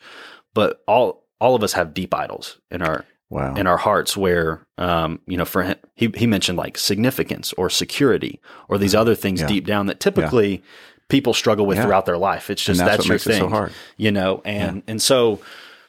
but 0.53 0.83
all 0.87 1.25
all 1.41 1.55
of 1.55 1.63
us 1.63 1.73
have 1.73 1.93
deep 1.93 2.13
idols 2.13 2.59
in 2.69 2.81
our 2.81 3.05
wow. 3.29 3.55
in 3.55 3.67
our 3.67 3.77
hearts 3.77 4.15
where 4.15 4.65
um, 4.77 5.19
you 5.25 5.37
know 5.37 5.45
for 5.45 5.63
him 5.63 5.75
he 5.95 6.11
he 6.15 6.27
mentioned 6.27 6.57
like 6.57 6.77
significance 6.77 7.53
or 7.53 7.69
security 7.69 8.39
or 8.67 8.77
these 8.77 8.95
other 8.95 9.15
things 9.15 9.41
yeah. 9.41 9.47
deep 9.47 9.65
down 9.65 9.87
that 9.87 9.99
typically 9.99 10.51
yeah 10.55 10.61
people 11.09 11.33
struggle 11.33 11.65
with 11.65 11.77
yeah. 11.77 11.83
throughout 11.83 12.05
their 12.05 12.17
life. 12.17 12.49
It's 12.49 12.63
just 12.63 12.79
that's, 12.79 12.97
that's 12.97 13.07
your 13.07 13.17
thing, 13.17 13.49
so 13.49 13.69
you 13.97 14.11
know. 14.11 14.41
And 14.45 14.77
yeah. 14.77 14.83
and 14.87 15.01
so 15.01 15.41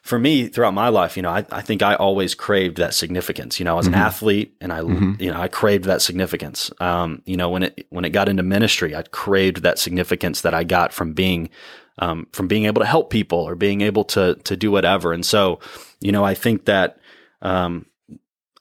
for 0.03 0.19
me, 0.19 0.49
throughout 0.49 0.75
my 0.75 0.89
life, 0.89 1.17
you 1.17 1.23
know, 1.23 1.31
I, 1.31 1.45
I 1.53 1.61
think 1.61 1.83
I 1.83 1.95
always 1.95 2.35
craved 2.35 2.79
that 2.79 2.95
significance. 2.95 3.61
You 3.61 3.65
know, 3.65 3.79
as 3.79 3.85
mm-hmm. 3.85 3.95
an 3.95 4.01
athlete, 4.01 4.57
and 4.61 4.73
I 4.73 4.81
mm-hmm. 4.81 5.23
you 5.23 5.31
know 5.31 5.41
I 5.41 5.49
craved 5.49 5.85
that 5.85 6.03
significance. 6.03 6.71
Um, 6.81 7.23
you 7.27 7.37
know, 7.37 7.51
when 7.51 7.63
it 7.63 7.87
when 7.91 8.05
it 8.05 8.11
got 8.11 8.29
into 8.29 8.43
ministry, 8.43 8.97
I 8.97 9.03
craved 9.03 9.63
that 9.63 9.79
significance 9.79 10.41
that 10.41 10.55
I 10.55 10.65
got 10.65 10.93
from 10.93 11.13
being 11.13 11.51
um, 11.99 12.27
from 12.33 12.49
being 12.49 12.65
able 12.65 12.81
to 12.81 12.87
help 12.87 13.11
people 13.11 13.39
or 13.39 13.55
being 13.55 13.83
able 13.83 14.05
to 14.05 14.35
to 14.35 14.57
do 14.57 14.71
whatever. 14.71 15.13
And 15.13 15.25
so, 15.25 15.61
you 16.01 16.13
know, 16.13 16.25
I 16.25 16.35
think 16.35 16.65
that. 16.65 16.99
Um, 17.43 17.87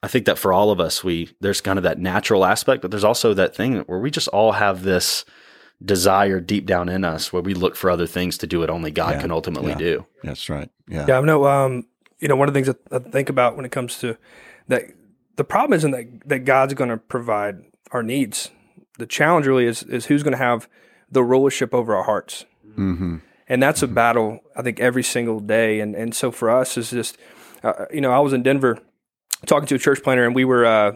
I 0.02 0.08
think 0.08 0.28
that 0.28 0.38
for 0.38 0.54
all 0.54 0.72
of 0.72 0.80
us, 0.80 1.04
we 1.04 1.30
there's 1.42 1.60
kind 1.60 1.78
of 1.78 1.84
that 1.84 2.00
natural 2.00 2.46
aspect, 2.46 2.82
but 2.82 2.90
there's 2.90 3.04
also 3.04 3.34
that 3.34 3.54
thing 3.54 3.80
where 3.80 4.00
we 4.00 4.10
just 4.10 4.30
all 4.30 4.54
have 4.54 4.84
this 4.84 5.26
desire 5.84 6.40
deep 6.40 6.66
down 6.66 6.90
in 6.90 7.06
us 7.06 7.32
where 7.32 7.42
we 7.42 7.54
look 7.54 7.76
for 7.76 7.90
other 7.90 8.08
things 8.08 8.38
to 8.38 8.48
do 8.48 8.60
what 8.60 8.70
only 8.70 8.92
God 8.92 9.16
yeah, 9.16 9.22
can 9.22 9.32
ultimately 9.32 9.72
yeah. 9.72 9.78
do. 9.78 10.06
That's 10.24 10.50
right. 10.50 10.70
Yeah. 10.88 11.06
Yeah. 11.08 11.20
I 11.20 11.22
know, 11.22 11.46
um, 11.48 11.88
you 12.20 12.28
know, 12.28 12.36
one 12.36 12.50
of 12.50 12.54
the 12.54 12.62
things 12.62 12.76
I 12.92 13.00
think 13.00 13.30
about 13.30 13.56
when 13.56 13.66
it 13.66 13.72
comes 13.72 13.98
to 14.00 14.18
that, 14.68 14.84
the 15.38 15.44
problem 15.46 15.78
isn't 15.78 15.92
that, 15.92 16.28
that 16.28 16.40
God's 16.40 16.74
going 16.74 16.90
to 16.90 16.98
provide 16.98 17.64
our 17.92 18.04
needs. 18.04 18.52
The 18.98 19.06
challenge 19.06 19.48
really 19.48 19.66
is, 19.66 19.84
is 19.84 20.08
who's 20.08 20.22
going 20.22 20.34
to 20.34 20.38
have 20.38 20.68
the 21.10 21.24
rulership 21.24 21.74
over 21.74 21.96
our 21.96 22.04
hearts. 22.04 22.46
Mm-hmm. 22.72 23.18
And 23.48 23.64
that's 23.64 23.82
mm-hmm. 23.82 23.94
a 23.94 23.96
battle, 23.96 24.40
I 24.56 24.62
think, 24.62 24.82
every 24.82 25.04
single 25.04 25.40
day. 25.40 25.80
And, 25.80 25.96
and 25.96 26.14
so 26.14 26.30
for 26.32 26.50
us, 26.50 26.78
is 26.78 26.90
just, 26.90 27.18
uh, 27.64 27.86
you 27.92 28.02
know, 28.02 28.12
I 28.12 28.20
was 28.20 28.34
in 28.34 28.44
Denver 28.44 28.80
talking 29.46 29.68
to 29.68 29.76
a 29.76 29.80
church 29.80 30.04
planter 30.04 30.26
and 30.26 30.36
we 30.36 30.44
were, 30.44 30.66
uh, 30.66 30.92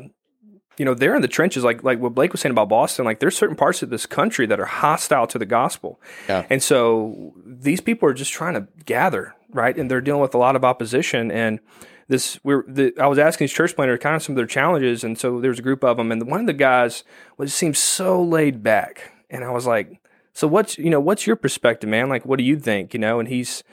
you 0.77 0.85
know, 0.85 0.93
they're 0.93 1.15
in 1.15 1.21
the 1.21 1.27
trenches, 1.27 1.63
like 1.63 1.83
like 1.83 1.99
what 1.99 2.15
Blake 2.15 2.31
was 2.31 2.41
saying 2.41 2.51
about 2.51 2.69
Boston. 2.69 3.05
Like, 3.05 3.19
there's 3.19 3.37
certain 3.37 3.55
parts 3.55 3.83
of 3.83 3.89
this 3.89 4.05
country 4.05 4.45
that 4.47 4.59
are 4.59 4.65
hostile 4.65 5.27
to 5.27 5.37
the 5.37 5.45
gospel, 5.45 5.99
yeah. 6.27 6.45
and 6.49 6.61
so 6.63 7.33
these 7.45 7.81
people 7.81 8.09
are 8.09 8.13
just 8.13 8.31
trying 8.31 8.55
to 8.55 8.67
gather, 8.85 9.35
right? 9.51 9.75
And 9.77 9.89
they're 9.89 10.01
dealing 10.01 10.21
with 10.21 10.33
a 10.33 10.39
lot 10.39 10.55
of 10.55 10.63
opposition. 10.63 11.31
And 11.31 11.59
this, 12.07 12.39
we're, 12.43 12.63
the, 12.67 12.93
I 12.99 13.07
was 13.07 13.19
asking 13.19 13.45
these 13.45 13.53
church 13.53 13.75
planters 13.75 13.99
kind 13.99 14.15
of 14.15 14.23
some 14.23 14.33
of 14.33 14.37
their 14.37 14.47
challenges, 14.47 15.03
and 15.03 15.17
so 15.17 15.39
there's 15.39 15.59
a 15.59 15.63
group 15.63 15.83
of 15.83 15.97
them, 15.97 16.11
and 16.11 16.25
one 16.27 16.39
of 16.39 16.47
the 16.47 16.53
guys 16.53 17.03
was 17.37 17.53
seemed 17.53 17.77
so 17.77 18.21
laid 18.21 18.63
back, 18.63 19.11
and 19.29 19.43
I 19.43 19.51
was 19.51 19.67
like, 19.67 19.99
so 20.33 20.47
what's 20.47 20.77
you 20.77 20.89
know 20.89 20.99
what's 20.99 21.27
your 21.27 21.35
perspective, 21.35 21.89
man? 21.89 22.09
Like, 22.09 22.25
what 22.25 22.37
do 22.37 22.43
you 22.43 22.57
think? 22.57 22.93
You 22.93 22.99
know, 22.99 23.19
and 23.19 23.29
he's 23.29 23.63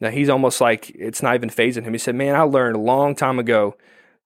now 0.00 0.10
he's 0.10 0.28
almost 0.28 0.60
like 0.60 0.90
it's 0.90 1.22
not 1.22 1.34
even 1.34 1.50
fazing 1.50 1.84
him. 1.84 1.92
He 1.92 1.98
said, 1.98 2.14
man, 2.14 2.36
I 2.36 2.42
learned 2.42 2.76
a 2.76 2.80
long 2.80 3.14
time 3.14 3.38
ago 3.38 3.76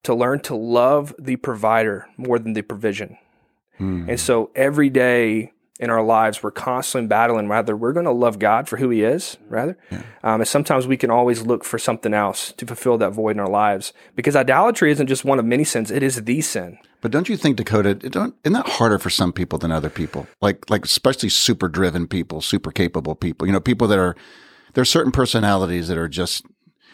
to 0.05 0.15
learn 0.15 0.41
to 0.41 0.55
love 0.55 1.15
the 1.19 1.37
provider 1.37 2.07
more 2.17 2.39
than 2.39 2.53
the 2.53 2.63
provision. 2.63 3.19
Mm. 3.79 4.09
And 4.09 4.21
so 4.21 4.51
every 4.55 4.91
day 4.91 5.53
in 5.81 5.91
our 5.91 6.03
lives, 6.03 6.43
we're 6.43 6.51
constantly 6.51 7.07
battling 7.07 7.47
rather 7.47 7.77
we're 7.77 7.93
going 7.93 8.07
to 8.07 8.13
love 8.13 8.39
God 8.39 8.69
for 8.69 8.79
who 8.79 8.91
He 8.91 9.05
is, 9.05 9.37
rather. 9.49 9.79
Yeah. 9.91 10.03
Um, 10.25 10.41
and 10.41 10.49
sometimes 10.49 10.87
we 10.87 10.97
can 10.97 11.11
always 11.11 11.43
look 11.43 11.65
for 11.65 11.79
something 11.79 12.13
else 12.13 12.53
to 12.53 12.67
fulfill 12.67 12.99
that 12.99 13.11
void 13.11 13.33
in 13.33 13.41
our 13.41 13.49
lives 13.49 13.93
because 14.17 14.35
idolatry 14.35 14.91
isn't 14.91 15.07
just 15.07 15.25
one 15.25 15.39
of 15.39 15.45
many 15.45 15.65
sins; 15.65 15.91
it 15.91 16.03
is 16.03 16.23
the 16.25 16.41
sin. 16.41 16.79
But 17.01 17.13
don't 17.13 17.29
you 17.29 17.37
think, 17.37 17.57
Dakota, 17.57 17.95
don't, 17.95 18.35
isn't 18.43 18.55
that 18.55 18.69
harder 18.69 18.99
for 18.99 19.09
some 19.09 19.33
people 19.33 19.57
than 19.57 19.71
other 19.71 19.91
people? 19.91 20.27
Like, 20.43 20.69
like 20.69 20.85
especially 20.85 21.29
super 21.29 21.69
driven 21.69 22.09
people, 22.09 22.41
super 22.41 22.73
capable 22.73 23.15
people. 23.15 23.47
You 23.47 23.53
know, 23.53 23.61
people 23.61 23.87
that 23.87 24.01
are 24.01 24.17
there 24.75 24.83
are 24.83 24.87
certain 24.87 25.13
personalities 25.13 25.89
that 25.89 25.97
are 25.97 26.09
just 26.09 26.45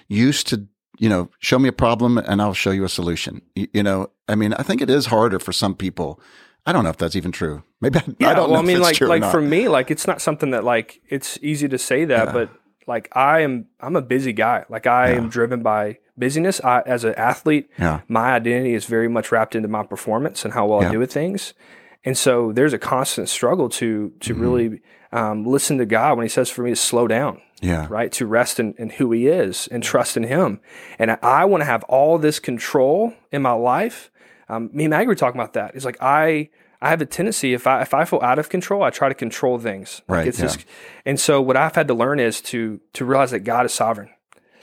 used 0.09 0.47
to 0.49 0.69
you 0.99 1.09
know, 1.09 1.29
show 1.39 1.59
me 1.59 1.69
a 1.69 1.73
problem 1.73 2.19
and 2.19 2.41
I'll 2.41 2.55
show 2.55 2.71
you 2.71 2.85
a 2.85 2.89
solution. 2.89 3.43
You, 3.55 3.69
you, 3.73 3.83
know, 3.83 4.11
I 4.29 4.35
mean, 4.35 4.55
I 4.55 4.63
think 4.63 4.81
it 4.81 4.91
is 4.91 5.07
harder 5.07 5.39
for 5.39 5.53
some 5.53 5.75
people. 5.75 6.21
I 6.67 6.73
don't 6.73 6.85
know 6.85 6.91
if 6.91 6.97
that's 6.97 7.17
even 7.17 7.33
true. 7.33 7.63
Maybe 7.81 7.99
I, 7.99 8.05
yeah, 8.19 8.31
I 8.31 8.35
don't 8.35 8.51
well, 8.51 8.63
know. 8.63 8.65
I 8.65 8.73
mean, 8.73 8.81
like, 8.81 9.01
like 9.01 9.31
for 9.31 9.41
me, 9.41 9.69
like 9.69 9.91
it's 9.91 10.07
not 10.07 10.23
something 10.23 10.51
that 10.51 10.65
like 10.65 11.01
it's 11.09 11.39
easy 11.43 11.69
to 11.69 11.79
say 11.79 12.05
that, 12.07 12.27
yeah. 12.29 12.33
but 12.33 12.51
Like 12.87 13.09
I 13.13 13.41
am, 13.41 13.67
I'm 13.81 13.97
a 13.97 14.03
busy 14.03 14.33
guy. 14.33 14.65
Like 14.69 14.87
I 14.87 15.11
am 15.11 15.29
driven 15.29 15.63
by 15.63 15.99
busyness. 16.17 16.61
I, 16.63 16.81
as 16.87 17.05
an 17.05 17.15
athlete, 17.17 17.69
Yeah. 17.79 18.01
my 18.09 18.33
identity 18.35 18.75
is 18.75 18.85
very 18.87 19.09
much 19.09 19.33
wrapped 19.33 19.55
into 19.55 19.69
my 19.69 19.83
performance 19.85 20.45
and 20.45 20.55
how 20.55 20.67
well 20.67 20.83
Yeah. 20.83 20.89
I 20.89 20.93
do 20.93 20.99
with 20.99 21.13
things. 21.13 21.55
And 22.05 22.17
so 22.17 22.53
there's 22.53 22.73
a 22.75 22.79
constant 22.79 23.29
struggle 23.29 23.69
to 23.71 24.13
to 24.21 24.33
Mm-hmm. 24.33 24.43
really 24.43 24.81
um, 25.13 25.45
listen 25.47 25.79
to 25.79 25.87
God 25.87 26.17
when 26.17 26.25
He 26.25 26.29
says 26.31 26.51
for 26.51 26.63
me 26.63 26.71
to 26.71 26.77
slow 26.77 27.07
down, 27.07 27.41
Yeah. 27.65 27.87
right? 27.91 28.13
To 28.13 28.27
rest 28.27 28.61
in, 28.61 28.75
in 28.79 28.91
who 28.91 29.11
He 29.13 29.27
is 29.29 29.67
and 29.69 29.83
trust 29.83 30.17
in 30.17 30.25
Him. 30.25 30.61
And 30.99 31.11
I, 31.13 31.19
I 31.23 31.45
want 31.45 31.63
to 31.63 31.67
have 31.67 31.83
all 31.85 32.19
this 32.19 32.39
control 32.39 33.15
in 33.33 33.43
my 33.43 33.53
life. 33.53 34.11
Um, 34.49 34.71
me 34.73 34.85
and 34.85 34.91
Maggie 34.91 35.07
were 35.09 35.15
talking 35.15 35.41
about 35.41 35.55
that. 35.55 35.75
It's 35.75 35.85
like 35.85 35.97
I 36.01 36.51
I 36.83 36.91
have 36.91 37.01
a 37.01 37.07
tendency 37.07 37.55
if 37.55 37.67
I 37.67 37.81
if 37.83 37.95
I 37.95 38.05
feel 38.05 38.21
out 38.23 38.39
of 38.39 38.49
control, 38.51 38.83
I 38.83 38.91
try 38.91 39.09
to 39.09 39.15
control 39.15 39.59
things. 39.59 40.03
Like 40.09 40.17
Right, 40.19 40.29
It's 40.29 40.39
yeah. 40.39 40.45
just, 40.47 40.67
and 41.07 41.19
so 41.19 41.41
what 41.41 41.57
I've 41.57 41.75
had 41.75 41.89
to 41.89 41.95
learn 41.95 42.21
is 42.21 42.41
to 42.43 42.81
to 42.93 43.05
realize 43.07 43.31
that 43.31 43.41
God 43.41 43.65
is 43.65 43.73
sovereign 43.73 44.11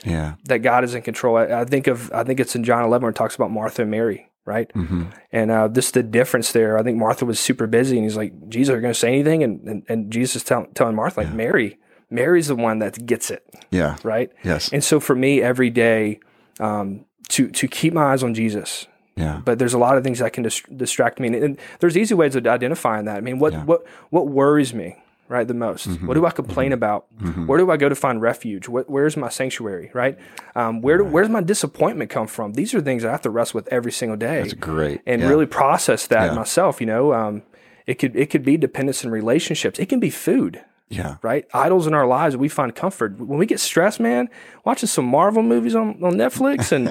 Yeah. 0.04 0.34
that 0.44 0.58
God 0.58 0.84
is 0.84 0.94
in 0.94 1.02
control. 1.02 1.36
I, 1.36 1.62
I 1.62 1.64
think 1.64 1.86
of 1.88 2.12
I 2.12 2.22
think 2.24 2.38
it's 2.40 2.54
in 2.54 2.62
John 2.64 2.84
11 2.84 3.02
where 3.02 3.10
it 3.10 3.16
talks 3.16 3.34
about 3.34 3.50
Martha 3.50 3.82
and 3.82 3.90
Mary, 3.90 4.30
right? 4.44 4.70
Mm-hmm. 4.74 5.04
And 5.32 5.50
uh, 5.50 5.66
this 5.66 5.90
the 5.90 6.04
difference 6.04 6.52
there. 6.52 6.78
I 6.78 6.82
think 6.84 6.96
Martha 6.98 7.24
was 7.24 7.40
super 7.40 7.66
busy, 7.66 7.96
and 7.96 8.04
he's 8.04 8.16
like, 8.16 8.32
"Jesus, 8.48 8.72
are 8.72 8.76
you 8.76 8.82
going 8.82 8.94
to 8.94 8.98
say 9.00 9.08
anything?" 9.08 9.42
And 9.42 9.66
and, 9.68 9.82
and 9.88 10.12
Jesus 10.12 10.36
is 10.36 10.44
tell, 10.44 10.66
telling 10.74 10.94
Martha, 10.94 11.22
like, 11.22 11.32
"Mary, 11.34 11.78
Mary's 12.12 12.48
the 12.48 12.56
one 12.56 12.78
that 12.80 13.04
gets 13.06 13.30
it, 13.30 13.42
Yeah. 13.70 13.96
right?" 14.04 14.30
Yes. 14.44 14.70
And 14.72 14.84
so 14.84 15.00
for 15.00 15.14
me, 15.16 15.42
every 15.42 15.70
day, 15.70 16.20
um, 16.60 17.04
to 17.30 17.48
to 17.48 17.66
keep 17.68 17.92
my 17.92 18.12
eyes 18.12 18.22
on 18.22 18.34
Jesus. 18.34 18.86
Yeah. 19.16 19.40
But 19.44 19.58
there's 19.58 19.74
a 19.74 19.78
lot 19.78 19.96
of 19.98 20.04
things 20.04 20.20
that 20.20 20.32
can 20.32 20.42
dis- 20.42 20.62
distract 20.74 21.20
me, 21.20 21.26
and, 21.28 21.36
and 21.36 21.58
there's 21.80 21.96
easy 21.96 22.14
ways 22.14 22.34
of 22.34 22.46
identifying 22.46 23.04
that. 23.06 23.16
I 23.16 23.20
mean, 23.20 23.38
what 23.38 23.52
what 23.66 23.84
what 24.10 24.28
worries 24.28 24.72
me, 24.72 24.96
right, 25.28 25.46
the 25.46 25.52
most? 25.54 25.86
Mm-hmm. 25.88 26.06
What 26.06 26.14
do 26.14 26.24
I 26.24 26.30
complain 26.30 26.72
about? 26.72 27.06
Where 27.46 27.58
do 27.58 27.70
I 27.70 27.76
go 27.76 27.88
to 27.90 27.94
find 27.94 28.22
refuge? 28.22 28.68
What, 28.68 28.88
where's 28.88 29.16
my 29.16 29.28
sanctuary, 29.28 29.90
right? 29.92 30.18
Um, 30.54 30.80
where 30.80 30.96
do, 30.98 31.04
where's 31.04 31.28
my 31.28 31.42
disappointment 31.42 32.10
come 32.10 32.26
from? 32.26 32.54
These 32.54 32.74
are 32.74 32.80
things 32.80 33.02
that 33.02 33.10
I 33.10 33.12
have 33.12 33.22
to 33.22 33.30
wrestle 33.30 33.58
with 33.58 33.68
every 33.68 33.92
single 33.92 34.16
day, 34.16 34.40
That's 34.42 34.54
great. 34.54 35.02
and 35.06 35.20
Yeah. 35.20 35.28
really 35.28 35.46
process 35.46 36.06
that 36.06 36.30
Yeah. 36.30 36.34
myself. 36.34 36.80
You 36.80 36.86
know, 36.86 37.12
um, 37.12 37.42
it 37.86 37.94
could 37.98 38.16
it 38.16 38.30
could 38.30 38.44
be 38.44 38.56
dependence 38.56 39.04
in 39.04 39.10
relationships. 39.10 39.78
It 39.78 39.90
can 39.90 40.00
be 40.00 40.10
food 40.10 40.62
Yeah. 40.88 41.16
right? 41.22 41.46
Idols 41.54 41.86
in 41.86 41.94
our 41.94 42.06
lives, 42.06 42.36
we 42.36 42.48
find 42.50 42.74
comfort. 42.74 43.18
When 43.18 43.38
we 43.38 43.46
get 43.46 43.60
stressed, 43.60 43.98
man, 43.98 44.28
watching 44.64 44.88
some 44.88 45.06
Marvel 45.06 45.42
movies 45.42 45.74
on, 45.74 46.02
on 46.04 46.14
Netflix 46.14 46.70
and, 46.70 46.88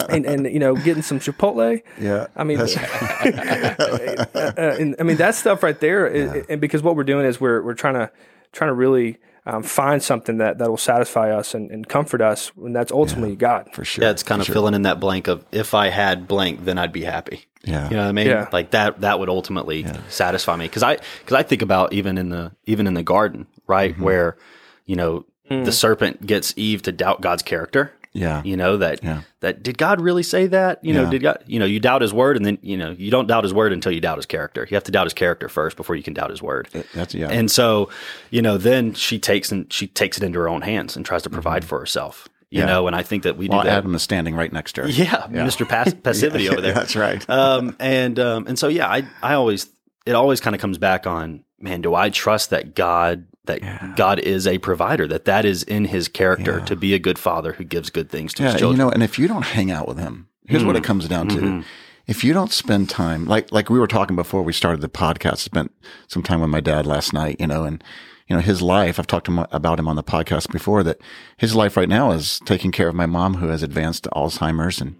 and 0.10 0.26
and 0.26 0.52
you 0.52 0.58
know 0.58 0.74
getting 0.74 1.02
some 1.02 1.20
Chipotle. 1.20 1.80
Yeah. 2.00 2.26
I 2.34 2.42
mean, 2.42 2.58
uh, 2.60 4.52
and, 4.78 4.96
I 4.98 5.02
mean 5.04 5.16
that 5.18 5.34
stuff 5.34 5.62
right 5.62 5.78
there. 5.78 6.06
is- 6.06 6.46
and 6.48 6.60
because 6.60 6.82
what 6.82 6.96
we're 6.96 7.04
doing 7.04 7.24
is 7.26 7.40
we're 7.40 7.62
we're 7.62 7.74
trying 7.74 7.94
to 7.94 8.10
trying 8.52 8.68
to 8.70 8.74
really 8.74 9.18
um, 9.46 9.62
find 9.62 10.02
something 10.02 10.38
that 10.38 10.58
that 10.58 10.68
will 10.68 10.76
satisfy 10.76 11.30
us 11.30 11.54
and, 11.54 11.70
and 11.70 11.88
comfort 11.88 12.20
us, 12.20 12.50
and 12.56 12.74
that's 12.74 12.90
ultimately 12.90 13.36
God. 13.36 13.68
For 13.72 13.84
sure. 13.84 14.04
Yeah, 14.04 14.10
it's 14.10 14.24
kind 14.24 14.40
of 14.40 14.46
sure. 14.46 14.54
filling 14.54 14.74
in 14.74 14.82
that 14.82 14.98
blank 14.98 15.28
of 15.28 15.44
if 15.52 15.72
I 15.72 15.88
had 15.88 16.26
blank, 16.26 16.64
then 16.64 16.78
I'd 16.78 16.92
be 16.92 17.04
happy. 17.04 17.46
Yeah. 17.62 17.88
You 17.88 17.96
know 17.96 18.02
what 18.02 18.08
I 18.08 18.12
mean? 18.12 18.26
Yeah. 18.26 18.48
Like 18.52 18.72
that 18.72 19.00
that 19.02 19.20
would 19.20 19.28
ultimately 19.28 19.86
satisfy 20.08 20.56
me 20.56 20.68
cuz 20.68 20.82
I 20.82 20.96
cuz 20.96 21.32
I 21.32 21.42
think 21.42 21.62
about 21.62 21.92
even 21.92 22.18
in 22.18 22.28
the 22.30 22.52
even 22.64 22.86
in 22.86 22.94
the 22.94 23.02
garden, 23.02 23.46
right? 23.66 23.92
Mm-hmm. 23.92 24.02
Where 24.02 24.36
you 24.84 24.96
know, 24.96 25.24
the 25.48 25.72
serpent 25.72 26.26
gets 26.26 26.52
Eve 26.56 26.82
to 26.82 26.92
doubt 26.92 27.20
God's 27.20 27.42
character. 27.42 27.92
Yeah. 28.16 28.42
You 28.44 28.56
know 28.56 28.76
that 28.78 29.04
Yeah. 29.04 29.20
that 29.40 29.62
did 29.62 29.76
God 29.78 30.00
really 30.00 30.22
say 30.22 30.46
that? 30.46 30.82
You 30.84 30.94
know, 30.94 31.04
Yeah. 31.04 31.10
did 31.10 31.22
God 31.22 31.38
you 31.46 31.58
know, 31.58 31.64
you 31.66 31.78
doubt 31.80 32.02
his 32.02 32.12
word 32.12 32.36
and 32.36 32.44
then, 32.46 32.58
you 32.62 32.76
know, 32.76 32.90
you 32.98 33.10
don't 33.10 33.26
doubt 33.26 33.44
his 33.44 33.52
word 33.52 33.72
until 33.72 33.92
you 33.92 34.00
doubt 34.00 34.16
his 34.16 34.26
character. 34.26 34.66
You 34.70 34.74
have 34.74 34.84
to 34.84 34.92
doubt 34.92 35.04
his 35.04 35.12
character 35.14 35.48
first 35.48 35.76
before 35.76 35.96
you 35.96 36.02
can 36.02 36.14
doubt 36.14 36.30
his 36.30 36.42
word. 36.42 36.68
That's 36.94 37.14
yeah. 37.14 37.28
And 37.28 37.50
so, 37.50 37.90
you 38.30 38.40
know, 38.42 38.56
then 38.58 38.94
she 38.94 39.18
takes 39.18 39.52
and 39.52 39.70
she 39.72 39.86
takes 39.86 40.16
it 40.16 40.22
into 40.22 40.38
her 40.38 40.48
own 40.48 40.62
hands 40.62 40.96
and 40.96 41.04
tries 41.04 41.22
to 41.22 41.30
provide 41.30 41.64
for 41.64 41.78
herself. 41.78 42.28
You 42.50 42.60
Mm-hmm. 42.60 42.68
Yeah. 42.68 42.74
know, 42.74 42.86
and 42.86 42.94
I 42.96 43.02
think 43.02 43.24
that 43.24 43.36
we 43.36 43.48
do 43.48 43.56
that. 43.56 43.66
Adam 43.66 43.94
is 43.94 44.02
standing 44.02 44.34
right 44.36 44.52
next 44.52 44.74
to 44.74 44.82
her. 44.82 44.88
Yeah, 44.88 45.26
Mr. 45.30 45.68
Pass- 45.68 45.94
Passivity 46.02 46.48
over 46.48 46.60
there. 46.60 46.74
That's 46.74 46.94
right. 46.96 47.28
Um, 47.28 47.76
and 47.80 48.18
um, 48.20 48.46
and 48.46 48.58
so 48.58 48.68
yeah, 48.68 48.88
I 48.88 49.04
I 49.22 49.34
always 49.34 49.68
it 50.06 50.14
always 50.14 50.40
kind 50.40 50.54
of 50.54 50.60
comes 50.62 50.78
back 50.78 51.06
on 51.06 51.42
man, 51.58 51.80
do 51.80 51.94
I 51.94 52.10
trust 52.10 52.50
that 52.50 52.74
God 52.74 53.24
that 53.46 53.96
God 53.96 54.18
is 54.20 54.46
a 54.46 54.58
provider 54.58 55.06
that 55.08 55.24
that 55.24 55.44
is 55.44 55.62
in 55.62 55.86
His 55.86 56.08
character 56.08 56.60
to 56.60 56.76
be 56.76 56.94
a 56.94 56.98
good 56.98 57.18
father 57.18 57.52
who 57.52 57.64
gives 57.64 57.90
good 57.90 58.10
things 58.10 58.34
to 58.34 58.42
Yeah, 58.42 58.52
his 58.52 58.60
children. 58.60 58.78
you 58.80 58.84
know, 58.86 58.90
and 58.90 59.02
if 59.02 59.18
you 59.18 59.26
don't 59.28 59.44
hang 59.44 59.70
out 59.70 59.88
with 59.88 59.98
him, 59.98 60.28
here's 60.46 60.64
what 60.64 60.76
it 60.76 60.84
comes 60.84 61.08
down 61.08 61.28
to. 61.28 61.64
If 62.06 62.22
you 62.22 62.32
don't 62.32 62.52
spend 62.52 62.88
time, 62.88 63.24
like 63.24 63.50
like 63.50 63.68
we 63.68 63.80
were 63.80 63.88
talking 63.88 64.14
before 64.14 64.42
we 64.42 64.52
started 64.52 64.80
the 64.80 64.88
podcast, 64.88 65.38
spent 65.38 65.72
some 66.06 66.22
time 66.22 66.40
with 66.40 66.50
my 66.50 66.60
dad 66.60 66.86
last 66.86 67.12
night, 67.12 67.36
you 67.40 67.48
know, 67.48 67.64
and 67.64 67.82
you 68.28 68.36
know 68.36 68.42
his 68.42 68.62
life. 68.62 68.98
I've 69.00 69.08
talked 69.08 69.26
him 69.26 69.40
about 69.50 69.80
him 69.80 69.88
on 69.88 69.96
the 69.96 70.04
podcast 70.04 70.52
before. 70.52 70.84
That 70.84 70.98
his 71.36 71.56
life 71.56 71.76
right 71.76 71.88
now 71.88 72.12
is 72.12 72.40
taking 72.44 72.70
care 72.70 72.86
of 72.88 72.94
my 72.94 73.06
mom 73.06 73.34
who 73.34 73.48
has 73.48 73.64
advanced 73.64 74.06
Alzheimer's, 74.14 74.80
and 74.80 74.94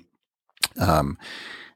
um, 0.80 1.16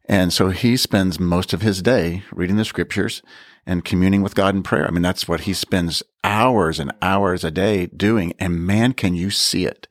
and 0.08 0.32
so 0.32 0.50
he 0.50 0.76
spends 0.76 1.20
most 1.20 1.52
of 1.52 1.62
his 1.62 1.80
day 1.80 2.24
reading 2.32 2.56
the 2.56 2.64
scriptures 2.64 3.22
and 3.66 3.84
communing 3.84 4.22
with 4.22 4.34
God 4.34 4.56
in 4.56 4.62
prayer. 4.64 4.86
I 4.86 4.90
mean, 4.90 5.02
that's 5.02 5.28
what 5.28 5.42
he 5.42 5.52
spends 5.52 6.02
hours 6.30 6.78
and 6.78 6.92
hours 7.02 7.42
a 7.42 7.50
day 7.50 7.86
doing. 7.86 8.32
And 8.38 8.64
man, 8.64 8.92
can 8.92 9.14
you 9.14 9.30
see 9.30 9.66
it? 9.66 9.88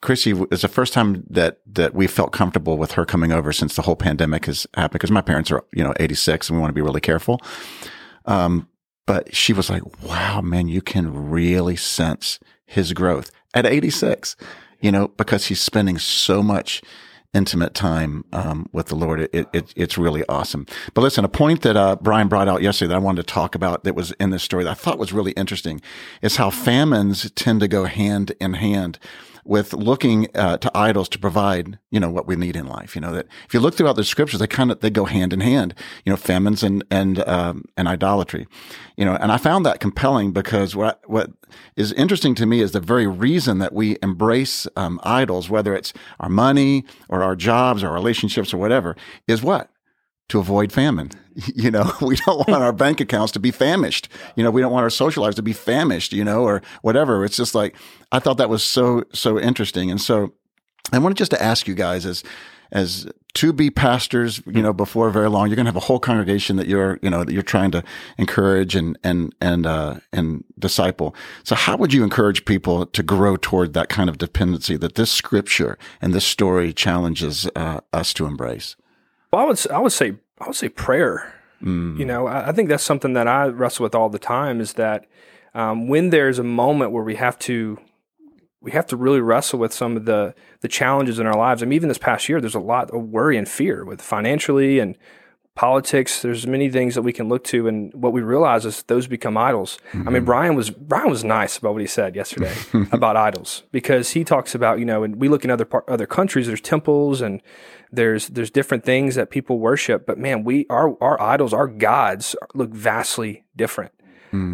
Chrissy 0.00 0.32
is 0.50 0.62
the 0.62 0.68
first 0.68 0.92
time 0.92 1.24
that 1.28 1.60
that 1.66 1.94
we 1.94 2.06
felt 2.06 2.32
comfortable 2.32 2.78
with 2.78 2.92
her 2.92 3.04
coming 3.04 3.32
over 3.32 3.52
since 3.52 3.76
the 3.76 3.82
whole 3.82 3.96
pandemic 3.96 4.46
has 4.46 4.66
happened. 4.74 4.92
Because 4.92 5.10
my 5.10 5.20
parents 5.20 5.50
are, 5.50 5.62
you 5.72 5.84
know, 5.84 5.92
86 6.00 6.48
and 6.48 6.56
we 6.56 6.60
want 6.60 6.70
to 6.70 6.74
be 6.74 6.80
really 6.80 7.00
careful. 7.00 7.40
Um, 8.24 8.68
but 9.06 9.34
she 9.34 9.52
was 9.52 9.68
like, 9.68 9.82
"Wow, 10.02 10.40
man, 10.40 10.68
you 10.68 10.80
can 10.80 11.30
really 11.30 11.76
sense 11.76 12.38
his 12.64 12.92
growth 12.92 13.30
at 13.54 13.66
86." 13.66 14.36
You 14.80 14.92
know, 14.92 15.08
because 15.08 15.46
he's 15.46 15.60
spending 15.60 15.98
so 15.98 16.42
much 16.42 16.82
intimate 17.34 17.74
time 17.74 18.24
um, 18.32 18.68
with 18.72 18.86
the 18.86 18.94
Lord. 18.94 19.28
It, 19.32 19.48
it, 19.52 19.72
it's 19.76 19.98
really 19.98 20.24
awesome. 20.28 20.66
But 20.94 21.02
listen, 21.02 21.24
a 21.24 21.28
point 21.28 21.62
that 21.62 21.76
uh, 21.76 21.96
Brian 22.00 22.28
brought 22.28 22.48
out 22.48 22.62
yesterday 22.62 22.88
that 22.88 22.96
I 22.96 23.00
wanted 23.00 23.26
to 23.26 23.32
talk 23.32 23.54
about 23.54 23.84
that 23.84 23.94
was 23.94 24.12
in 24.12 24.30
this 24.30 24.42
story 24.42 24.64
that 24.64 24.70
I 24.70 24.74
thought 24.74 24.98
was 24.98 25.12
really 25.12 25.32
interesting 25.32 25.80
is 26.22 26.36
how 26.36 26.50
famines 26.50 27.30
tend 27.32 27.60
to 27.60 27.68
go 27.68 27.84
hand 27.84 28.32
in 28.40 28.54
hand 28.54 28.98
with 29.48 29.72
looking 29.72 30.28
uh, 30.34 30.58
to 30.58 30.70
idols 30.76 31.08
to 31.08 31.18
provide, 31.18 31.78
you 31.90 31.98
know, 31.98 32.10
what 32.10 32.26
we 32.26 32.36
need 32.36 32.54
in 32.54 32.66
life. 32.66 32.94
You 32.94 33.00
know 33.00 33.12
that 33.14 33.26
if 33.46 33.54
you 33.54 33.60
look 33.60 33.74
throughout 33.74 33.96
the 33.96 34.04
scriptures, 34.04 34.40
they 34.40 34.46
kind 34.46 34.70
of 34.70 34.80
they 34.80 34.90
go 34.90 35.06
hand 35.06 35.32
in 35.32 35.40
hand. 35.40 35.74
You 36.04 36.12
know, 36.12 36.16
famines 36.16 36.62
and 36.62 36.84
and 36.90 37.26
um, 37.26 37.64
and 37.76 37.88
idolatry. 37.88 38.46
You 38.96 39.06
know, 39.06 39.14
and 39.14 39.32
I 39.32 39.38
found 39.38 39.64
that 39.64 39.80
compelling 39.80 40.32
because 40.32 40.76
what 40.76 41.00
what 41.06 41.30
is 41.76 41.92
interesting 41.94 42.34
to 42.36 42.46
me 42.46 42.60
is 42.60 42.72
the 42.72 42.80
very 42.80 43.06
reason 43.06 43.58
that 43.58 43.72
we 43.72 43.96
embrace 44.02 44.68
um, 44.76 45.00
idols, 45.02 45.48
whether 45.48 45.74
it's 45.74 45.94
our 46.20 46.28
money 46.28 46.84
or 47.08 47.22
our 47.22 47.34
jobs 47.34 47.82
or 47.82 47.90
relationships 47.90 48.52
or 48.52 48.58
whatever, 48.58 48.96
is 49.26 49.42
what 49.42 49.70
to 50.28 50.38
avoid 50.38 50.72
famine. 50.72 51.10
You 51.54 51.70
know, 51.70 51.92
we 52.00 52.16
don't 52.16 52.48
want 52.48 52.64
our 52.64 52.72
bank 52.72 53.00
accounts 53.00 53.30
to 53.32 53.38
be 53.38 53.52
famished. 53.52 54.08
You 54.34 54.42
know, 54.42 54.50
we 54.50 54.60
don't 54.60 54.72
want 54.72 54.82
our 54.82 54.90
social 54.90 55.22
lives 55.22 55.36
to 55.36 55.42
be 55.42 55.52
famished, 55.52 56.12
you 56.12 56.24
know, 56.24 56.42
or 56.42 56.62
whatever. 56.82 57.24
It's 57.24 57.36
just 57.36 57.54
like, 57.54 57.76
I 58.10 58.18
thought 58.18 58.38
that 58.38 58.50
was 58.50 58.64
so, 58.64 59.04
so 59.12 59.38
interesting. 59.38 59.88
And 59.88 60.00
so 60.00 60.34
I 60.92 60.98
wanted 60.98 61.16
just 61.16 61.30
to 61.30 61.40
ask 61.40 61.68
you 61.68 61.76
guys 61.76 62.04
as, 62.04 62.24
as 62.72 63.06
to 63.34 63.52
be 63.52 63.70
pastors, 63.70 64.42
you 64.46 64.62
know, 64.62 64.72
before 64.72 65.10
very 65.10 65.30
long, 65.30 65.46
you're 65.46 65.54
going 65.54 65.66
to 65.66 65.70
have 65.70 65.76
a 65.76 65.86
whole 65.86 66.00
congregation 66.00 66.56
that 66.56 66.66
you're, 66.66 66.98
you 67.02 67.10
know, 67.10 67.22
that 67.22 67.32
you're 67.32 67.42
trying 67.42 67.70
to 67.70 67.84
encourage 68.18 68.74
and, 68.74 68.98
and, 69.04 69.32
and, 69.40 69.64
uh, 69.64 70.00
and 70.12 70.42
disciple. 70.58 71.14
So 71.44 71.54
how 71.54 71.76
would 71.76 71.92
you 71.92 72.02
encourage 72.02 72.44
people 72.44 72.86
to 72.86 73.02
grow 73.04 73.36
toward 73.36 73.74
that 73.74 73.88
kind 73.88 74.10
of 74.10 74.18
dependency 74.18 74.76
that 74.78 74.96
this 74.96 75.12
scripture 75.12 75.78
and 76.02 76.12
this 76.12 76.24
story 76.24 76.72
challenges 76.72 77.48
uh, 77.54 77.78
us 77.92 78.12
to 78.14 78.26
embrace? 78.26 78.74
Well, 79.32 79.42
I 79.42 79.44
would 79.46 79.70
I 79.70 79.78
would 79.78 79.92
say 79.92 80.14
I 80.40 80.46
would 80.46 80.56
say 80.56 80.68
prayer. 80.68 81.34
You 81.98 82.04
know, 82.04 82.26
I, 82.26 82.48
I 82.48 82.52
think 82.52 82.68
that's 82.68 82.84
something 82.84 83.14
that 83.14 83.26
I 83.26 83.46
wrestle 83.46 83.82
with 83.82 83.94
all 83.94 84.08
the 84.08 84.18
time. 84.18 84.60
Is 84.60 84.74
that 84.74 85.06
um, 85.54 85.88
when 85.88 86.10
there's 86.10 86.38
a 86.38 86.44
moment 86.44 86.92
where 86.92 87.02
we 87.02 87.16
have 87.16 87.38
to 87.40 87.78
we 88.60 88.72
have 88.72 88.86
to 88.86 88.96
really 88.96 89.20
wrestle 89.20 89.58
with 89.58 89.72
some 89.72 89.96
of 89.96 90.04
the 90.04 90.34
the 90.60 90.68
challenges 90.68 91.18
in 91.18 91.26
our 91.26 91.36
lives. 91.36 91.62
I 91.62 91.66
mean, 91.66 91.76
even 91.76 91.88
this 91.88 91.98
past 91.98 92.28
year, 92.28 92.40
there's 92.40 92.54
a 92.54 92.60
lot 92.60 92.90
of 92.90 93.02
worry 93.04 93.36
and 93.36 93.48
fear 93.48 93.84
with 93.84 94.02
financially 94.02 94.78
and 94.78 94.96
politics. 95.58 96.22
There's 96.22 96.46
many 96.46 96.70
things 96.70 96.94
that 96.94 97.02
we 97.02 97.12
can 97.12 97.28
look 97.28 97.42
to, 97.44 97.66
and 97.66 97.92
what 97.92 98.12
we 98.12 98.22
realize 98.22 98.64
is 98.64 98.84
those 98.84 99.08
become 99.08 99.36
idols. 99.36 99.76
I 99.92 100.10
mean, 100.10 100.24
Brian 100.24 100.54
was 100.54 100.70
Brian 100.70 101.10
was 101.10 101.24
nice 101.24 101.58
about 101.58 101.72
what 101.72 101.80
he 101.80 101.88
said 101.88 102.14
yesterday 102.14 102.54
about 102.92 103.16
idols 103.16 103.64
because 103.72 104.10
he 104.10 104.22
talks 104.22 104.54
about 104.54 104.78
you 104.78 104.84
know, 104.84 105.02
and 105.02 105.16
we 105.16 105.28
look 105.28 105.44
in 105.44 105.50
other 105.50 105.64
par- 105.64 105.84
other 105.88 106.06
countries. 106.06 106.46
There's 106.46 106.60
temples 106.60 107.20
and 107.20 107.42
there's 107.90 108.28
there's 108.28 108.52
different 108.52 108.84
things 108.84 109.16
that 109.16 109.30
people 109.30 109.58
worship, 109.58 110.06
but 110.06 110.16
man, 110.16 110.44
we 110.44 110.64
our 110.70 110.96
our 111.02 111.20
idols, 111.20 111.52
our 111.52 111.66
gods 111.66 112.36
look 112.54 112.70
vastly 112.70 113.44
different. 113.56 113.92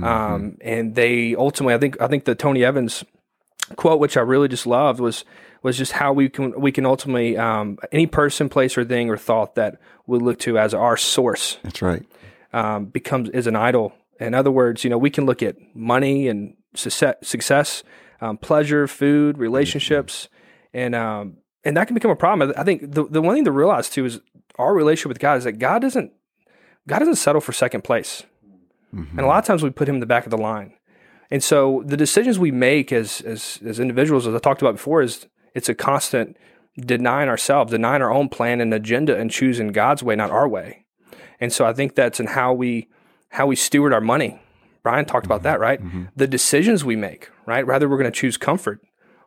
Um, 0.05 0.57
and 0.61 0.95
they 0.95 1.35
ultimately, 1.35 1.75
I 1.75 1.79
think, 1.79 2.01
I 2.01 2.07
think 2.07 2.25
the 2.25 2.37
Tony 2.37 2.65
Evans 2.65 3.05
quote, 3.77 3.99
which 3.99 4.17
I 4.17 4.21
really 4.21 4.49
just 4.49 4.67
loved, 4.67 5.01
was 5.01 5.25
was 5.65 5.79
just 5.79 5.93
how 5.93 6.13
we 6.13 6.29
can 6.29 6.61
we 6.61 6.71
can 6.71 6.87
ultimately 6.87 7.37
um, 7.37 7.79
any 7.91 8.07
person, 8.07 8.49
place, 8.49 8.79
or 8.79 8.85
thing 8.85 9.11
or 9.11 9.17
thought 9.17 9.57
that 9.57 9.81
we 10.07 10.19
look 10.19 10.39
to 10.41 10.59
as 10.59 10.75
our 10.75 10.97
source 10.97 11.59
That's 11.65 11.83
right. 11.83 12.05
um, 12.53 12.85
becomes 12.85 13.31
is 13.31 13.49
an 13.49 13.57
idol. 13.57 13.93
In 14.21 14.35
other 14.35 14.53
words, 14.53 14.85
you 14.85 14.91
know, 14.91 14.99
we 14.99 15.11
can 15.11 15.27
look 15.27 15.43
at 15.43 15.57
money 15.75 16.29
and 16.29 16.55
success, 16.75 17.17
success 17.23 17.83
um, 18.21 18.39
pleasure, 18.39 18.87
food, 18.87 19.39
relationships, 19.39 20.29
and 20.73 20.95
um, 20.95 21.39
and 21.65 21.77
that 21.77 21.87
can 21.87 21.95
become 21.95 22.11
a 22.11 22.17
problem. 22.17 22.53
I 22.57 22.63
think 22.63 22.93
the 22.93 23.05
the 23.05 23.23
one 23.23 23.35
thing 23.35 23.45
to 23.45 23.53
realize 23.53 23.89
too 23.89 24.05
is 24.05 24.21
our 24.57 24.75
relationship 24.75 25.09
with 25.09 25.19
God 25.19 25.39
is 25.39 25.45
that 25.45 25.59
God 25.59 25.81
doesn't 25.81 26.13
God 26.87 27.01
doesn't 27.01 27.17
settle 27.17 27.41
for 27.41 27.53
second 27.53 27.85
place, 27.85 28.23
and 28.93 29.21
a 29.21 29.27
lot 29.27 29.39
of 29.39 29.45
times 29.47 29.63
we 29.63 29.71
put 29.71 29.89
Him 29.89 29.97
in 29.97 30.01
the 30.01 30.07
back 30.07 30.27
of 30.27 30.31
the 30.31 30.39
line. 30.39 30.75
And 31.31 31.43
so 31.43 31.83
the 31.87 31.97
decisions 31.97 32.39
we 32.39 32.51
make 32.51 32.93
as 32.93 33.21
as 33.23 33.59
as 33.65 33.81
individuals, 33.81 34.27
as 34.27 34.35
I 34.35 34.39
talked 34.39 34.63
about 34.63 34.77
before, 34.77 35.03
is 35.03 35.27
it's 35.55 35.69
a 35.69 35.75
constant 35.75 36.37
denying 36.77 37.29
ourselves, 37.29 37.71
denying 37.71 38.03
our 38.03 38.13
own 38.13 38.29
plan 38.29 38.61
and 38.61 38.75
agenda, 38.75 39.17
and 39.17 39.31
choosing 39.31 39.69
God's 39.69 40.03
way, 40.03 40.17
not 40.17 40.31
our 40.31 40.49
way. 40.49 40.85
And 41.41 41.53
so 41.53 41.65
I 41.65 41.73
think 41.73 41.95
that's 41.95 42.21
in 42.21 42.27
how 42.27 42.53
we 42.53 42.89
how 43.31 43.47
we 43.47 43.57
steward 43.57 43.93
our 43.93 44.01
money. 44.01 44.41
Brian 44.83 45.05
talked 45.05 45.27
about 45.27 45.39
mm-hmm. 45.39 45.45
that, 45.45 45.61
right? 45.61 45.83
Mm-hmm. 45.83 46.05
The 46.15 46.27
decisions 46.27 46.85
we 46.85 46.97
make, 46.97 47.31
right? 47.47 47.67
Rather 47.67 47.89
we're 47.89 47.99
going 47.99 48.13
to 48.13 48.19
choose 48.19 48.37
comfort, 48.37 48.81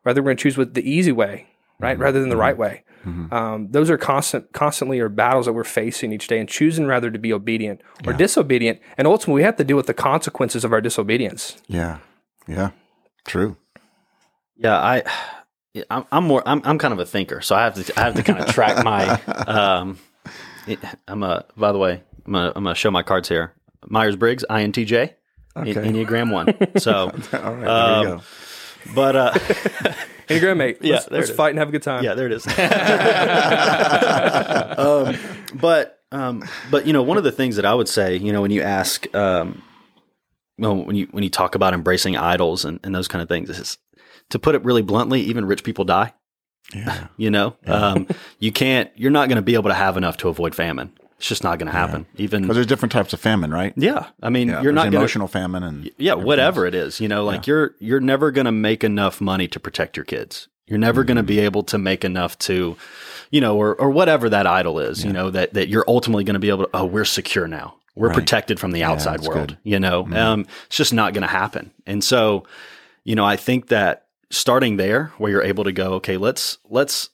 rather 0.03 0.21
we're 0.21 0.27
going 0.27 0.37
to 0.37 0.43
choose 0.43 0.57
with 0.57 0.73
the 0.75 0.89
easy 0.89 1.11
way, 1.11 1.47
right? 1.79 1.93
Mm-hmm. 1.93 2.03
Rather 2.03 2.19
than 2.19 2.29
the 2.29 2.37
right 2.37 2.57
way. 2.57 2.83
Um, 3.31 3.69
those 3.71 3.89
are 3.89 3.97
constant, 3.97 4.51
constantly 4.51 4.99
are 4.99 5.07
battles 5.07 5.45
that 5.45 5.53
we're 5.53 5.63
facing 5.63 6.11
each 6.11 6.27
day, 6.27 6.39
and 6.39 6.49
choosing 6.49 6.87
rather 6.87 7.09
to 7.09 7.17
be 7.17 7.31
obedient 7.31 7.81
or 8.05 8.11
disobedient, 8.11 8.81
and 8.97 9.07
ultimately 9.07 9.35
we 9.39 9.43
have 9.43 9.55
to 9.57 9.63
deal 9.63 9.77
with 9.77 9.87
the 9.87 9.93
consequences 9.93 10.65
of 10.65 10.73
our 10.73 10.81
disobedience. 10.81 11.55
Yeah. 11.67 11.99
Yeah. 12.47 12.71
True. 13.25 13.55
Yeah, 14.57 14.77
I, 14.77 15.03
I'm, 15.89 16.05
I'm 16.11 16.23
more. 16.23 16.41
I'm, 16.45 16.61
I'm 16.63 16.77
kind 16.77 16.93
of 16.93 16.99
a 16.99 17.05
thinker, 17.05 17.41
so 17.41 17.55
I 17.55 17.63
have 17.65 17.75
to. 17.83 17.99
I 17.99 18.03
have 18.05 18.15
to 18.15 18.23
kind 18.23 18.39
of 18.39 18.47
track 18.47 18.83
my. 18.83 19.19
Um, 19.47 19.97
it, 20.67 20.79
I'm 21.07 21.23
a. 21.23 21.45
By 21.55 21.71
the 21.71 21.77
way, 21.77 22.01
I'm 22.25 22.33
gonna, 22.33 22.51
I'm 22.55 22.63
gonna 22.63 22.75
show 22.75 22.91
my 22.91 23.03
cards 23.03 23.29
here. 23.29 23.53
Myers 23.87 24.15
Briggs, 24.15 24.43
INTJ, 24.49 25.13
Okay. 25.55 25.73
Enneagram 25.73 26.31
one. 26.31 26.47
So, 26.77 26.93
All 27.05 27.09
right. 27.11 27.21
There 27.31 27.51
you 27.61 27.67
Um, 27.69 28.03
go. 28.05 28.21
but 28.95 29.15
uh, 29.15 29.31
Enneagram 30.27 30.57
mate, 30.57 30.77
Yeah, 30.81 30.95
let's, 30.95 31.05
there 31.05 31.17
let's 31.19 31.29
it 31.29 31.31
is. 31.33 31.37
fight 31.37 31.49
and 31.51 31.59
have 31.59 31.69
a 31.69 31.71
good 31.71 31.83
time. 31.83 32.03
yeah, 32.03 32.13
there 32.15 32.25
it 32.25 32.33
is. 32.33 32.45
um, 34.77 35.15
but 35.53 35.99
um, 36.11 36.43
but 36.71 36.85
you 36.85 36.93
know, 36.93 37.03
one 37.03 37.17
of 37.17 37.23
the 37.23 37.31
things 37.31 37.55
that 37.57 37.65
I 37.65 37.73
would 37.73 37.87
say, 37.89 38.17
you 38.17 38.31
know, 38.31 38.41
when 38.41 38.51
you 38.51 38.61
ask, 38.61 39.13
um, 39.15 39.61
well, 40.57 40.75
when 40.75 40.95
you 40.95 41.07
when 41.11 41.23
you 41.23 41.29
talk 41.29 41.55
about 41.55 41.73
embracing 41.73 42.17
idols 42.17 42.65
and, 42.65 42.79
and 42.83 42.93
those 42.93 43.07
kind 43.07 43.21
of 43.21 43.29
things, 43.29 43.49
is 43.49 43.77
to 44.29 44.39
put 44.39 44.55
it 44.55 44.63
really 44.63 44.81
bluntly, 44.81 45.21
even 45.21 45.45
rich 45.45 45.63
people 45.63 45.85
die. 45.85 46.13
Yeah. 46.75 47.07
You 47.17 47.31
know, 47.31 47.55
um, 47.65 48.07
you 48.39 48.51
can't. 48.51 48.91
You're 48.95 49.09
not 49.11 49.27
going 49.29 49.37
to 49.37 49.41
be 49.41 49.55
able 49.55 49.69
to 49.69 49.75
have 49.75 49.97
enough 49.97 50.17
to 50.17 50.29
avoid 50.29 50.53
famine. 50.53 50.91
It's 51.17 51.27
just 51.27 51.43
not 51.43 51.57
going 51.57 51.65
to 51.65 51.71
happen. 51.71 52.05
Even 52.17 52.43
Because 52.43 52.55
there's 52.57 52.67
different 52.67 52.91
types 52.91 53.11
of 53.11 53.19
famine, 53.19 53.51
right? 53.51 53.73
yeah, 53.75 54.07
I 54.21 54.29
mean, 54.29 54.49
Yeah, 54.49 54.61
you're 54.61 54.71
not 54.71 54.83
to 54.91 54.95
emotional 54.95 55.27
famine 55.27 55.63
and 55.63 55.89
yeah, 55.97 56.13
whatever 56.13 56.67
it 56.67 56.75
is, 56.75 56.99
you 57.01 57.07
know, 57.07 57.23
like 57.25 57.47
you're 57.47 57.73
you're 57.79 57.99
never 58.01 58.29
going 58.31 58.45
to 58.45 58.51
make 58.51 58.83
enough 58.83 59.19
money 59.19 59.47
to 59.47 59.59
protect 59.59 59.97
your 59.97 60.03
kids. 60.05 60.47
You're 60.67 60.77
never 60.77 61.03
going 61.03 61.15
to 61.15 61.23
Mm-hmm. 61.23 61.27
be 61.27 61.39
able 61.39 61.63
to 61.63 61.77
make 61.79 62.03
enough 62.05 62.37
to, 62.39 62.77
you 63.31 63.41
know, 63.41 63.57
or 63.57 63.73
or 63.81 63.89
whatever 63.89 64.29
that 64.29 64.45
idol 64.45 64.77
is, 64.79 65.03
you 65.03 65.11
know, 65.13 65.31
that 65.31 65.53
that 65.55 65.69
you're 65.69 65.85
ultimately 65.87 66.23
going 66.23 66.35
to 66.35 66.39
be 66.39 66.49
able 66.49 66.65
to. 66.65 66.69
Oh, 66.75 66.85
we're 66.85 67.05
secure 67.05 67.47
now. 67.47 67.75
We're 67.95 68.09
Right. 68.09 68.15
protected 68.15 68.59
from 68.59 68.71
the 68.73 68.83
outside 68.83 69.21
world. 69.21 69.47
good. 69.47 69.57
You 69.63 69.79
know, 69.79 70.07
um, 70.13 70.45
it's 70.67 70.77
just 70.77 70.93
not 70.93 71.13
going 71.13 71.23
to 71.23 71.27
happen. 71.27 71.71
And 71.87 72.03
so, 72.03 72.43
you 73.05 73.15
know, 73.15 73.25
I 73.25 73.37
think 73.37 73.69
that 73.69 74.03
starting 74.29 74.77
there, 74.77 75.13
where 75.17 75.31
you're 75.31 75.43
able 75.43 75.63
to 75.63 75.71
go, 75.71 75.93
okay, 75.93 76.17
let's 76.17 76.57
let's 76.69 77.09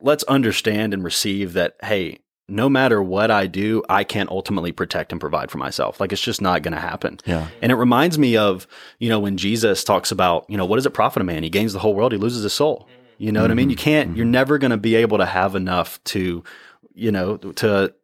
let's 0.00 0.24
understand 0.24 0.94
and 0.94 1.04
receive 1.04 1.52
that. 1.54 1.76
Hey, 1.82 2.20
no 2.48 2.68
matter 2.68 3.00
what 3.00 3.30
I 3.30 3.46
do, 3.46 3.82
I 3.88 4.02
can't 4.02 4.28
ultimately 4.28 4.72
protect 4.72 5.12
and 5.12 5.20
provide 5.20 5.50
for 5.50 5.58
myself. 5.58 6.00
Like 6.00 6.12
it's 6.12 6.20
just 6.20 6.42
not 6.42 6.62
going 6.62 6.74
to 6.74 6.80
happen. 6.80 7.20
Yeah. 7.24 7.46
And 7.62 7.70
it 7.70 7.76
reminds 7.76 8.18
me 8.18 8.36
of, 8.36 8.66
you 8.98 9.08
know, 9.08 9.20
when 9.20 9.36
Jesus 9.36 9.84
talks 9.84 10.10
about, 10.10 10.46
you 10.48 10.56
know, 10.56 10.64
what 10.64 10.76
does 10.76 10.86
it 10.86 10.90
profit 10.90 11.22
a 11.22 11.24
man? 11.24 11.44
He 11.44 11.50
gains 11.50 11.72
the 11.72 11.78
whole 11.78 11.94
world, 11.94 12.10
he 12.12 12.18
loses 12.18 12.42
his 12.42 12.52
soul. 12.52 12.88
You 13.18 13.32
know 13.32 13.42
what 13.42 13.50
I 13.50 13.54
mean? 13.54 13.70
You 13.70 13.76
mm-hmm. 13.76 13.84
can't, 13.84 14.08
mm-hmm. 14.08 14.16
you're 14.16 14.26
never 14.26 14.58
going 14.58 14.70
to 14.70 14.78
be 14.78 14.96
able 14.96 15.18
to 15.18 15.26
have 15.26 15.54
enough 15.54 16.02
to, 16.04 16.42
you 16.94 17.12
know, 17.12 17.36
to, 17.36 17.94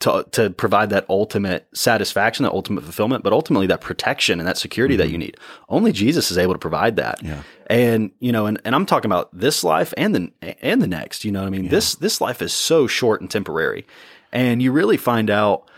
to, 0.00 0.24
to 0.30 0.50
provide 0.50 0.90
that 0.90 1.04
ultimate 1.08 1.66
satisfaction, 1.74 2.44
that 2.44 2.52
ultimate 2.52 2.84
fulfillment, 2.84 3.24
but 3.24 3.32
ultimately 3.32 3.66
that 3.66 3.80
protection 3.80 4.38
and 4.38 4.46
that 4.46 4.56
security 4.56 4.94
that 4.96 5.10
you 5.10 5.18
need. 5.18 5.36
Only 5.68 5.90
Jesus 5.90 6.30
is 6.30 6.38
able 6.38 6.54
to 6.54 6.58
provide 6.58 6.96
that. 6.96 7.22
Yeah. 7.22 7.42
And, 7.66 8.12
you 8.20 8.30
know, 8.30 8.46
and, 8.46 8.60
and 8.64 8.74
I'm 8.74 8.86
talking 8.86 9.10
about 9.10 9.36
this 9.36 9.64
life 9.64 9.92
and 9.96 10.14
the, 10.14 10.32
and 10.62 10.80
the 10.80 10.86
next, 10.86 11.24
you 11.24 11.32
know 11.32 11.40
what 11.40 11.48
I 11.48 11.50
mean? 11.50 11.68
This, 11.68 11.96
this 11.96 12.20
life 12.20 12.40
is 12.40 12.52
so 12.52 12.86
short 12.86 13.20
and 13.20 13.30
temporary. 13.30 13.86
And 14.32 14.62
you 14.62 14.70
really 14.70 14.96
find 14.96 15.30
out, 15.30 15.68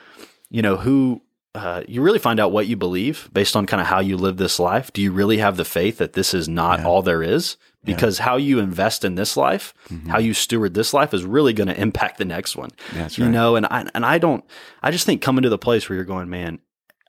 you 0.50 0.60
know, 0.60 0.76
who, 0.76 1.22
uh, 1.54 1.82
you 1.88 2.02
really 2.02 2.18
find 2.18 2.38
out 2.38 2.52
what 2.52 2.66
you 2.66 2.76
believe 2.76 3.30
based 3.32 3.56
on 3.56 3.66
kind 3.66 3.80
of 3.80 3.86
how 3.86 4.00
you 4.00 4.16
live 4.16 4.36
this 4.36 4.60
life. 4.60 4.92
Do 4.92 5.00
you 5.00 5.12
really 5.12 5.38
have 5.38 5.56
the 5.56 5.64
faith 5.64 5.98
that 5.98 6.12
this 6.12 6.34
is 6.34 6.48
not 6.48 6.84
all 6.84 7.02
there 7.02 7.22
is? 7.22 7.56
Because 7.82 8.18
how 8.18 8.36
you 8.36 8.58
invest 8.58 9.04
in 9.06 9.14
this 9.14 9.36
life, 9.38 9.72
how 10.08 10.18
you 10.18 10.34
steward 10.34 10.74
this 10.74 10.92
life 10.92 11.14
is 11.14 11.24
really 11.24 11.52
going 11.54 11.68
to 11.68 11.80
impact 11.80 12.18
the 12.18 12.24
next 12.26 12.54
one. 12.54 12.70
That's 12.92 13.16
You 13.16 13.24
right. 13.24 13.30
know, 13.30 13.56
and 13.56 13.64
I 13.66 13.86
and 13.94 14.04
I 14.04 14.18
don't 14.18 14.44
I 14.82 14.90
just 14.90 15.06
think 15.06 15.22
coming 15.22 15.42
to 15.42 15.48
the 15.48 15.56
place 15.58 15.88
where 15.88 15.96
you're 15.96 16.04
going, 16.04 16.28
man, 16.28 16.58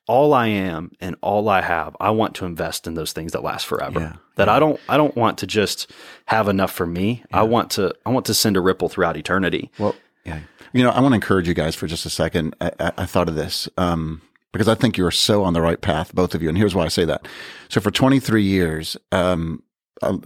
all 0.07 0.33
I 0.33 0.47
am 0.47 0.91
and 1.01 1.15
all 1.21 1.49
I 1.49 1.61
have, 1.61 1.95
I 1.99 2.11
want 2.11 2.35
to 2.35 2.45
invest 2.45 2.87
in 2.87 2.93
those 2.95 3.11
things 3.11 3.33
that 3.33 3.43
last 3.43 3.65
forever. 3.65 3.99
Yeah. 3.99 4.13
That 4.37 4.47
I 4.49 4.59
don't 4.59 4.79
I 4.87 4.95
don't 4.95 5.15
want 5.17 5.39
to 5.39 5.47
just 5.47 5.91
have 6.27 6.47
enough 6.47 6.71
for 6.71 6.85
me. 6.87 7.23
I 7.33 7.43
want 7.43 7.71
to 7.71 7.93
I 8.05 8.09
want 8.09 8.25
to 8.27 8.33
send 8.33 8.55
a 8.55 8.61
ripple 8.61 8.87
throughout 8.87 9.17
eternity. 9.17 9.71
Well, 9.77 9.95
yeah. 10.25 10.39
You 10.73 10.83
know, 10.83 10.91
I 10.91 11.01
want 11.01 11.11
to 11.11 11.15
encourage 11.15 11.49
you 11.49 11.53
guys 11.53 11.75
for 11.75 11.85
just 11.85 12.05
a 12.05 12.09
second. 12.09 12.55
I, 12.61 12.71
I, 12.79 12.91
I 12.99 13.05
thought 13.05 13.27
of 13.27 13.35
this 13.35 13.67
um, 13.77 14.21
because 14.53 14.69
I 14.69 14.75
think 14.75 14.97
you 14.97 15.05
are 15.05 15.11
so 15.11 15.43
on 15.43 15.51
the 15.51 15.61
right 15.61 15.81
path, 15.81 16.15
both 16.15 16.33
of 16.33 16.41
you. 16.41 16.47
And 16.47 16.57
here's 16.57 16.73
why 16.73 16.85
I 16.85 16.87
say 16.87 17.03
that. 17.05 17.27
So 17.67 17.81
for 17.81 17.91
23 17.91 18.41
years, 18.41 18.95
um, 19.11 19.63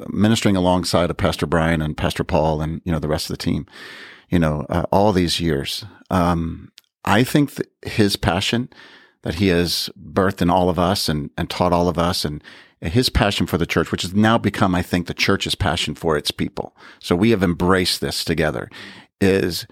ministering 0.09 0.55
alongside 0.55 1.09
of 1.09 1.17
Pastor 1.17 1.45
Brian 1.45 1.81
and 1.81 1.97
Pastor 1.97 2.23
Paul 2.23 2.61
and, 2.61 2.81
you 2.85 2.91
know, 2.91 2.99
the 2.99 3.07
rest 3.07 3.29
of 3.29 3.37
the 3.37 3.43
team, 3.43 3.65
you 4.29 4.39
know, 4.39 4.65
uh, 4.69 4.85
all 4.91 5.11
these 5.11 5.39
years, 5.39 5.85
um, 6.09 6.71
I 7.03 7.23
think 7.23 7.55
that 7.55 7.71
his 7.85 8.15
passion 8.15 8.69
that 9.23 9.35
he 9.35 9.47
has 9.47 9.89
birthed 9.99 10.41
in 10.41 10.49
all 10.49 10.69
of 10.69 10.77
us 10.77 11.09
and, 11.09 11.29
and 11.37 11.49
taught 11.49 11.73
all 11.73 11.87
of 11.87 11.97
us 11.97 12.23
and 12.23 12.43
his 12.81 13.09
passion 13.09 13.47
for 13.47 13.57
the 13.57 13.65
church, 13.65 13.91
which 13.91 14.03
has 14.03 14.13
now 14.13 14.37
become, 14.37 14.75
I 14.75 14.81
think, 14.81 15.07
the 15.07 15.13
church's 15.13 15.55
passion 15.55 15.95
for 15.95 16.15
its 16.17 16.31
people. 16.31 16.75
So 16.99 17.15
we 17.15 17.31
have 17.31 17.43
embraced 17.43 18.01
this 18.01 18.23
together 18.23 18.69
is 19.19 19.65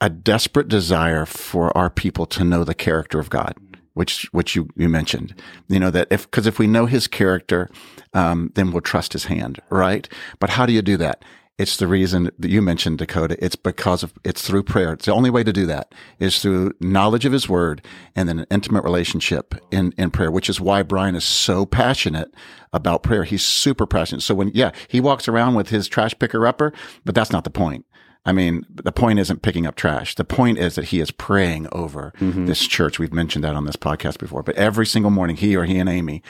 a 0.00 0.10
desperate 0.10 0.68
desire 0.68 1.26
for 1.26 1.76
our 1.76 1.90
people 1.90 2.26
to 2.26 2.44
know 2.44 2.64
the 2.64 2.74
character 2.74 3.18
of 3.18 3.30
God, 3.30 3.54
which 3.94 4.24
which 4.32 4.56
you 4.56 4.68
you 4.74 4.88
mentioned. 4.88 5.34
You 5.68 5.78
know 5.78 5.90
that 5.90 6.08
if 6.10 6.24
because 6.24 6.46
if 6.46 6.58
we 6.58 6.66
know 6.66 6.86
His 6.86 7.06
character, 7.06 7.68
um, 8.14 8.50
then 8.54 8.72
we'll 8.72 8.80
trust 8.80 9.12
His 9.12 9.24
hand, 9.24 9.60
right? 9.70 10.08
But 10.38 10.50
how 10.50 10.66
do 10.66 10.72
you 10.72 10.82
do 10.82 10.96
that? 10.98 11.24
It's 11.58 11.76
the 11.76 11.86
reason 11.86 12.30
that 12.38 12.50
you 12.50 12.62
mentioned 12.62 12.96
Dakota. 12.96 13.36
It's 13.38 13.54
because 13.54 14.02
of 14.02 14.14
it's 14.24 14.40
through 14.40 14.62
prayer. 14.62 14.94
It's 14.94 15.04
the 15.04 15.12
only 15.12 15.28
way 15.28 15.44
to 15.44 15.52
do 15.52 15.66
that 15.66 15.94
is 16.18 16.40
through 16.40 16.72
knowledge 16.80 17.26
of 17.26 17.32
His 17.34 17.50
Word 17.50 17.84
and 18.16 18.26
then 18.26 18.38
an 18.38 18.46
intimate 18.50 18.82
relationship 18.82 19.54
in 19.70 19.92
in 19.98 20.10
prayer, 20.10 20.30
which 20.30 20.48
is 20.48 20.58
why 20.58 20.82
Brian 20.82 21.14
is 21.14 21.24
so 21.24 21.66
passionate 21.66 22.32
about 22.72 23.02
prayer. 23.02 23.24
He's 23.24 23.44
super 23.44 23.86
passionate. 23.86 24.22
So 24.22 24.34
when 24.34 24.50
yeah, 24.54 24.72
he 24.88 25.00
walks 25.02 25.28
around 25.28 25.54
with 25.54 25.68
his 25.68 25.86
trash 25.86 26.18
picker 26.18 26.46
upper, 26.46 26.72
but 27.04 27.14
that's 27.14 27.32
not 27.32 27.44
the 27.44 27.50
point. 27.50 27.84
I 28.24 28.32
mean, 28.32 28.64
the 28.70 28.92
point 28.92 29.18
isn't 29.18 29.42
picking 29.42 29.66
up 29.66 29.76
trash. 29.76 30.14
The 30.14 30.24
point 30.24 30.58
is 30.58 30.74
that 30.74 30.86
he 30.86 31.00
is 31.00 31.10
praying 31.10 31.68
over 31.72 32.12
this 32.46 32.66
church. 32.66 32.98
We've 32.98 33.14
mentioned 33.14 33.44
that 33.44 33.54
on 33.54 33.64
this 33.64 33.76
podcast 33.76 34.18
before, 34.18 34.42
but 34.42 34.56
every 34.56 34.84
single 34.86 35.10
morning, 35.10 35.36
he 35.36 35.56
or 35.56 35.64
he 35.64 35.78
and 35.78 35.88
Amy 35.88 36.22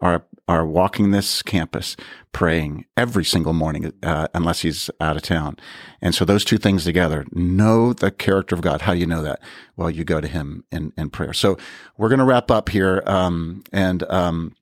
are, 0.00 0.24
are 0.48 0.66
walking 0.66 1.10
this 1.10 1.42
campus 1.42 1.96
praying 2.32 2.84
every 2.96 3.24
single 3.24 3.52
morning, 3.52 3.92
uh, 4.02 4.28
unless 4.34 4.60
he's 4.60 4.90
out 5.00 5.16
of 5.16 5.22
town. 5.22 5.56
And 6.00 6.14
so 6.14 6.24
those 6.24 6.44
two 6.44 6.58
things 6.58 6.84
together, 6.84 7.24
know 7.32 7.92
the 7.92 8.10
character 8.10 8.54
of 8.54 8.60
God. 8.60 8.82
How 8.82 8.94
do 8.94 9.00
you 9.00 9.06
know 9.06 9.22
that? 9.22 9.40
Well, 9.76 9.90
you 9.90 10.04
go 10.04 10.20
to 10.20 10.28
him 10.28 10.64
in, 10.70 10.92
in 10.96 11.10
prayer. 11.10 11.32
So 11.32 11.56
we're 11.96 12.08
going 12.08 12.18
to 12.18 12.24
wrap 12.24 12.50
up 12.50 12.68
here. 12.68 13.02
Um, 13.06 13.62
and, 13.72 14.02
um, 14.10 14.54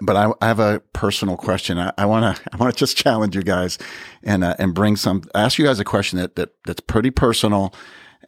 but 0.00 0.16
I, 0.16 0.30
I 0.40 0.46
have 0.46 0.60
a 0.60 0.80
personal 0.92 1.36
question. 1.36 1.78
I 1.78 2.06
want 2.06 2.36
to 2.36 2.42
I 2.52 2.56
want 2.56 2.72
to 2.72 2.78
just 2.78 2.96
challenge 2.96 3.34
you 3.34 3.42
guys 3.42 3.78
and 4.22 4.44
uh, 4.44 4.54
and 4.58 4.74
bring 4.74 4.96
some 4.96 5.22
ask 5.34 5.58
you 5.58 5.64
guys 5.64 5.80
a 5.80 5.84
question 5.84 6.18
that, 6.18 6.36
that 6.36 6.50
that's 6.64 6.80
pretty 6.80 7.10
personal 7.10 7.74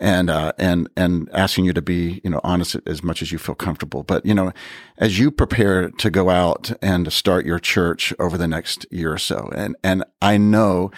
and 0.00 0.30
uh, 0.30 0.52
and 0.58 0.88
and 0.96 1.28
asking 1.32 1.66
you 1.66 1.72
to 1.72 1.82
be 1.82 2.20
you 2.24 2.30
know 2.30 2.40
honest 2.42 2.76
as 2.86 3.02
much 3.02 3.22
as 3.22 3.30
you 3.30 3.38
feel 3.38 3.54
comfortable. 3.54 4.02
But 4.02 4.26
you 4.26 4.34
know, 4.34 4.52
as 4.98 5.18
you 5.18 5.30
prepare 5.30 5.90
to 5.90 6.10
go 6.10 6.30
out 6.30 6.72
and 6.82 7.04
to 7.04 7.10
start 7.10 7.46
your 7.46 7.58
church 7.58 8.12
over 8.18 8.36
the 8.36 8.48
next 8.48 8.86
year 8.90 9.12
or 9.12 9.18
so, 9.18 9.50
and 9.54 9.76
and 9.84 10.04
I 10.20 10.36
know 10.38 10.90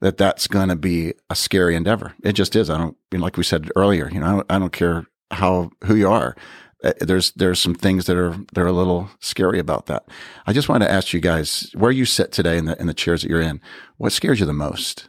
that 0.00 0.16
that's 0.16 0.46
going 0.46 0.68
to 0.68 0.76
be 0.76 1.14
a 1.30 1.34
scary 1.34 1.74
endeavor. 1.74 2.14
It 2.22 2.32
just 2.32 2.54
is. 2.54 2.68
I 2.68 2.76
don't 2.78 2.96
you 3.12 3.18
know, 3.18 3.24
like 3.24 3.36
we 3.36 3.44
said 3.44 3.70
earlier. 3.76 4.10
You 4.10 4.20
know, 4.20 4.26
I 4.26 4.30
don't, 4.30 4.52
I 4.52 4.58
don't 4.58 4.72
care 4.72 5.06
how 5.30 5.70
who 5.84 5.94
you 5.94 6.08
are 6.08 6.36
uh, 6.84 6.92
there's 7.00 7.32
there's 7.32 7.58
some 7.58 7.74
things 7.74 8.06
that 8.06 8.16
are 8.16 8.36
that 8.52 8.60
are 8.60 8.66
a 8.66 8.72
little 8.72 9.10
scary 9.20 9.58
about 9.58 9.86
that. 9.86 10.06
I 10.46 10.52
just 10.52 10.68
want 10.68 10.82
to 10.82 10.90
ask 10.90 11.12
you 11.12 11.20
guys 11.20 11.70
where 11.74 11.90
you 11.90 12.04
sit 12.04 12.32
today 12.32 12.56
in 12.56 12.66
the 12.66 12.80
in 12.80 12.86
the 12.86 12.94
chairs 12.94 13.22
that 13.22 13.30
you're 13.30 13.40
in. 13.40 13.60
What 13.96 14.12
scares 14.12 14.40
you 14.40 14.46
the 14.46 14.52
most? 14.52 15.08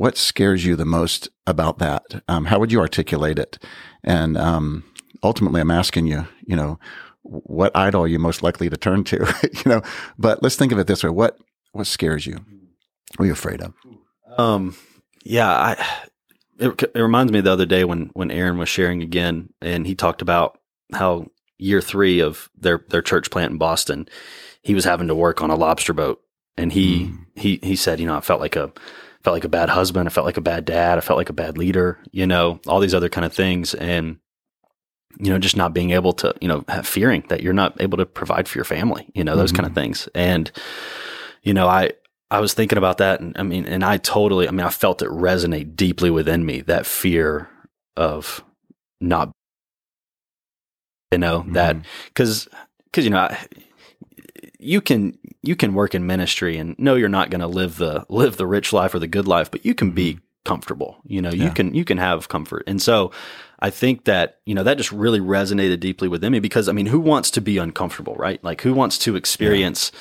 What 0.00 0.16
scares 0.16 0.64
you 0.64 0.76
the 0.76 0.86
most 0.86 1.28
about 1.46 1.78
that? 1.80 2.22
Um, 2.26 2.46
how 2.46 2.58
would 2.58 2.72
you 2.72 2.80
articulate 2.80 3.38
it? 3.38 3.58
And 4.02 4.38
um, 4.38 4.82
ultimately, 5.22 5.60
I'm 5.60 5.70
asking 5.70 6.06
you, 6.06 6.26
you 6.46 6.56
know, 6.56 6.78
what 7.20 7.76
idol 7.76 8.04
are 8.04 8.08
you 8.08 8.18
most 8.18 8.42
likely 8.42 8.70
to 8.70 8.78
turn 8.78 9.04
to? 9.04 9.18
you 9.52 9.70
know, 9.70 9.82
but 10.18 10.42
let's 10.42 10.56
think 10.56 10.72
of 10.72 10.78
it 10.78 10.86
this 10.86 11.04
way: 11.04 11.10
what 11.10 11.36
What 11.72 11.86
scares 11.86 12.26
you? 12.26 12.38
What 13.16 13.24
are 13.24 13.26
you 13.26 13.32
afraid 13.32 13.60
of? 13.60 13.74
Um, 14.38 14.74
yeah, 15.22 15.50
I. 15.50 15.86
It, 16.58 16.82
it 16.94 17.00
reminds 17.00 17.30
me 17.30 17.42
the 17.42 17.52
other 17.52 17.66
day 17.66 17.84
when 17.84 18.08
when 18.14 18.30
Aaron 18.30 18.56
was 18.56 18.70
sharing 18.70 19.02
again, 19.02 19.52
and 19.60 19.86
he 19.86 19.94
talked 19.94 20.22
about 20.22 20.58
how 20.94 21.26
year 21.58 21.82
three 21.82 22.20
of 22.20 22.48
their 22.56 22.82
their 22.88 23.02
church 23.02 23.30
plant 23.30 23.52
in 23.52 23.58
Boston, 23.58 24.08
he 24.62 24.74
was 24.74 24.84
having 24.86 25.08
to 25.08 25.14
work 25.14 25.42
on 25.42 25.50
a 25.50 25.56
lobster 25.56 25.92
boat, 25.92 26.22
and 26.56 26.72
he 26.72 27.04
Mm. 27.04 27.26
he 27.36 27.60
he 27.62 27.76
said, 27.76 28.00
you 28.00 28.06
know, 28.06 28.16
I 28.16 28.20
felt 28.22 28.40
like 28.40 28.56
a 28.56 28.72
felt 29.22 29.34
like 29.34 29.44
a 29.44 29.48
bad 29.48 29.68
husband, 29.68 30.08
I 30.08 30.10
felt 30.10 30.26
like 30.26 30.36
a 30.36 30.42
bad 30.42 30.64
dad, 30.64 30.98
I 30.98 31.00
felt 31.00 31.16
like 31.18 31.28
a 31.28 31.34
bad 31.34 31.58
leader, 31.58 31.98
you 32.10 32.26
know, 32.26 32.60
all 32.66 32.80
these 32.80 32.94
other 32.94 33.08
kind 33.08 33.24
of 33.24 33.32
things, 33.32 33.74
and 33.74 34.18
you 35.18 35.30
know, 35.30 35.38
just 35.38 35.56
not 35.56 35.74
being 35.74 35.90
able 35.90 36.12
to, 36.12 36.34
you 36.40 36.48
know, 36.48 36.64
have 36.68 36.86
fearing 36.86 37.24
that 37.28 37.42
you're 37.42 37.52
not 37.52 37.80
able 37.80 37.98
to 37.98 38.06
provide 38.06 38.48
for 38.48 38.56
your 38.58 38.64
family, 38.64 39.10
you 39.14 39.24
know, 39.24 39.36
those 39.36 39.52
kind 39.52 39.66
of 39.66 39.72
mm-hmm. 39.72 39.80
things, 39.80 40.08
and 40.14 40.50
you 41.42 41.54
know, 41.54 41.68
I 41.68 41.92
I 42.30 42.40
was 42.40 42.54
thinking 42.54 42.78
about 42.78 42.98
that, 42.98 43.20
and 43.20 43.36
I 43.36 43.42
mean, 43.42 43.66
and 43.66 43.84
I 43.84 43.96
totally, 43.96 44.46
I 44.46 44.52
mean, 44.52 44.66
I 44.66 44.70
felt 44.70 45.02
it 45.02 45.08
resonate 45.08 45.74
deeply 45.74 46.10
within 46.10 46.46
me 46.46 46.60
that 46.62 46.86
fear 46.86 47.48
of 47.96 48.42
not, 49.00 49.32
you 51.10 51.18
know, 51.18 51.44
that 51.48 51.76
mm-hmm. 51.76 51.88
because 52.08 52.48
because 52.84 53.04
you 53.04 53.10
know, 53.10 53.18
I, 53.18 53.46
you 54.62 54.80
can 54.80 55.18
you 55.42 55.56
can 55.56 55.74
work 55.74 55.94
in 55.94 56.06
ministry 56.06 56.56
and 56.58 56.78
know 56.78 56.94
you're 56.94 57.08
not 57.08 57.30
going 57.30 57.40
to 57.40 57.46
live 57.46 57.76
the 57.76 58.04
live 58.08 58.36
the 58.36 58.46
rich 58.46 58.72
life 58.72 58.94
or 58.94 58.98
the 58.98 59.06
good 59.08 59.26
life, 59.28 59.50
but 59.50 59.64
you 59.64 59.74
can 59.74 59.90
be 59.92 60.18
comfortable. 60.44 60.98
You 61.04 61.20
know, 61.22 61.30
you 61.30 61.50
can 61.50 61.74
you 61.74 61.84
can 61.84 61.98
have 61.98 62.28
comfort, 62.28 62.64
and 62.66 62.80
so. 62.80 63.10
I 63.62 63.68
think 63.68 64.04
that, 64.06 64.38
you 64.46 64.54
know, 64.54 64.62
that 64.62 64.78
just 64.78 64.90
really 64.90 65.20
resonated 65.20 65.80
deeply 65.80 66.08
within 66.08 66.32
me 66.32 66.40
because 66.40 66.66
I 66.66 66.72
mean, 66.72 66.86
who 66.86 66.98
wants 66.98 67.30
to 67.32 67.42
be 67.42 67.58
uncomfortable, 67.58 68.14
right? 68.14 68.42
Like 68.42 68.62
who 68.62 68.72
wants 68.72 68.96
to 69.00 69.16
experience 69.16 69.92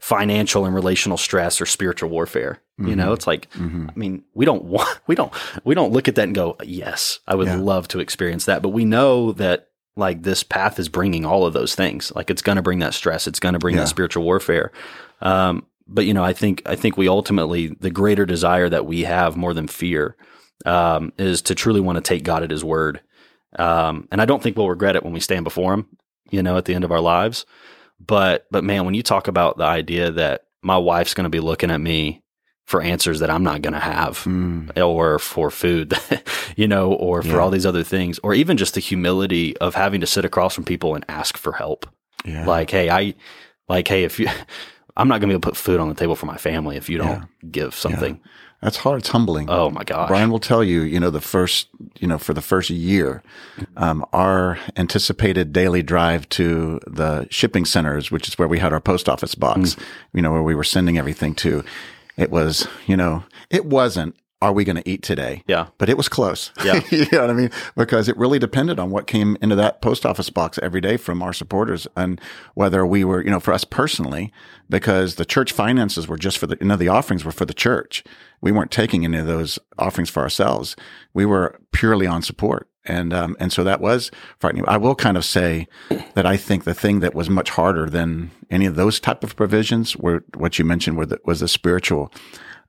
financial 0.00 0.64
and 0.66 0.74
relational 0.74 1.16
stress 1.16 1.60
or 1.60 1.66
spiritual 1.66 2.10
warfare? 2.10 2.60
You 2.78 2.96
know, 2.96 3.12
it's 3.12 3.26
like, 3.28 3.48
Mm-hmm. 3.52 3.88
I 3.88 3.92
mean, 3.94 4.24
we 4.34 4.44
don't 4.44 4.64
want, 4.74 4.98
we 5.06 5.14
don't, 5.14 5.32
we 5.64 5.76
don't 5.76 5.92
look 5.92 6.08
at 6.08 6.16
that 6.16 6.24
and 6.24 6.34
go, 6.34 6.56
yes, 6.64 7.20
I 7.28 7.36
would 7.36 7.46
Yeah. 7.46 7.58
love 7.58 7.86
to 7.88 8.00
experience 8.00 8.44
that. 8.46 8.60
But 8.60 8.70
we 8.70 8.84
know 8.84 9.30
that 9.34 9.68
like 9.96 10.22
this 10.22 10.42
path 10.42 10.78
is 10.78 10.88
bringing 10.88 11.24
all 11.24 11.46
of 11.46 11.52
those 11.54 11.74
things. 11.74 12.12
Like 12.14 12.30
it's 12.30 12.42
going 12.42 12.56
to 12.56 12.62
bring 12.62 12.80
that 12.80 12.94
stress. 12.94 13.26
It's 13.26 13.40
going 13.40 13.54
to 13.54 13.58
bring 13.58 13.74
Yeah. 13.76 13.82
that 13.82 13.88
spiritual 13.88 14.24
warfare. 14.24 14.70
Um, 15.22 15.66
but 15.88 16.04
you 16.04 16.12
know, 16.14 16.22
I 16.24 16.32
think, 16.32 16.62
I 16.66 16.76
think 16.76 16.96
we 16.96 17.08
ultimately, 17.08 17.68
the 17.68 17.90
greater 17.90 18.26
desire 18.26 18.68
that 18.68 18.86
we 18.86 19.02
have 19.02 19.36
more 19.36 19.54
than 19.54 19.68
fear, 19.68 20.16
um, 20.64 21.12
is 21.18 21.42
to 21.42 21.54
truly 21.54 21.80
want 21.80 21.96
to 21.96 22.02
take 22.02 22.24
God 22.24 22.42
at 22.42 22.50
his 22.50 22.64
word. 22.64 23.00
Um, 23.58 24.06
and 24.10 24.20
I 24.20 24.26
don't 24.26 24.42
think 24.42 24.56
we'll 24.56 24.68
regret 24.68 24.96
it 24.96 25.04
when 25.04 25.12
we 25.12 25.20
stand 25.20 25.44
before 25.44 25.72
him, 25.72 25.86
you 26.30 26.42
know, 26.42 26.56
at 26.58 26.64
the 26.66 26.74
end 26.74 26.84
of 26.84 26.92
our 26.92 27.00
lives. 27.00 27.46
But, 28.04 28.46
but 28.50 28.64
man, 28.64 28.84
when 28.84 28.94
you 28.94 29.02
talk 29.02 29.28
about 29.28 29.56
the 29.56 29.64
idea 29.64 30.10
that 30.10 30.42
my 30.62 30.76
wife's 30.76 31.14
going 31.14 31.24
to 31.24 31.30
be 31.30 31.40
looking 31.40 31.70
at 31.70 31.80
me 31.80 32.22
for 32.66 32.82
answers 32.82 33.20
that 33.20 33.30
I'm 33.30 33.44
not 33.44 33.62
going 33.62 33.74
to 33.74 33.78
have 33.80 34.18
Mm. 34.24 34.76
or 34.76 35.18
for 35.20 35.50
food, 35.50 35.94
you 36.56 36.66
know, 36.66 36.92
or 36.92 37.22
for 37.22 37.28
Yeah. 37.28 37.38
all 37.38 37.50
these 37.50 37.64
other 37.66 37.84
things, 37.84 38.18
or 38.24 38.34
even 38.34 38.56
just 38.56 38.74
the 38.74 38.80
humility 38.80 39.56
of 39.58 39.74
having 39.76 40.00
to 40.00 40.06
sit 40.06 40.24
across 40.24 40.54
from 40.54 40.64
people 40.64 40.94
and 40.96 41.04
ask 41.08 41.36
for 41.36 41.52
help. 41.52 41.86
Yeah. 42.24 42.44
Like, 42.44 42.70
hey, 42.70 42.90
I, 42.90 43.14
like, 43.68 43.86
hey, 43.86 44.02
if 44.04 44.18
you, 44.18 44.28
I'm 44.96 45.06
not 45.08 45.20
going 45.20 45.28
to 45.28 45.34
be 45.34 45.34
able 45.34 45.42
to 45.42 45.48
put 45.50 45.56
food 45.56 45.78
on 45.78 45.88
the 45.88 45.94
table 45.94 46.16
for 46.16 46.26
my 46.26 46.36
family 46.38 46.76
if 46.76 46.88
you 46.88 46.98
don't 46.98 47.26
give 47.52 47.74
something. 47.74 48.20
That's 48.62 48.78
hard. 48.78 48.98
It's 49.00 49.10
humbling. 49.10 49.48
Oh 49.50 49.68
my 49.70 49.84
gosh. 49.84 50.08
Brian 50.08 50.30
will 50.30 50.38
tell 50.40 50.64
you, 50.64 50.80
you 50.80 50.98
know, 50.98 51.10
the 51.10 51.20
first, 51.20 51.68
you 52.00 52.08
know, 52.08 52.16
for 52.18 52.32
the 52.32 52.40
first 52.40 52.70
year, 52.70 53.22
um, 53.76 54.04
our 54.14 54.58
anticipated 54.76 55.52
daily 55.52 55.82
drive 55.82 56.26
to 56.30 56.80
the 56.86 57.28
shipping 57.30 57.66
centers, 57.66 58.10
which 58.10 58.26
is 58.26 58.38
where 58.38 58.48
we 58.48 58.58
had 58.58 58.72
our 58.72 58.80
post 58.80 59.08
office 59.10 59.34
box, 59.34 59.76
you 60.14 60.22
know, 60.22 60.32
where 60.32 60.42
we 60.42 60.54
were 60.54 60.64
sending 60.64 60.96
everything 60.96 61.34
to, 61.34 61.62
it 62.16 62.30
was, 62.30 62.66
you 62.86 62.96
know, 62.96 63.24
it 63.50 63.66
wasn't, 63.66 64.16
are 64.42 64.52
we 64.52 64.64
going 64.64 64.76
to 64.76 64.88
eat 64.88 65.02
today? 65.02 65.42
Yeah. 65.46 65.68
But 65.78 65.88
it 65.88 65.96
was 65.96 66.08
close. 66.08 66.52
Yeah. 66.62 66.80
you 66.90 67.06
know 67.10 67.22
what 67.22 67.30
I 67.30 67.32
mean? 67.32 67.50
Because 67.74 68.08
it 68.08 68.16
really 68.18 68.38
depended 68.38 68.78
on 68.78 68.90
what 68.90 69.06
came 69.06 69.36
into 69.40 69.56
that 69.56 69.80
post 69.80 70.04
office 70.04 70.28
box 70.28 70.58
every 70.62 70.80
day 70.80 70.98
from 70.98 71.22
our 71.22 71.32
supporters 71.32 71.86
and 71.96 72.20
whether 72.54 72.86
we 72.86 73.02
were, 73.02 73.24
you 73.24 73.30
know, 73.30 73.40
for 73.40 73.54
us 73.54 73.64
personally, 73.64 74.32
because 74.68 75.14
the 75.14 75.24
church 75.24 75.52
finances 75.52 76.06
were 76.06 76.18
just 76.18 76.36
for 76.36 76.46
the, 76.46 76.58
you 76.60 76.66
know, 76.66 76.76
the 76.76 76.88
offerings 76.88 77.24
were 77.24 77.32
for 77.32 77.46
the 77.46 77.54
church. 77.54 78.04
We 78.42 78.52
weren't 78.52 78.70
taking 78.70 79.04
any 79.04 79.16
of 79.16 79.26
those 79.26 79.58
offerings 79.78 80.10
for 80.10 80.22
ourselves. 80.22 80.76
We 81.14 81.24
were 81.24 81.58
purely 81.72 82.06
on 82.06 82.20
support. 82.22 82.68
And, 82.86 83.12
um, 83.12 83.36
and 83.38 83.52
so 83.52 83.64
that 83.64 83.80
was 83.80 84.10
frightening. 84.38 84.64
I 84.68 84.76
will 84.76 84.94
kind 84.94 85.16
of 85.16 85.24
say 85.24 85.66
that 86.14 86.26
I 86.26 86.36
think 86.36 86.64
the 86.64 86.74
thing 86.74 87.00
that 87.00 87.14
was 87.14 87.28
much 87.28 87.50
harder 87.50 87.90
than 87.90 88.30
any 88.50 88.66
of 88.66 88.76
those 88.76 89.00
type 89.00 89.24
of 89.24 89.36
provisions 89.36 89.96
were 89.96 90.24
what 90.34 90.58
you 90.58 90.64
mentioned 90.64 90.96
were 90.96 91.06
the, 91.06 91.20
was 91.24 91.40
the 91.40 91.48
spiritual 91.48 92.12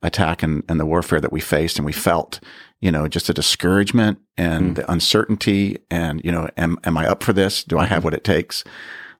attack 0.02 0.44
and, 0.44 0.64
and 0.70 0.80
the 0.80 0.86
warfare 0.86 1.20
that 1.20 1.32
we 1.32 1.40
faced 1.40 1.78
and 1.78 1.86
we 1.86 1.94
felt, 1.94 2.40
you 2.82 2.92
know, 2.92 3.08
just 3.08 3.28
the 3.28 3.34
discouragement 3.34 4.20
and 4.38 4.76
the 4.76 4.92
uncertainty 4.92 5.80
and, 5.90 6.22
you 6.24 6.32
know, 6.32 6.50
am, 6.58 6.78
am 6.84 6.98
I 6.98 7.08
up 7.08 7.24
for 7.24 7.34
this? 7.34 7.64
Do 7.64 7.80
I 7.80 7.86
have 7.86 8.04
what 8.04 8.14
it 8.14 8.24
takes? 8.24 8.64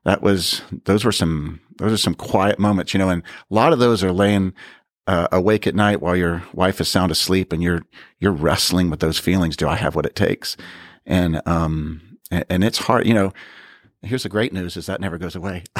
That 0.04 0.22
was, 0.22 0.62
those 0.84 1.04
were 1.04 1.12
some, 1.12 1.60
those 1.78 1.92
are 1.92 1.98
some 1.98 2.14
quiet 2.14 2.58
moments, 2.58 2.94
you 2.94 2.98
know, 2.98 3.08
and 3.08 3.22
a 3.22 3.54
lot 3.54 3.72
of 3.72 3.78
those 3.78 4.04
are 4.04 4.12
laying 4.12 4.54
uh, 5.06 5.26
awake 5.32 5.66
at 5.66 5.74
night 5.74 6.00
while 6.00 6.14
your 6.14 6.44
wife 6.52 6.80
is 6.80 6.88
sound 6.88 7.10
asleep 7.10 7.52
and 7.52 7.62
you're, 7.62 7.82
you're 8.20 8.32
wrestling 8.32 8.90
with 8.90 9.00
those 9.00 9.18
feelings. 9.18 9.56
Do 9.56 9.68
I 9.68 9.74
have 9.74 9.96
what 9.96 10.06
it 10.06 10.14
takes? 10.14 10.56
And, 11.08 11.42
um, 11.44 12.18
and, 12.30 12.44
and 12.48 12.62
it's 12.64 12.78
hard, 12.78 13.06
you 13.06 13.14
know, 13.14 13.32
Here's 14.00 14.22
the 14.22 14.28
great 14.28 14.52
news: 14.52 14.76
is 14.76 14.86
that 14.86 15.00
never 15.00 15.18
goes 15.18 15.34
away. 15.34 15.64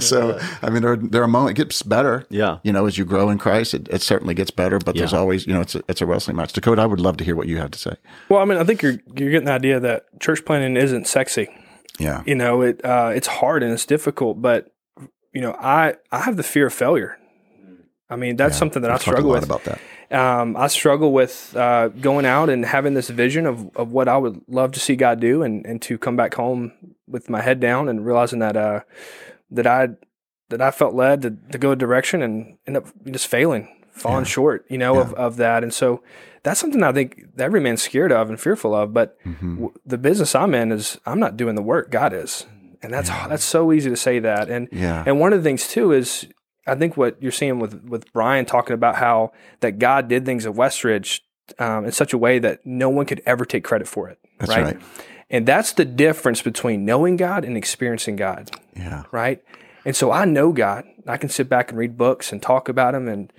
so, 0.00 0.36
I 0.62 0.68
mean, 0.68 0.82
there 0.82 0.96
there 0.96 1.22
are 1.22 1.28
moments 1.28 1.52
it 1.60 1.62
gets 1.62 1.80
better. 1.84 2.26
Yeah. 2.28 2.58
you 2.64 2.72
know, 2.72 2.86
as 2.86 2.98
you 2.98 3.04
grow 3.04 3.30
in 3.30 3.38
Christ, 3.38 3.72
it, 3.72 3.86
it 3.88 4.02
certainly 4.02 4.34
gets 4.34 4.50
better. 4.50 4.80
But 4.80 4.96
there's 4.96 5.14
always, 5.14 5.46
you 5.46 5.54
know, 5.54 5.60
it's 5.60 5.76
a, 5.76 5.82
it's 5.88 6.00
a 6.00 6.06
wrestling 6.06 6.36
match. 6.36 6.52
Dakota, 6.52 6.82
I 6.82 6.86
would 6.86 6.98
love 6.98 7.18
to 7.18 7.24
hear 7.24 7.36
what 7.36 7.46
you 7.46 7.58
have 7.58 7.70
to 7.70 7.78
say. 7.78 7.94
Well, 8.28 8.40
I 8.40 8.46
mean, 8.46 8.58
I 8.58 8.64
think 8.64 8.82
you're 8.82 8.98
you're 9.14 9.30
getting 9.30 9.44
the 9.44 9.52
idea 9.52 9.78
that 9.78 10.18
church 10.18 10.44
planting 10.44 10.76
isn't 10.76 11.06
sexy. 11.06 11.46
Yeah, 12.00 12.24
You 12.26 12.34
know, 12.34 12.62
it 12.62 12.84
uh, 12.84 13.12
it's 13.14 13.28
hard 13.28 13.62
and 13.62 13.72
it's 13.72 13.86
difficult, 13.86 14.42
but 14.42 14.72
you 15.32 15.40
know, 15.40 15.56
I 15.60 15.94
I 16.10 16.22
have 16.22 16.36
the 16.36 16.42
fear 16.42 16.66
of 16.66 16.74
failure. 16.74 17.16
I 18.10 18.16
mean, 18.16 18.36
that's 18.36 18.56
something 18.56 18.82
that 18.82 18.90
I 18.90 18.96
struggle 18.98 19.30
with. 19.32 19.44
about 19.44 19.64
that. 19.64 19.80
Um, 20.10 20.56
I 20.56 20.68
struggle 20.68 21.12
with 21.12 21.54
uh, 21.54 21.88
going 21.88 22.24
out 22.24 22.48
and 22.48 22.64
having 22.64 22.94
this 22.94 23.10
vision 23.10 23.44
of, 23.44 23.68
of 23.76 23.92
what 23.92 24.08
I 24.08 24.16
would 24.16 24.40
love 24.48 24.72
to 24.72 24.80
see 24.80 24.96
God 24.96 25.20
do, 25.20 25.42
and, 25.42 25.66
and 25.66 25.82
to 25.82 25.98
come 25.98 26.16
back 26.16 26.34
home 26.34 26.72
with 27.06 27.28
my 27.28 27.42
head 27.42 27.60
down 27.60 27.88
and 27.88 28.06
realizing 28.06 28.38
that 28.38 28.56
uh, 28.56 28.80
that 29.50 29.66
I 29.66 29.88
that 30.48 30.62
I 30.62 30.70
felt 30.70 30.94
led 30.94 31.20
to, 31.22 31.36
to 31.52 31.58
go 31.58 31.72
a 31.72 31.76
direction 31.76 32.22
and 32.22 32.56
end 32.66 32.78
up 32.78 32.86
just 33.10 33.26
failing, 33.26 33.68
falling 33.90 34.24
short, 34.24 34.64
you 34.70 34.78
know, 34.78 34.98
of, 34.98 35.12
of 35.14 35.36
that. 35.36 35.62
And 35.62 35.74
so 35.74 36.02
that's 36.42 36.58
something 36.58 36.82
I 36.82 36.92
think 36.92 37.20
every 37.38 37.60
man's 37.60 37.82
scared 37.82 38.10
of 38.12 38.30
and 38.30 38.40
fearful 38.40 38.74
of. 38.74 38.94
But 38.94 39.18
Mm-hmm. 39.26 39.54
w- 39.56 39.74
the 39.84 39.98
business 39.98 40.34
I'm 40.34 40.54
in 40.54 40.72
is 40.72 40.98
I'm 41.04 41.20
not 41.20 41.36
doing 41.36 41.54
the 41.54 41.60
work, 41.62 41.90
God 41.90 42.14
is, 42.14 42.46
and 42.80 42.90
that's 42.90 43.10
that's 43.10 43.44
so 43.44 43.70
easy 43.74 43.90
to 43.90 43.96
say 43.96 44.18
that. 44.20 44.48
And 44.48 44.68
Yeah. 44.72 45.04
and 45.06 45.20
one 45.20 45.34
of 45.34 45.40
the 45.42 45.46
things 45.46 45.68
too 45.68 45.92
is 45.92 46.26
I 46.68 46.74
think 46.74 46.96
what 46.96 47.20
you're 47.22 47.32
seeing 47.32 47.58
with 47.58 47.82
with 47.84 48.12
Brian 48.12 48.44
talking 48.44 48.74
about 48.74 48.96
how 48.96 49.32
that 49.60 49.78
God 49.78 50.08
did 50.08 50.24
things 50.24 50.46
at 50.46 50.52
Westridge 50.52 51.20
um, 51.58 51.84
in 51.84 51.92
such 51.92 52.12
a 52.12 52.18
way 52.18 52.38
that 52.38 52.64
no 52.64 52.88
one 52.88 53.06
could 53.06 53.22
ever 53.26 53.44
take 53.44 53.64
credit 53.64 53.88
for 53.88 54.08
it. 54.08 54.18
That's 54.38 54.50
right. 54.50 54.78
And 55.30 55.46
that's 55.46 55.72
the 55.72 55.84
difference 55.84 56.40
between 56.40 56.84
knowing 56.84 57.16
God 57.16 57.44
and 57.44 57.56
experiencing 57.56 58.16
God, 58.16 58.50
Yeah, 58.74 59.04
right? 59.10 59.42
And 59.84 59.94
so 59.94 60.10
I 60.10 60.24
know 60.24 60.52
God. 60.52 60.84
I 61.06 61.16
can 61.16 61.28
sit 61.28 61.48
back 61.48 61.70
and 61.70 61.78
read 61.78 61.96
books 61.96 62.32
and 62.32 62.42
talk 62.42 62.68
about 62.68 62.94
Him 62.94 63.08
and 63.08 63.32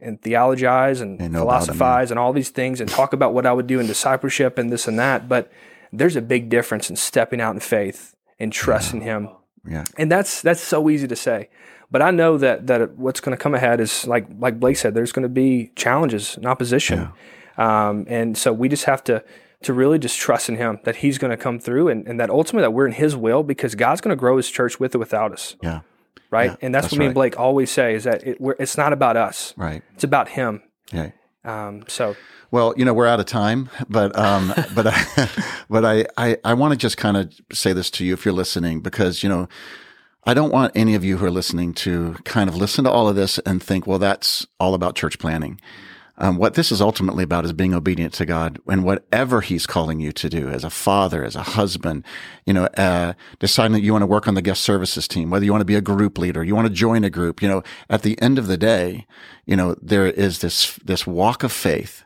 and 0.00 0.20
theologize 0.22 1.00
and 1.00 1.20
And 1.20 1.34
philosophize 1.34 2.10
and 2.10 2.18
all 2.18 2.32
these 2.32 2.50
things 2.50 2.80
and 2.80 2.88
talk 2.88 3.12
about 3.12 3.34
what 3.34 3.46
I 3.46 3.52
would 3.52 3.66
do 3.66 3.80
in 3.80 3.86
discipleship 3.86 4.56
and 4.58 4.72
this 4.72 4.88
and 4.88 4.98
that. 4.98 5.28
But 5.28 5.50
there's 5.92 6.16
a 6.16 6.22
big 6.22 6.48
difference 6.48 6.88
in 6.88 6.96
stepping 6.96 7.40
out 7.40 7.54
in 7.54 7.60
faith 7.60 8.14
and 8.38 8.52
trusting 8.52 9.02
Him 9.02 9.28
yeah, 9.66 9.84
and 9.98 10.10
that's 10.10 10.40
that's 10.40 10.60
so 10.60 10.88
easy 10.88 11.06
to 11.08 11.16
say 11.16 11.50
but 11.90 12.00
i 12.02 12.10
know 12.10 12.38
that 12.38 12.66
that 12.66 12.96
what's 12.98 13.20
going 13.20 13.36
to 13.36 13.42
come 13.42 13.54
ahead 13.54 13.80
is 13.80 14.06
like 14.06 14.26
like 14.38 14.58
blake 14.60 14.76
said 14.76 14.94
there's 14.94 15.12
going 15.12 15.22
to 15.22 15.28
be 15.28 15.70
challenges 15.76 16.36
and 16.36 16.46
opposition 16.46 17.10
um, 17.58 18.06
and 18.08 18.38
so 18.38 18.52
we 18.52 18.68
just 18.68 18.84
have 18.84 19.02
to 19.04 19.22
to 19.62 19.72
really 19.74 19.98
just 19.98 20.18
trust 20.18 20.48
in 20.48 20.56
him 20.56 20.78
that 20.84 20.96
he's 20.96 21.18
going 21.18 21.30
to 21.30 21.36
come 21.36 21.58
through 21.58 21.88
and, 21.88 22.06
and 22.08 22.18
that 22.18 22.30
ultimately 22.30 22.62
that 22.62 22.70
we're 22.70 22.86
in 22.86 22.92
his 22.94 23.14
will 23.16 23.42
because 23.42 23.74
god's 23.74 24.00
going 24.00 24.14
to 24.14 24.20
grow 24.20 24.36
his 24.36 24.50
church 24.50 24.80
with 24.80 24.94
or 24.94 24.98
without 24.98 25.32
us 25.32 25.56
yeah. 25.62 25.80
right 26.30 26.50
Yeah, 26.50 26.56
and 26.62 26.74
that's, 26.74 26.84
that's 26.86 26.92
what 26.92 26.98
me 26.98 27.04
right. 27.04 27.08
and 27.08 27.14
blake 27.14 27.38
always 27.38 27.70
say 27.70 27.94
is 27.94 28.04
that 28.04 28.26
it, 28.26 28.40
we're, 28.40 28.56
it's 28.58 28.76
not 28.76 28.92
about 28.92 29.16
us 29.16 29.52
Right. 29.56 29.82
it's 29.94 30.04
about 30.04 30.28
him 30.28 30.62
Yeah. 30.92 31.10
um, 31.44 31.84
so 31.88 32.16
Well, 32.52 32.74
you 32.76 32.84
know, 32.84 32.92
we're 32.92 33.06
out 33.06 33.20
of 33.20 33.26
time, 33.26 33.70
but 33.88 34.10
um, 34.18 34.52
but 34.74 34.86
I, 34.88 35.28
but 35.68 35.84
I 35.84 36.04
I, 36.16 36.36
I 36.44 36.54
want 36.54 36.72
to 36.72 36.76
just 36.76 36.96
kind 36.96 37.16
of 37.16 37.32
say 37.52 37.72
this 37.72 37.90
to 37.90 38.04
you 38.04 38.12
if 38.14 38.24
you're 38.24 38.34
listening, 38.34 38.80
because 38.80 39.22
you 39.22 39.28
know, 39.28 39.46
I 40.24 40.34
don't 40.34 40.52
want 40.52 40.76
any 40.76 40.94
of 40.94 41.02
you 41.02 41.16
who 41.16 41.26
are 41.26 41.30
listening 41.30 41.72
to 41.74 42.14
kind 42.24 42.50
of 42.50 42.56
listen 42.56 42.84
to 42.84 42.90
all 42.90 43.08
of 43.08 43.16
this 43.16 43.38
and 43.40 43.62
think, 43.62 43.86
well, 43.86 43.98
that's 43.98 44.46
all 44.58 44.74
about 44.74 44.94
church 44.94 45.18
planting. 45.18 45.60
Um, 46.18 46.36
what 46.36 46.52
this 46.52 46.70
is 46.70 46.82
ultimately 46.82 47.24
about 47.24 47.46
is 47.46 47.54
being 47.54 47.72
obedient 47.72 48.12
to 48.14 48.26
God 48.26 48.58
and 48.68 48.84
whatever 48.84 49.40
He's 49.40 49.66
calling 49.66 50.00
you 50.00 50.12
to 50.12 50.28
do 50.28 50.50
as 50.50 50.64
a 50.64 50.68
father, 50.68 51.24
as 51.24 51.34
a 51.34 51.42
husband, 51.42 52.04
you 52.44 52.52
know, 52.52 52.66
uh, 52.76 53.14
deciding 53.38 53.72
that 53.72 53.80
you 53.80 53.92
want 53.92 54.02
to 54.02 54.06
work 54.06 54.28
on 54.28 54.34
the 54.34 54.42
guest 54.42 54.60
services 54.60 55.08
team, 55.08 55.30
whether 55.30 55.46
you 55.46 55.50
want 55.50 55.62
to 55.62 55.66
be 55.66 55.76
a 55.76 55.80
group 55.80 56.18
leader, 56.18 56.44
you 56.44 56.54
want 56.54 56.68
to 56.68 56.74
join 56.74 57.04
a 57.04 57.10
group, 57.10 57.40
you 57.40 57.48
know, 57.48 57.62
at 57.88 58.02
the 58.02 58.20
end 58.20 58.38
of 58.38 58.48
the 58.48 58.58
day, 58.58 59.06
you 59.46 59.56
know, 59.56 59.74
there 59.80 60.06
is 60.06 60.40
this, 60.40 60.78
this 60.84 61.06
walk 61.06 61.42
of 61.42 61.52
faith 61.52 62.04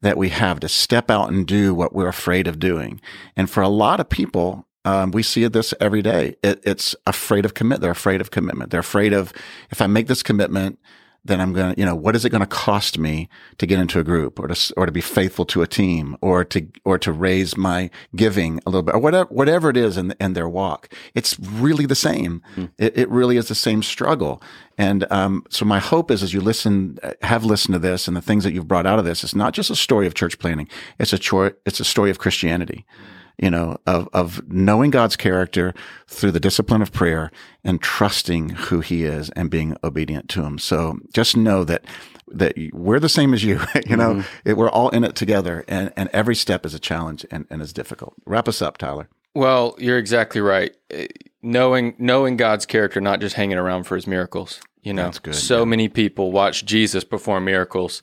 that 0.00 0.16
we 0.16 0.28
have 0.28 0.60
to 0.60 0.68
step 0.68 1.10
out 1.10 1.32
and 1.32 1.44
do 1.44 1.74
what 1.74 1.92
we're 1.92 2.06
afraid 2.06 2.46
of 2.46 2.60
doing. 2.60 3.00
And 3.34 3.50
for 3.50 3.64
a 3.64 3.68
lot 3.68 3.98
of 3.98 4.08
people, 4.08 4.68
um, 4.86 5.10
we 5.10 5.22
see 5.24 5.46
this 5.48 5.74
every 5.80 6.00
day. 6.00 6.36
It, 6.44 6.60
it's 6.62 6.94
afraid 7.06 7.44
of 7.44 7.54
commit. 7.54 7.80
They're 7.80 7.90
afraid 7.90 8.20
of 8.20 8.30
commitment. 8.30 8.70
They're 8.70 8.80
afraid 8.80 9.12
of 9.12 9.32
if 9.70 9.82
I 9.82 9.88
make 9.88 10.06
this 10.06 10.22
commitment, 10.22 10.78
then 11.24 11.40
I'm 11.40 11.52
going 11.52 11.74
to, 11.74 11.80
you 11.80 11.84
know, 11.84 11.96
what 11.96 12.14
is 12.14 12.24
it 12.24 12.30
going 12.30 12.42
to 12.42 12.46
cost 12.46 12.96
me 12.96 13.28
to 13.58 13.66
get 13.66 13.80
into 13.80 13.98
a 13.98 14.04
group 14.04 14.38
or 14.38 14.46
to, 14.46 14.74
or 14.76 14.86
to 14.86 14.92
be 14.92 15.00
faithful 15.00 15.44
to 15.46 15.62
a 15.62 15.66
team 15.66 16.16
or 16.20 16.44
to, 16.44 16.68
or 16.84 17.00
to 17.00 17.10
raise 17.10 17.56
my 17.56 17.90
giving 18.14 18.60
a 18.64 18.70
little 18.70 18.84
bit 18.84 18.94
or 18.94 19.00
whatever, 19.00 19.28
whatever 19.30 19.70
it 19.70 19.76
is 19.76 19.96
in, 19.96 20.14
in 20.20 20.34
their 20.34 20.48
walk. 20.48 20.94
It's 21.16 21.36
really 21.40 21.84
the 21.84 21.96
same. 21.96 22.40
Mm. 22.54 22.70
It, 22.78 22.96
it, 22.96 23.08
really 23.10 23.38
is 23.38 23.48
the 23.48 23.56
same 23.56 23.82
struggle. 23.82 24.40
And, 24.78 25.04
um, 25.10 25.44
so 25.50 25.64
my 25.64 25.80
hope 25.80 26.12
is 26.12 26.22
as 26.22 26.32
you 26.32 26.40
listen, 26.40 27.00
have 27.22 27.44
listened 27.44 27.72
to 27.72 27.80
this 27.80 28.06
and 28.06 28.16
the 28.16 28.22
things 28.22 28.44
that 28.44 28.52
you've 28.52 28.68
brought 28.68 28.86
out 28.86 29.00
of 29.00 29.04
this, 29.04 29.24
it's 29.24 29.34
not 29.34 29.52
just 29.52 29.68
a 29.68 29.76
story 29.76 30.06
of 30.06 30.14
church 30.14 30.38
planting. 30.38 30.68
It's 31.00 31.12
a 31.12 31.18
chore, 31.18 31.56
it's 31.66 31.80
a 31.80 31.84
story 31.84 32.10
of 32.10 32.20
Christianity. 32.20 32.86
Mm 32.88 33.15
you 33.38 33.50
know, 33.50 33.76
of, 33.86 34.08
of 34.12 34.46
knowing 34.50 34.90
God's 34.90 35.16
character 35.16 35.74
through 36.06 36.30
the 36.30 36.40
discipline 36.40 36.82
of 36.82 36.92
prayer 36.92 37.30
and 37.64 37.80
trusting 37.82 38.50
who 38.50 38.80
he 38.80 39.04
is 39.04 39.30
and 39.30 39.50
being 39.50 39.76
obedient 39.84 40.28
to 40.30 40.42
him. 40.42 40.58
So 40.58 40.98
just 41.12 41.36
know 41.36 41.64
that, 41.64 41.84
that 42.28 42.54
we're 42.72 43.00
the 43.00 43.08
same 43.08 43.34
as 43.34 43.44
you, 43.44 43.60
you 43.86 43.96
know, 43.96 44.14
mm-hmm. 44.14 44.48
it, 44.48 44.56
we're 44.56 44.70
all 44.70 44.88
in 44.90 45.04
it 45.04 45.14
together 45.16 45.64
and, 45.68 45.92
and 45.96 46.08
every 46.12 46.34
step 46.34 46.64
is 46.64 46.74
a 46.74 46.78
challenge 46.78 47.26
and, 47.30 47.46
and 47.50 47.60
is 47.60 47.72
difficult. 47.72 48.14
Wrap 48.24 48.48
us 48.48 48.62
up, 48.62 48.78
Tyler. 48.78 49.08
Well, 49.34 49.74
you're 49.78 49.98
exactly 49.98 50.40
right. 50.40 50.74
Eh, 50.90 51.08
knowing, 51.42 51.94
knowing 51.98 52.38
God's 52.38 52.64
character, 52.64 53.02
not 53.02 53.20
just 53.20 53.36
hanging 53.36 53.58
around 53.58 53.84
for 53.84 53.96
his 53.96 54.06
miracles. 54.06 54.60
You 54.82 54.94
know, 54.94 55.10
so 55.32 55.58
yeah. 55.58 55.64
many 55.64 55.88
people 55.88 56.30
watch 56.30 56.64
Jesus 56.64 57.02
perform 57.02 57.44
miracles 57.44 58.02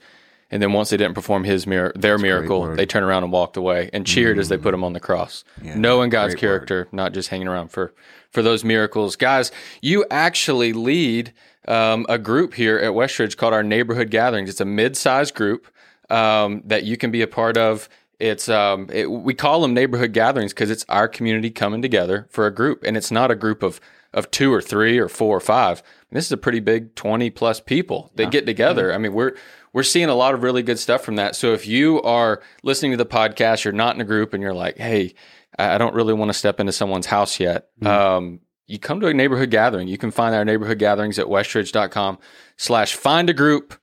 and 0.53 0.61
then 0.61 0.71
once 0.71 0.91
they 0.91 0.97
didn't 0.97 1.15
perform 1.15 1.43
his 1.43 1.65
mir- 1.65 1.91
their 1.95 2.13
That's 2.13 2.21
miracle, 2.21 2.75
they 2.75 2.85
turned 2.85 3.05
around 3.05 3.23
and 3.23 3.31
walked 3.31 3.57
away 3.57 3.89
and 3.91 4.05
cheered 4.05 4.37
mm. 4.37 4.39
as 4.39 4.49
they 4.49 4.57
put 4.57 4.71
him 4.71 4.83
on 4.83 4.93
the 4.93 4.99
cross, 4.99 5.43
yeah, 5.59 5.73
knowing 5.75 6.11
God's 6.11 6.35
character, 6.35 6.81
word. 6.81 6.93
not 6.93 7.11
just 7.11 7.29
hanging 7.29 7.47
around 7.47 7.69
for 7.69 7.91
for 8.29 8.43
those 8.43 8.63
miracles. 8.63 9.15
Guys, 9.15 9.51
you 9.81 10.05
actually 10.11 10.71
lead 10.71 11.33
um, 11.67 12.05
a 12.07 12.19
group 12.19 12.53
here 12.53 12.77
at 12.77 12.91
Westridge 12.91 13.35
called 13.35 13.53
our 13.53 13.63
Neighborhood 13.63 14.11
Gatherings. 14.11 14.47
It's 14.47 14.61
a 14.61 14.65
mid-sized 14.65 15.33
group 15.33 15.67
um, 16.11 16.61
that 16.65 16.83
you 16.83 16.97
can 16.97 17.09
be 17.09 17.23
a 17.23 17.27
part 17.27 17.57
of. 17.57 17.89
It's 18.19 18.47
um, 18.47 18.89
it, 18.93 19.09
we 19.09 19.33
call 19.33 19.59
them 19.61 19.73
neighborhood 19.73 20.13
gatherings 20.13 20.53
because 20.53 20.69
it's 20.69 20.85
our 20.87 21.07
community 21.07 21.49
coming 21.49 21.81
together 21.81 22.27
for 22.29 22.45
a 22.45 22.53
group, 22.53 22.83
and 22.83 22.95
it's 22.95 23.09
not 23.09 23.31
a 23.31 23.35
group 23.35 23.63
of 23.63 23.81
of 24.13 24.29
two 24.29 24.53
or 24.53 24.61
three 24.61 24.99
or 24.99 25.09
four 25.09 25.35
or 25.35 25.39
five. 25.41 25.81
This 26.11 26.27
is 26.27 26.31
a 26.31 26.37
pretty 26.37 26.59
big 26.59 26.93
twenty 26.93 27.31
plus 27.31 27.59
people 27.59 28.11
that 28.15 28.25
yeah. 28.25 28.29
get 28.29 28.45
together. 28.45 28.89
Yeah. 28.89 28.95
I 28.95 28.97
mean, 28.99 29.13
we're 29.13 29.35
we're 29.74 29.84
seeing 29.84 30.07
a 30.07 30.15
lot 30.15 30.34
of 30.34 30.43
really 30.43 30.63
good 30.63 30.80
stuff 30.80 31.03
from 31.03 31.15
that. 31.17 31.36
So 31.36 31.53
if 31.53 31.67
you 31.67 32.01
are 32.03 32.41
listening 32.61 32.91
to 32.91 32.97
the 32.97 33.05
podcast, 33.05 33.63
you're 33.63 33.74
not 33.74 33.95
in 33.95 34.01
a 34.01 34.05
group 34.05 34.34
and 34.34 34.41
you're 34.41 34.53
like, 34.53 34.78
hey, 34.78 35.15
I 35.57 35.78
don't 35.78 35.95
really 35.95 36.13
want 36.13 36.30
to 36.30 36.34
step 36.34 36.59
into 36.59 36.71
someone's 36.71 37.07
house 37.07 37.39
yet. 37.39 37.69
Mm-hmm. 37.82 37.88
Um, 37.88 38.39
you 38.67 38.80
come 38.80 38.99
to 39.01 39.07
a 39.07 39.13
neighborhood 39.13 39.49
gathering. 39.49 39.88
You 39.88 39.97
can 39.97 40.11
find 40.11 40.34
our 40.34 40.45
neighborhood 40.45 40.80
gatherings 40.80 41.19
at 41.19 41.26
westridge.com 41.26 42.19
slash 42.55 42.95
find 42.95 43.30
a 43.30 43.34
group. 43.34 43.76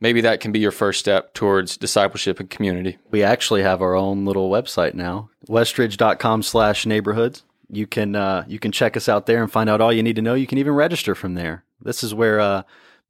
Maybe 0.00 0.20
that 0.22 0.40
can 0.40 0.50
be 0.50 0.58
your 0.58 0.72
first 0.72 0.98
step 0.98 1.34
towards 1.34 1.76
discipleship 1.76 2.40
and 2.40 2.50
community. 2.50 2.98
We 3.10 3.22
actually 3.22 3.62
have 3.62 3.82
our 3.82 3.94
own 3.94 4.24
little 4.24 4.50
website 4.50 4.94
now, 4.94 5.30
westridge.com 5.48 6.42
slash 6.42 6.86
neighborhoods. 6.86 7.44
You 7.68 7.86
can, 7.86 8.16
uh, 8.16 8.44
you 8.48 8.58
can 8.58 8.72
check 8.72 8.96
us 8.96 9.08
out 9.08 9.26
there 9.26 9.42
and 9.42 9.50
find 9.50 9.70
out 9.70 9.80
all 9.80 9.92
you 9.92 10.02
need 10.02 10.16
to 10.16 10.22
know. 10.22 10.34
You 10.34 10.46
can 10.46 10.58
even 10.58 10.72
register 10.74 11.14
from 11.14 11.34
there. 11.34 11.64
This 11.80 12.02
is 12.02 12.12
where, 12.12 12.40
uh, 12.40 12.62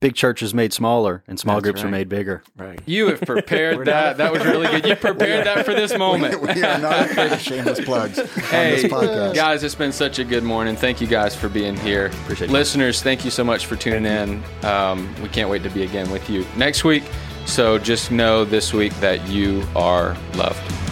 big 0.03 0.15
churches 0.15 0.53
made 0.53 0.73
smaller 0.73 1.23
and 1.27 1.41
small 1.41 1.57
That's 1.57 1.65
groups 1.65 1.81
right. 1.83 1.89
are 1.89 1.91
made 1.91 2.09
bigger. 2.09 2.43
Right. 2.59 2.81
You 2.85 3.09
have 3.09 3.23
prepared 3.23 3.87
that. 3.87 4.19
That 4.19 4.33
was 4.33 4.45
really 4.45 4.67
good. 4.67 4.85
You 4.85 4.97
prepared 5.11 5.47
that 5.47 5.65
for 5.65 5.73
this 5.73 5.97
moment. 5.97 6.41
we, 6.43 6.53
we 6.53 6.63
are 6.63 6.79
not 6.79 7.11
afraid 7.11 7.33
of 7.33 7.41
shameless 7.41 7.81
plugs 7.81 8.19
on 8.19 8.27
this 8.27 8.85
podcast. 8.85 9.29
hey, 9.29 9.35
Guys, 9.35 9.63
it's 9.63 9.75
been 9.75 9.93
such 9.93 10.19
a 10.19 10.25
good 10.25 10.43
morning. 10.43 10.77
Thank 10.77 11.01
you 11.01 11.07
guys 11.07 11.35
for 11.35 11.49
being 11.49 11.77
here. 11.77 12.07
Appreciate 12.07 12.51
it. 12.51 12.53
Listeners, 12.53 12.99
you. 12.99 13.05
thank 13.05 13.25
you 13.25 13.31
so 13.31 13.45
much 13.45 13.67
for 13.67 13.77
tuning 13.77 14.05
in. 14.05 14.43
Um, 14.65 15.15
we 15.23 15.29
can't 15.29 15.49
wait 15.49 15.63
to 15.63 15.71
be 15.71 15.85
again 15.85 16.11
with 16.11 16.29
you 16.29 16.45
next 16.57 16.85
week. 16.85 17.05
So 17.47 17.79
just 17.79 18.11
know 18.11 18.45
this 18.45 18.73
week 18.73 18.93
that 18.97 19.27
you 19.29 19.65
are 19.75 20.17
loved. 20.35 20.92